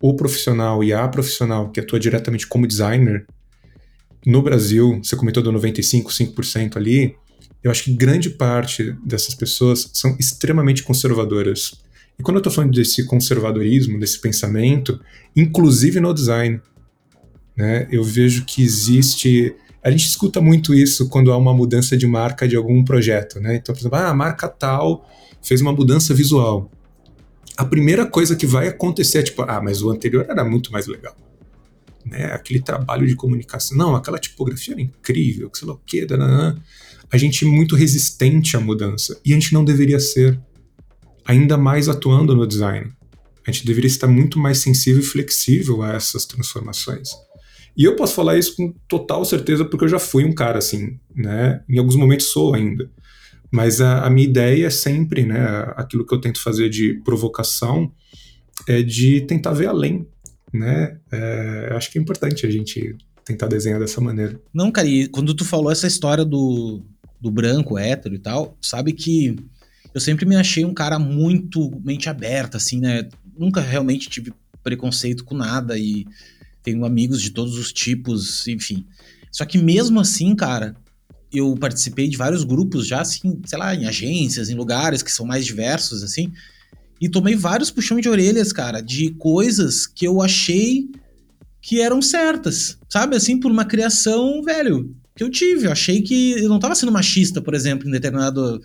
o 0.00 0.14
profissional 0.14 0.84
e 0.84 0.92
a 0.92 1.06
profissional 1.08 1.70
que 1.70 1.80
atua 1.80 1.98
diretamente 1.98 2.46
como 2.46 2.66
designer, 2.66 3.26
no 4.24 4.42
Brasil, 4.42 5.00
você 5.02 5.14
comentou 5.14 5.42
do 5.42 5.52
95, 5.52 6.10
5% 6.10 6.76
ali, 6.76 7.16
eu 7.62 7.70
acho 7.70 7.84
que 7.84 7.92
grande 7.92 8.30
parte 8.30 8.92
dessas 9.04 9.34
pessoas 9.34 9.90
são 9.92 10.16
extremamente 10.18 10.82
conservadoras. 10.82 11.80
E 12.18 12.22
quando 12.22 12.36
eu 12.36 12.40
estou 12.40 12.52
falando 12.52 12.74
desse 12.74 13.04
conservadorismo, 13.04 13.98
desse 13.98 14.20
pensamento, 14.20 15.00
inclusive 15.34 16.00
no 16.00 16.14
design, 16.14 16.60
né, 17.56 17.86
eu 17.90 18.02
vejo 18.02 18.44
que 18.44 18.62
existe. 18.62 19.54
A 19.82 19.90
gente 19.90 20.06
escuta 20.06 20.40
muito 20.40 20.74
isso 20.74 21.08
quando 21.08 21.30
há 21.30 21.36
uma 21.36 21.54
mudança 21.54 21.96
de 21.96 22.06
marca 22.06 22.48
de 22.48 22.56
algum 22.56 22.84
projeto. 22.84 23.38
Né? 23.40 23.56
Então, 23.56 23.74
por 23.74 23.80
exemplo, 23.80 23.98
ah, 23.98 24.08
a 24.08 24.14
marca 24.14 24.48
tal 24.48 25.08
fez 25.42 25.60
uma 25.60 25.72
mudança 25.72 26.12
visual. 26.14 26.70
A 27.56 27.64
primeira 27.64 28.04
coisa 28.04 28.34
que 28.34 28.46
vai 28.46 28.68
acontecer 28.68 29.18
é 29.18 29.22
tipo, 29.22 29.42
ah, 29.42 29.60
mas 29.62 29.82
o 29.82 29.90
anterior 29.90 30.26
era 30.28 30.44
muito 30.44 30.72
mais 30.72 30.86
legal 30.86 31.16
né? 32.06 32.26
Aquele 32.26 32.60
trabalho 32.60 33.06
de 33.06 33.16
comunicação. 33.16 33.76
Não, 33.76 33.96
aquela 33.96 34.18
tipografia 34.18 34.74
era 34.74 34.80
incrível, 34.80 35.50
que 35.50 35.58
sei 35.58 35.66
lá 35.66 35.74
o 35.74 35.80
quê, 35.84 36.06
dananã. 36.06 36.56
a 37.10 37.18
gente 37.18 37.44
é 37.44 37.48
muito 37.48 37.74
resistente 37.74 38.56
à 38.56 38.60
mudança. 38.60 39.20
E 39.24 39.32
a 39.32 39.34
gente 39.34 39.52
não 39.52 39.64
deveria 39.64 39.98
ser. 39.98 40.38
Ainda 41.26 41.56
mais 41.56 41.88
atuando 41.88 42.34
no 42.34 42.46
design. 42.46 42.90
A 43.46 43.50
gente 43.50 43.66
deveria 43.66 43.88
estar 43.88 44.06
muito 44.06 44.38
mais 44.38 44.58
sensível 44.58 45.00
e 45.00 45.04
flexível 45.04 45.82
a 45.82 45.94
essas 45.94 46.24
transformações. 46.24 47.10
E 47.76 47.84
eu 47.84 47.94
posso 47.94 48.14
falar 48.14 48.38
isso 48.38 48.56
com 48.56 48.72
total 48.88 49.24
certeza 49.24 49.64
porque 49.64 49.84
eu 49.84 49.88
já 49.88 49.98
fui 49.98 50.24
um 50.24 50.32
cara 50.32 50.58
assim, 50.58 50.98
né? 51.14 51.62
Em 51.68 51.78
alguns 51.78 51.96
momentos 51.96 52.26
sou 52.26 52.54
ainda. 52.54 52.90
Mas 53.50 53.80
a, 53.80 54.04
a 54.04 54.10
minha 54.10 54.26
ideia 54.26 54.66
é 54.66 54.70
sempre, 54.70 55.24
né? 55.24 55.72
Aquilo 55.76 56.04
que 56.04 56.14
eu 56.14 56.20
tento 56.20 56.42
fazer 56.42 56.68
de 56.68 56.94
provocação 57.04 57.92
é 58.66 58.82
de 58.82 59.20
tentar 59.20 59.52
ver 59.52 59.66
além 59.66 60.06
né? 60.52 60.98
É, 61.12 61.72
acho 61.72 61.90
que 61.90 61.98
é 61.98 62.02
importante 62.02 62.46
a 62.46 62.50
gente 62.50 62.96
tentar 63.24 63.46
desenhar 63.46 63.80
dessa 63.80 64.00
maneira. 64.00 64.40
Não, 64.52 64.70
cara, 64.70 64.86
e 64.86 65.08
quando 65.08 65.34
tu 65.34 65.44
falou 65.44 65.70
essa 65.70 65.86
história 65.86 66.24
do, 66.24 66.82
do 67.20 67.30
branco, 67.30 67.78
hétero 67.78 68.14
e 68.14 68.18
tal, 68.18 68.56
sabe 68.60 68.92
que 68.92 69.36
eu 69.96 70.00
sempre 70.00 70.26
me 70.26 70.36
achei 70.36 70.62
um 70.62 70.74
cara 70.74 70.98
muito 70.98 71.80
mente 71.82 72.10
aberta, 72.10 72.58
assim, 72.58 72.78
né? 72.78 73.08
Nunca 73.34 73.62
realmente 73.62 74.10
tive 74.10 74.30
preconceito 74.62 75.24
com 75.24 75.34
nada 75.34 75.78
e 75.78 76.04
tenho 76.62 76.84
amigos 76.84 77.22
de 77.22 77.30
todos 77.30 77.56
os 77.56 77.72
tipos, 77.72 78.46
enfim. 78.46 78.84
Só 79.32 79.46
que 79.46 79.56
mesmo 79.56 79.98
assim, 79.98 80.36
cara, 80.36 80.76
eu 81.32 81.56
participei 81.56 82.08
de 82.10 82.18
vários 82.18 82.44
grupos 82.44 82.86
já, 82.86 83.00
assim, 83.00 83.40
sei 83.46 83.58
lá, 83.58 83.74
em 83.74 83.86
agências, 83.86 84.50
em 84.50 84.54
lugares 84.54 85.02
que 85.02 85.10
são 85.10 85.24
mais 85.24 85.46
diversos, 85.46 86.02
assim, 86.02 86.30
e 87.00 87.08
tomei 87.08 87.34
vários 87.34 87.70
puxões 87.70 88.02
de 88.02 88.10
orelhas, 88.10 88.52
cara, 88.52 88.82
de 88.82 89.14
coisas 89.14 89.86
que 89.86 90.06
eu 90.06 90.20
achei 90.20 90.90
que 91.62 91.80
eram 91.80 92.02
certas, 92.02 92.76
sabe? 92.90 93.16
Assim, 93.16 93.40
por 93.40 93.50
uma 93.50 93.64
criação, 93.64 94.42
velho, 94.42 94.94
que 95.16 95.24
eu 95.24 95.30
tive. 95.30 95.68
Eu 95.68 95.72
achei 95.72 96.02
que 96.02 96.32
eu 96.32 96.50
não 96.50 96.58
tava 96.58 96.74
sendo 96.74 96.92
machista, 96.92 97.40
por 97.40 97.54
exemplo, 97.54 97.88
em 97.88 97.90
determinado. 97.90 98.60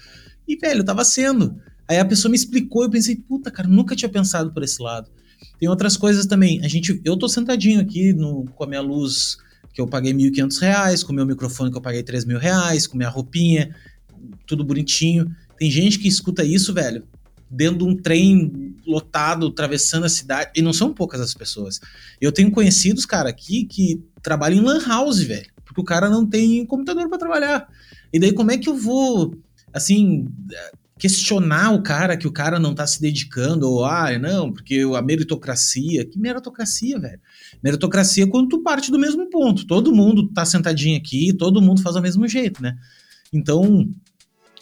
E, 0.48 0.56
velho, 0.56 0.84
tava 0.84 1.04
sendo. 1.04 1.60
Aí 1.88 1.98
a 1.98 2.06
pessoa 2.06 2.30
me 2.30 2.38
explicou, 2.38 2.84
eu 2.84 2.90
pensei, 2.90 3.16
puta, 3.16 3.52
cara, 3.52 3.68
nunca 3.68 3.96
tinha 3.96 4.10
pensado 4.10 4.52
por 4.52 4.64
esse 4.64 4.82
lado. 4.82 5.10
Tem 5.60 5.68
outras 5.68 5.98
coisas 5.98 6.26
também. 6.26 6.64
A 6.64 6.68
gente, 6.68 7.02
eu 7.04 7.18
tô 7.18 7.28
sentadinho 7.28 7.82
aqui 7.82 8.14
no, 8.14 8.46
com 8.46 8.64
a 8.64 8.68
minha 8.68 8.82
luz 8.82 9.38
que 9.74 9.82
eu 9.82 9.88
paguei 9.88 10.12
R$ 10.12 10.32
1.500, 10.32 11.04
com 11.04 11.12
o 11.12 11.16
meu 11.16 11.26
microfone 11.26 11.72
que 11.72 11.78
eu 11.78 11.82
paguei 11.82 12.02
R$ 12.02 12.26
mil 12.26 12.38
reais, 12.38 12.88
com 12.88 12.98
minha 12.98 13.10
roupinha, 13.10 13.76
tudo 14.46 14.64
bonitinho. 14.64 15.34
Tem 15.58 15.70
gente 15.70 16.00
que 16.00 16.08
escuta 16.08 16.44
isso, 16.44 16.74
velho, 16.74 17.04
dentro 17.50 17.80
de 17.80 17.84
um 17.84 17.96
trem 17.96 18.76
lotado, 18.86 19.48
atravessando 19.48 20.06
a 20.06 20.10
cidade. 20.10 20.52
E 20.56 20.62
não 20.62 20.74
são 20.74 20.94
poucas 20.94 21.22
as 21.22 21.34
pessoas. 21.34 21.80
Eu 22.20 22.32
tenho 22.32 22.52
conhecidos, 22.52 23.06
cara, 23.06 23.30
aqui 23.30 23.66
que 23.66 24.04
trabalham 24.22 24.60
em 24.60 24.66
lan 24.66 24.86
house, 24.86 25.20
velho. 25.20 25.50
Porque 25.66 25.82
o 25.82 25.86
cara 25.86 26.10
não 26.10 26.26
tem 26.26 26.66
computador 26.66 27.08
para 27.08 27.18
trabalhar. 27.18 27.68
E 28.12 28.20
daí 28.20 28.34
como 28.34 28.52
é 28.52 28.58
que 28.58 28.68
eu 28.68 28.76
vou, 28.76 29.36
assim, 29.74 30.28
questionar 31.02 31.74
o 31.74 31.82
cara 31.82 32.16
que 32.16 32.28
o 32.28 32.32
cara 32.32 32.60
não 32.60 32.76
tá 32.76 32.86
se 32.86 33.02
dedicando, 33.02 33.68
ou, 33.68 33.84
ah, 33.84 34.18
não, 34.20 34.54
porque 34.54 34.84
a 34.96 35.02
meritocracia. 35.02 36.06
Que 36.06 36.20
meritocracia, 36.20 37.00
velho? 37.00 37.20
Meritocracia 37.64 38.24
é 38.24 38.28
quando 38.28 38.50
tu 38.50 38.62
parte 38.62 38.92
do 38.92 39.00
mesmo 39.00 39.28
ponto. 39.30 39.66
Todo 39.66 39.96
mundo 39.96 40.28
tá 40.32 40.46
sentadinho 40.46 40.96
aqui, 40.96 41.34
todo 41.34 41.62
mundo 41.62 41.82
faz 41.82 41.96
do 41.96 42.02
mesmo 42.04 42.28
jeito, 42.28 42.62
né? 42.62 42.78
Então, 43.34 43.90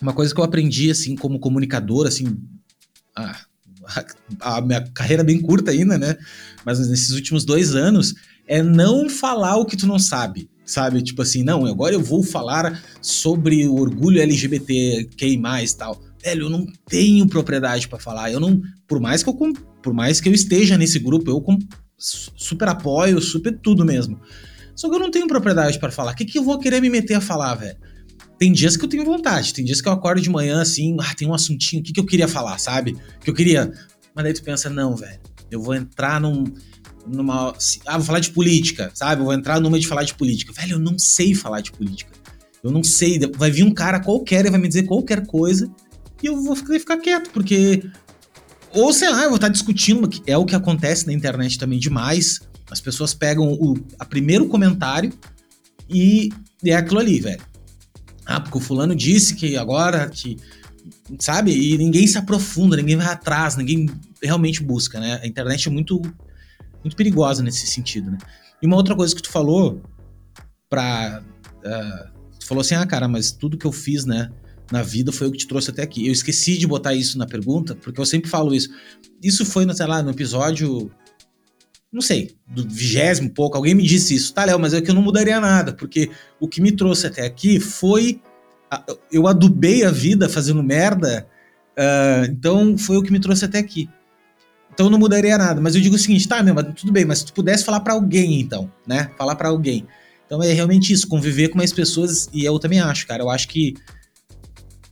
uma 0.02 0.14
coisa 0.14 0.34
que 0.34 0.40
eu 0.40 0.46
aprendi, 0.46 0.90
assim, 0.90 1.14
como 1.14 1.40
comunicador, 1.40 2.08
assim, 2.08 2.38
a, 3.14 3.36
a 4.40 4.62
minha 4.62 4.82
carreira 4.94 5.24
é 5.24 5.26
bem 5.26 5.42
curta 5.42 5.72
ainda, 5.72 5.98
né? 5.98 6.16
Mas 6.64 6.80
nesses 6.88 7.10
últimos 7.10 7.44
dois 7.44 7.76
anos, 7.76 8.16
é 8.48 8.64
não 8.64 9.10
falar 9.10 9.58
o 9.58 9.66
que 9.66 9.76
tu 9.76 9.86
não 9.86 10.00
sabe 10.00 10.50
sabe? 10.72 11.02
Tipo 11.02 11.22
assim, 11.22 11.44
não, 11.44 11.66
agora 11.66 11.94
eu 11.94 12.02
vou 12.02 12.24
falar 12.24 12.84
sobre 13.02 13.68
o 13.68 13.76
orgulho 13.76 14.22
LGBT, 14.22 15.10
quem 15.18 15.38
mais 15.38 15.74
tal 15.74 16.00
velho, 16.24 16.44
eu 16.44 16.50
não 16.50 16.66
tenho 16.88 17.28
propriedade 17.28 17.88
para 17.88 18.00
falar. 18.00 18.32
Eu 18.32 18.40
não, 18.40 18.62
por 18.88 19.00
mais 19.00 19.24
que 19.24 19.30
eu 19.30 19.36
por 19.82 19.94
mais 19.94 20.20
que 20.20 20.28
eu 20.28 20.34
esteja 20.34 20.78
nesse 20.78 21.00
grupo, 21.00 21.32
eu 21.32 21.44
super 21.98 22.68
apoio, 22.68 23.22
super 23.22 23.58
tudo 23.58 23.86
mesmo. 23.86 24.20
Só 24.76 24.90
que 24.90 24.96
eu 24.96 25.00
não 25.00 25.12
tenho 25.12 25.28
propriedade 25.28 25.80
para 25.80 25.92
falar. 25.92 26.14
O 26.14 26.16
que, 26.16 26.26
que 26.26 26.38
eu 26.38 26.44
vou 26.44 26.60
querer 26.60 26.82
me 26.82 26.90
meter 26.90 27.16
a 27.16 27.22
falar, 27.22 27.56
velho? 27.56 27.78
Tem 28.38 28.52
dias 28.52 28.78
que 28.78 28.86
eu 28.86 28.90
tenho 28.90 29.04
vontade, 29.04 29.54
tem 29.54 29.66
dias 29.66 29.82
que 29.82 29.88
eu 29.88 29.92
acordo 29.92 30.22
de 30.22 30.30
manhã 30.30 30.62
assim, 30.62 30.96
ah, 31.02 31.14
tem 31.14 31.28
um 31.28 31.34
assuntinho, 31.34 31.82
o 31.82 31.84
que, 31.84 31.92
que 31.92 32.00
eu 32.00 32.06
queria 32.06 32.28
falar, 32.28 32.58
sabe? 32.58 32.96
Que 33.22 33.30
eu 33.30 33.34
queria. 33.34 33.72
Mas 34.16 34.24
daí 34.24 34.34
tu 34.34 34.42
pensa, 34.42 34.70
não, 34.70 34.96
velho, 34.96 35.20
eu 35.52 35.62
vou 35.62 35.76
entrar 35.76 36.22
num. 36.22 36.46
Numa. 37.10 37.54
Ah, 37.86 37.98
vou 37.98 38.06
falar 38.06 38.20
de 38.20 38.32
política, 38.32 38.92
sabe? 38.94 39.24
Vou 39.24 39.34
entrar 39.34 39.60
numa 39.60 39.80
de 39.80 39.88
falar 39.88 40.04
de 40.04 40.14
política. 40.14 40.54
Velho, 40.54 40.74
eu 40.74 40.80
não 40.80 40.98
sei 40.98 41.34
falar 41.34 41.62
de 41.62 41.72
política. 41.72 42.12
Eu 42.64 42.72
não 42.72 42.84
sei. 42.84 43.20
Vai 43.36 43.52
vir 43.52 43.64
um 43.64 43.74
cara 43.74 44.00
qualquer 44.00 44.46
e 44.46 44.50
vai 44.50 44.60
me 44.60 44.68
dizer 44.68 44.84
qualquer 44.84 45.26
coisa 45.26 45.70
e 46.22 46.28
eu 46.28 46.42
vou 46.42 46.56
ficar 46.56 46.98
quieto, 46.98 47.30
porque. 47.32 47.84
Ou 48.74 48.94
sei 48.94 49.10
lá, 49.10 49.24
eu 49.24 49.30
vou 49.30 49.38
estar 49.38 49.50
discutindo, 49.50 50.08
que 50.08 50.22
é 50.28 50.38
o 50.38 50.46
que 50.46 50.56
acontece 50.56 51.08
na 51.08 51.14
internet 51.14 51.58
também 51.58 51.80
demais. 51.80 52.40
As 52.70 52.80
pessoas 52.80 53.14
pegam 53.14 53.52
o 53.52 53.76
a 53.98 54.06
primeiro 54.06 54.48
comentário 54.48 55.12
e 55.90 56.30
é 56.64 56.76
aquilo 56.76 57.00
ali, 57.00 57.20
velho. 57.20 57.42
Ah, 58.26 58.40
porque 58.40 58.58
o 58.58 58.62
fulano 58.62 58.96
disse 58.96 59.36
que 59.36 59.58
agora 59.58 60.08
que. 60.10 60.38
Sabe? 61.18 61.52
E 61.52 61.78
ninguém 61.78 62.06
se 62.06 62.18
aprofunda, 62.18 62.76
ninguém 62.76 62.96
vai 62.96 63.08
atrás, 63.08 63.56
ninguém 63.56 63.90
realmente 64.22 64.62
busca, 64.62 65.00
né? 65.00 65.20
A 65.24 65.28
internet 65.28 65.68
é 65.68 65.72
muito, 65.72 66.02
muito 66.84 66.96
perigosa 66.96 67.44
nesse 67.44 67.68
sentido, 67.68 68.12
né? 68.12 68.18
E 68.62 68.68
uma 68.68 68.76
outra 68.76 68.96
coisa 68.96 69.16
que 69.16 69.22
tu 69.22 69.30
falou 69.30 69.82
pra. 70.70 71.24
Uh, 71.60 72.38
tu 72.40 72.46
falou 72.48 72.62
assim, 72.62 72.76
ah, 72.76 72.86
cara, 72.86 73.08
mas 73.08 73.32
tudo 73.32 73.58
que 73.58 73.66
eu 73.66 73.72
fiz, 73.72 74.06
né? 74.06 74.30
na 74.72 74.84
vida 74.84 75.12
foi 75.12 75.28
o 75.28 75.32
que 75.32 75.40
te 75.40 75.48
trouxe 75.48 75.72
até 75.72 75.82
aqui. 75.82 76.06
Eu 76.06 76.12
esqueci 76.12 76.58
de 76.58 76.68
botar 76.68 76.94
isso 76.94 77.18
na 77.18 77.26
pergunta, 77.26 77.76
porque 77.76 78.00
eu 78.00 78.06
sempre 78.06 78.30
falo 78.30 78.54
isso. 78.54 78.70
Isso 79.22 79.46
foi, 79.46 79.72
sei 79.74 79.86
lá, 79.86 80.02
no 80.02 80.12
episódio. 80.12 80.92
Não 81.92 82.02
sei, 82.02 82.36
do 82.48 82.68
vigésimo 82.68 83.32
pouco, 83.32 83.58
alguém 83.58 83.74
me 83.74 83.84
disse 83.84 84.14
isso. 84.14 84.34
Tá, 84.34 84.46
Léo, 84.46 84.60
mas 84.60 84.74
é 84.74 84.82
que 84.82 84.92
eu 84.92 84.96
não 84.96 85.02
mudaria 85.02 85.40
nada, 85.40 85.74
porque 85.74 86.12
o 86.40 86.48
que 86.48 86.62
me 86.62 86.72
trouxe 86.72 87.08
até 87.08 87.26
aqui 87.26 87.60
foi. 87.60 88.22
Eu 89.12 89.26
adubei 89.26 89.84
a 89.84 89.90
vida 89.90 90.30
fazendo 90.30 90.62
merda, 90.62 91.28
uh, 91.76 92.26
então 92.30 92.78
foi 92.78 92.98
o 92.98 93.02
que 93.02 93.12
me 93.12 93.20
trouxe 93.20 93.46
até 93.46 93.58
aqui. 93.58 93.90
Então 94.74 94.90
não 94.90 94.98
mudaria 94.98 95.38
nada. 95.38 95.60
Mas 95.60 95.76
eu 95.76 95.82
digo 95.82 95.96
o 95.96 96.00
seguinte, 96.00 96.28
tá, 96.28 96.42
meu, 96.42 96.54
mas 96.54 96.74
tudo 96.74 96.92
bem, 96.92 97.06
mas 97.06 97.20
se 97.20 97.26
tu 97.26 97.34
pudesse 97.34 97.64
falar 97.64 97.82
para 97.82 97.94
alguém, 97.94 98.40
então, 98.40 98.72
né? 98.88 99.12
Falar 99.18 99.36
para 99.36 99.50
alguém. 99.50 99.86
Então 100.26 100.42
é 100.44 100.54
realmente 100.54 100.94
isso, 100.94 101.08
conviver 101.08 101.50
com 101.50 101.58
mais 101.58 101.74
pessoas, 101.74 102.30
e 102.32 102.46
eu 102.46 102.60
também 102.60 102.80
acho, 102.80 103.08
cara. 103.08 103.24
Eu 103.24 103.30
acho 103.30 103.48
que 103.48 103.74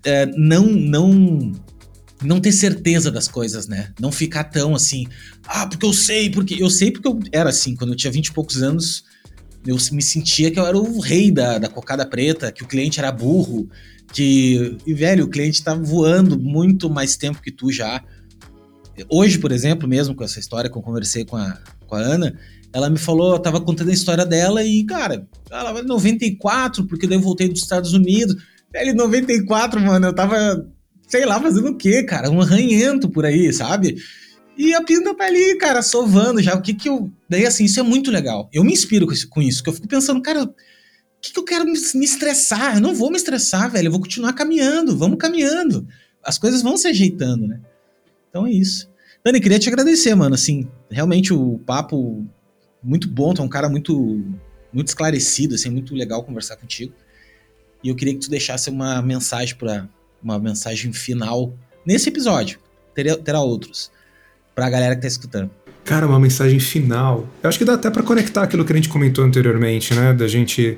é, 0.03 0.25
não, 0.25 0.65
não, 0.65 1.51
não 2.23 2.39
ter 2.39 2.51
certeza 2.51 3.11
das 3.11 3.27
coisas, 3.27 3.67
né? 3.67 3.91
Não 3.99 4.11
ficar 4.11 4.45
tão 4.45 4.73
assim, 4.73 5.07
ah, 5.45 5.67
porque 5.67 5.85
eu 5.85 5.93
sei, 5.93 6.29
porque 6.29 6.61
eu 6.61 6.69
sei 6.69 6.91
porque 6.91 7.07
eu 7.07 7.19
era 7.31 7.49
assim, 7.49 7.75
quando 7.75 7.91
eu 7.91 7.95
tinha 7.95 8.11
20 8.11 8.27
e 8.27 8.33
poucos 8.33 8.63
anos, 8.63 9.03
eu 9.65 9.77
me 9.91 10.01
sentia 10.01 10.49
que 10.49 10.59
eu 10.59 10.65
era 10.65 10.77
o 10.77 10.99
rei 10.99 11.29
da, 11.29 11.57
da 11.57 11.67
cocada 11.67 12.05
preta, 12.05 12.51
que 12.51 12.63
o 12.63 12.67
cliente 12.67 12.99
era 12.99 13.11
burro, 13.11 13.69
que, 14.13 14.77
e 14.85 14.93
velho, 14.93 15.25
o 15.25 15.29
cliente 15.29 15.63
tá 15.63 15.75
voando 15.75 16.39
muito 16.39 16.89
mais 16.89 17.17
tempo 17.17 17.41
que 17.41 17.51
tu 17.51 17.71
já. 17.71 18.03
Hoje, 19.09 19.37
por 19.37 19.51
exemplo, 19.51 19.87
mesmo 19.87 20.15
com 20.15 20.23
essa 20.23 20.39
história 20.39 20.69
que 20.69 20.77
eu 20.77 20.81
conversei 20.81 21.25
com 21.25 21.35
a, 21.35 21.57
com 21.85 21.95
a 21.95 21.99
Ana, 21.99 22.37
ela 22.73 22.89
me 22.89 22.97
falou, 22.97 23.33
eu 23.33 23.39
tava 23.39 23.61
contando 23.61 23.89
a 23.89 23.93
história 23.93 24.25
dela 24.25 24.63
e, 24.63 24.83
cara, 24.83 25.27
ela 25.49 25.71
vai 25.71 25.81
94, 25.81 26.85
porque 26.85 27.07
daí 27.07 27.17
eu 27.17 27.21
voltei 27.21 27.47
dos 27.47 27.61
Estados 27.61 27.93
Unidos. 27.93 28.35
Velho, 28.71 28.95
94, 28.95 29.79
mano, 29.79 30.07
eu 30.07 30.13
tava, 30.13 30.67
sei 31.07 31.25
lá, 31.25 31.39
fazendo 31.39 31.69
o 31.69 31.77
quê, 31.77 32.03
cara? 32.03 32.29
Um 32.29 32.41
arranhento 32.41 33.09
por 33.09 33.25
aí, 33.25 33.51
sabe? 33.53 33.97
E 34.57 34.73
a 34.73 34.81
Pinta 34.81 35.13
tá 35.15 35.25
ali, 35.25 35.55
cara, 35.57 35.81
sovando 35.81 36.41
já. 36.41 36.55
O 36.55 36.61
que 36.61 36.73
que 36.73 36.89
eu. 36.89 37.11
Daí, 37.29 37.45
assim, 37.45 37.65
isso 37.65 37.79
é 37.79 37.83
muito 37.83 38.09
legal. 38.09 38.49
Eu 38.51 38.63
me 38.63 38.73
inspiro 38.73 39.05
com 39.05 39.13
isso, 39.13 39.29
com 39.29 39.41
isso 39.41 39.63
que 39.63 39.69
eu 39.69 39.73
fico 39.73 39.87
pensando, 39.87 40.21
cara, 40.21 40.43
o 40.43 40.53
que, 41.21 41.31
que 41.31 41.39
eu 41.39 41.43
quero 41.43 41.65
me 41.65 42.05
estressar? 42.05 42.75
Eu 42.75 42.81
não 42.81 42.95
vou 42.95 43.11
me 43.11 43.17
estressar, 43.17 43.71
velho. 43.71 43.87
Eu 43.87 43.91
vou 43.91 44.01
continuar 44.01 44.33
caminhando, 44.33 44.97
vamos 44.97 45.19
caminhando. 45.19 45.87
As 46.23 46.37
coisas 46.39 46.61
vão 46.61 46.75
se 46.75 46.87
ajeitando, 46.87 47.47
né? 47.47 47.61
Então 48.29 48.45
é 48.45 48.51
isso. 48.51 48.89
Dani, 49.23 49.41
queria 49.41 49.59
te 49.59 49.67
agradecer, 49.67 50.13
mano. 50.15 50.35
Assim, 50.35 50.67
realmente 50.89 51.33
o 51.33 51.59
papo 51.65 52.25
muito 52.81 53.09
bom, 53.09 53.33
tu 53.33 53.41
é 53.41 53.45
um 53.45 53.49
cara 53.49 53.67
muito, 53.67 54.23
muito 54.71 54.87
esclarecido, 54.87 55.55
assim, 55.55 55.69
muito 55.69 55.93
legal 55.95 56.23
conversar 56.23 56.55
contigo. 56.55 56.93
E 57.83 57.89
eu 57.89 57.95
queria 57.95 58.13
que 58.13 58.21
tu 58.21 58.29
deixasse 58.29 58.69
uma 58.69 59.01
mensagem 59.01 59.55
para 59.55 59.87
uma 60.21 60.39
mensagem 60.39 60.91
final 60.93 61.53
nesse 61.85 62.09
episódio. 62.09 62.59
Terá, 62.93 63.15
terá 63.17 63.41
outros 63.41 63.91
para 64.55 64.65
a 64.65 64.69
galera 64.69 64.95
que 64.95 65.01
tá 65.01 65.07
escutando. 65.07 65.51
Cara, 65.83 66.07
uma 66.07 66.19
mensagem 66.19 66.59
final. 66.59 67.27
Eu 67.41 67.47
acho 67.47 67.57
que 67.57 67.63
dá 67.63 67.75
até 67.75 67.89
para 67.89 68.03
conectar 68.03 68.43
aquilo 68.43 68.65
que 68.65 68.73
a 68.73 68.75
gente 68.75 68.89
comentou 68.89 69.23
anteriormente, 69.23 69.93
né? 69.93 70.13
Da 70.13 70.27
gente 70.27 70.77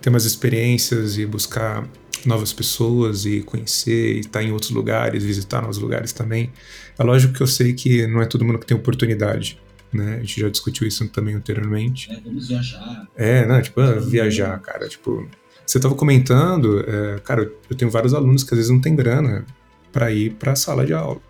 ter 0.00 0.08
umas 0.08 0.24
experiências 0.24 1.18
e 1.18 1.26
buscar 1.26 1.86
novas 2.26 2.52
pessoas 2.52 3.24
e 3.24 3.42
conhecer 3.42 4.16
e 4.16 4.20
estar 4.20 4.42
em 4.42 4.52
outros 4.52 4.70
lugares, 4.70 5.24
visitar 5.24 5.60
novos 5.60 5.78
lugares 5.78 6.12
também. 6.12 6.52
É 6.98 7.02
lógico 7.02 7.34
que 7.34 7.42
eu 7.42 7.46
sei 7.46 7.72
que 7.72 8.06
não 8.06 8.20
é 8.20 8.26
todo 8.26 8.44
mundo 8.44 8.58
que 8.58 8.66
tem 8.66 8.76
oportunidade, 8.76 9.58
né? 9.92 10.16
A 10.16 10.20
gente 10.20 10.40
já 10.40 10.48
discutiu 10.48 10.86
isso 10.86 11.06
também 11.08 11.34
anteriormente. 11.34 12.10
É, 12.12 12.20
vamos 12.20 12.48
viajar. 12.48 13.08
É, 13.16 13.46
não, 13.46 13.60
tipo, 13.62 13.80
ah, 13.80 13.92
viajar, 14.00 14.58
cara, 14.60 14.88
tipo, 14.88 15.28
você 15.66 15.78
estava 15.78 15.94
comentando, 15.94 16.84
é, 16.88 17.18
cara, 17.20 17.50
eu 17.68 17.76
tenho 17.76 17.90
vários 17.90 18.14
alunos 18.14 18.44
que 18.44 18.54
às 18.54 18.58
vezes 18.58 18.70
não 18.70 18.80
tem 18.80 18.94
grana 18.94 19.44
para 19.92 20.10
ir 20.12 20.34
para 20.34 20.52
a 20.52 20.56
sala 20.56 20.84
de 20.86 20.92
aula. 20.92 21.20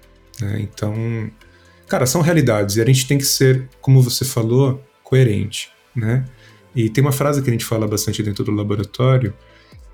Né? 0.40 0.60
Então, 0.60 1.30
cara, 1.88 2.06
são 2.06 2.20
realidades 2.20 2.76
e 2.76 2.82
a 2.82 2.84
gente 2.84 3.06
tem 3.06 3.16
que 3.16 3.24
ser, 3.24 3.68
como 3.80 4.02
você 4.02 4.24
falou, 4.24 4.82
coerente, 5.02 5.70
né? 5.94 6.24
E 6.74 6.90
tem 6.90 7.02
uma 7.02 7.12
frase 7.12 7.40
que 7.40 7.48
a 7.48 7.52
gente 7.52 7.64
fala 7.64 7.88
bastante 7.88 8.22
dentro 8.22 8.44
do 8.44 8.50
laboratório 8.50 9.32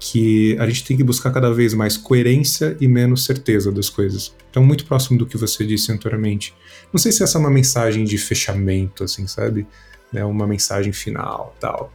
que 0.05 0.59
a 0.59 0.66
gente 0.66 0.82
tem 0.84 0.96
que 0.96 1.05
buscar 1.05 1.30
cada 1.30 1.55
vez 1.55 1.74
mais 1.74 1.96
coerência 1.96 2.76
e 2.80 2.88
menos 2.88 3.24
certeza 3.24 3.70
das 3.70 3.88
coisas. 3.88 4.34
Então, 4.50 4.61
muito 4.64 4.84
próximo 4.84 5.16
do 5.16 5.24
que 5.24 5.36
você 5.36 5.64
disse 5.64 5.92
anteriormente. 5.92 6.53
Não 6.92 6.98
sei 6.98 7.12
se 7.12 7.22
essa 7.22 7.38
é 7.38 7.40
uma 7.40 7.50
mensagem 7.53 8.03
de 8.03 8.18
fechamento, 8.18 9.05
assim, 9.05 9.28
sabe? 9.28 9.64
Né, 10.12 10.24
uma 10.24 10.44
mensagem 10.44 10.92
final, 10.92 11.55
tal. 11.61 11.92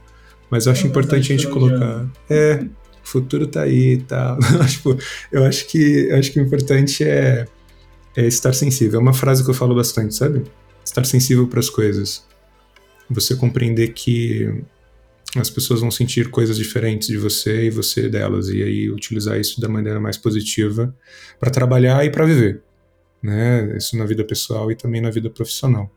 Mas 0.48 0.64
eu 0.64 0.72
acho 0.72 0.86
é 0.86 0.88
importante 0.88 1.30
a 1.30 1.36
gente 1.36 1.48
colocar. 1.48 2.08
É, 2.30 2.64
o 3.04 3.06
futuro 3.06 3.46
tá 3.46 3.64
aí 3.64 3.92
e 3.92 3.98
tal. 3.98 4.38
tipo, 4.66 4.96
eu 5.30 5.44
acho 5.44 5.66
que 5.66 6.08
eu 6.08 6.16
acho 6.16 6.32
que 6.32 6.40
o 6.40 6.42
importante 6.42 7.04
é, 7.04 7.46
é 8.16 8.26
estar 8.26 8.54
sensível. 8.54 9.00
É 9.00 9.02
uma 9.02 9.12
frase 9.12 9.44
que 9.44 9.50
eu 9.50 9.54
falo 9.54 9.74
bastante, 9.74 10.14
sabe? 10.14 10.44
Estar 10.82 11.04
sensível 11.04 11.46
para 11.46 11.60
as 11.60 11.68
coisas. 11.68 12.24
Você 13.10 13.36
compreender 13.36 13.88
que 13.88 14.64
as 15.36 15.50
pessoas 15.50 15.80
vão 15.80 15.90
sentir 15.90 16.30
coisas 16.30 16.56
diferentes 16.56 17.08
de 17.08 17.18
você 17.18 17.64
e 17.66 17.70
você 17.70 18.08
delas 18.08 18.48
e 18.48 18.62
aí 18.62 18.90
utilizar 18.90 19.38
isso 19.38 19.60
da 19.60 19.68
maneira 19.68 20.00
mais 20.00 20.16
positiva 20.16 20.94
para 21.38 21.50
trabalhar 21.50 22.04
e 22.04 22.10
para 22.10 22.24
viver, 22.24 22.62
né? 23.22 23.76
Isso 23.76 23.96
na 23.96 24.06
vida 24.06 24.24
pessoal 24.24 24.70
e 24.72 24.76
também 24.76 25.00
na 25.00 25.10
vida 25.10 25.28
profissional. 25.28 25.90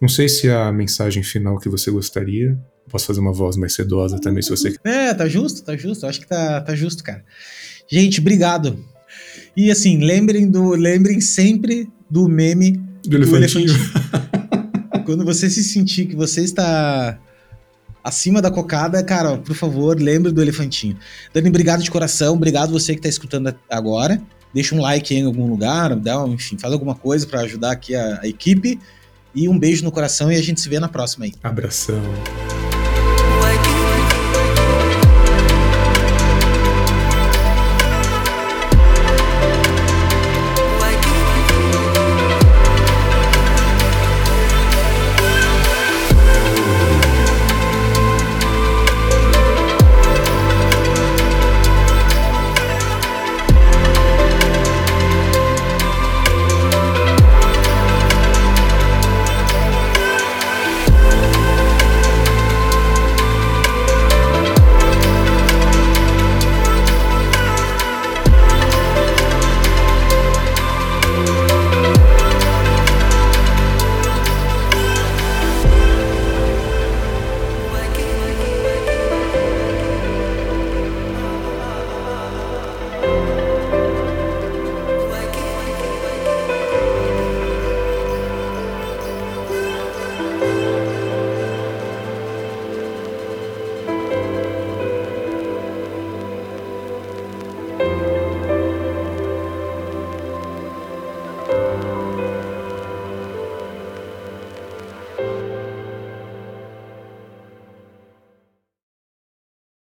Não 0.00 0.08
sei 0.08 0.28
se 0.28 0.48
a 0.48 0.72
mensagem 0.72 1.22
final 1.22 1.58
que 1.58 1.68
você 1.68 1.90
gostaria, 1.90 2.58
Posso 2.90 3.06
fazer 3.06 3.20
uma 3.20 3.32
voz 3.32 3.56
mais 3.56 3.74
sedosa 3.74 4.18
também, 4.18 4.42
se 4.42 4.50
você 4.50 4.74
É, 4.84 5.14
tá 5.14 5.28
justo, 5.28 5.62
tá 5.62 5.76
justo. 5.76 6.06
Acho 6.06 6.20
que 6.20 6.26
tá, 6.26 6.60
tá 6.60 6.74
justo, 6.74 7.02
cara. 7.02 7.24
Gente, 7.88 8.20
obrigado. 8.20 8.84
E 9.56 9.70
assim, 9.70 9.98
lembrem 10.04 10.50
do, 10.50 10.70
lembrem 10.70 11.20
sempre 11.20 11.88
do 12.10 12.28
meme 12.28 12.72
do 13.04 13.16
elefantinho. 13.16 13.66
Do 13.66 13.72
elefantinho. 13.72 15.04
Quando 15.06 15.24
você 15.24 15.48
se 15.50 15.62
sentir 15.64 16.06
que 16.06 16.16
você 16.16 16.42
está 16.42 17.18
acima 18.02 18.42
da 18.42 18.50
cocada, 18.50 19.02
cara, 19.02 19.38
por 19.38 19.54
favor, 19.54 20.00
lembre 20.00 20.32
do 20.32 20.42
elefantinho. 20.42 20.96
Dani, 21.32 21.48
obrigado 21.48 21.82
de 21.82 21.90
coração, 21.90 22.34
obrigado 22.34 22.72
você 22.72 22.92
que 22.92 22.98
está 22.98 23.08
escutando 23.08 23.54
agora. 23.70 24.22
Deixa 24.52 24.74
um 24.74 24.80
like 24.80 25.14
em 25.14 25.24
algum 25.24 25.48
lugar, 25.48 25.96
dá, 25.96 26.26
enfim, 26.26 26.58
faz 26.58 26.72
alguma 26.72 26.94
coisa 26.94 27.26
para 27.26 27.40
ajudar 27.40 27.72
aqui 27.72 27.94
a, 27.94 28.20
a 28.22 28.28
equipe. 28.28 28.78
E 29.34 29.48
um 29.48 29.58
beijo 29.58 29.82
no 29.82 29.90
coração 29.90 30.30
e 30.30 30.36
a 30.36 30.42
gente 30.42 30.60
se 30.60 30.68
vê 30.68 30.78
na 30.78 30.88
próxima 30.88 31.24
aí. 31.24 31.32
Abração. 31.42 32.02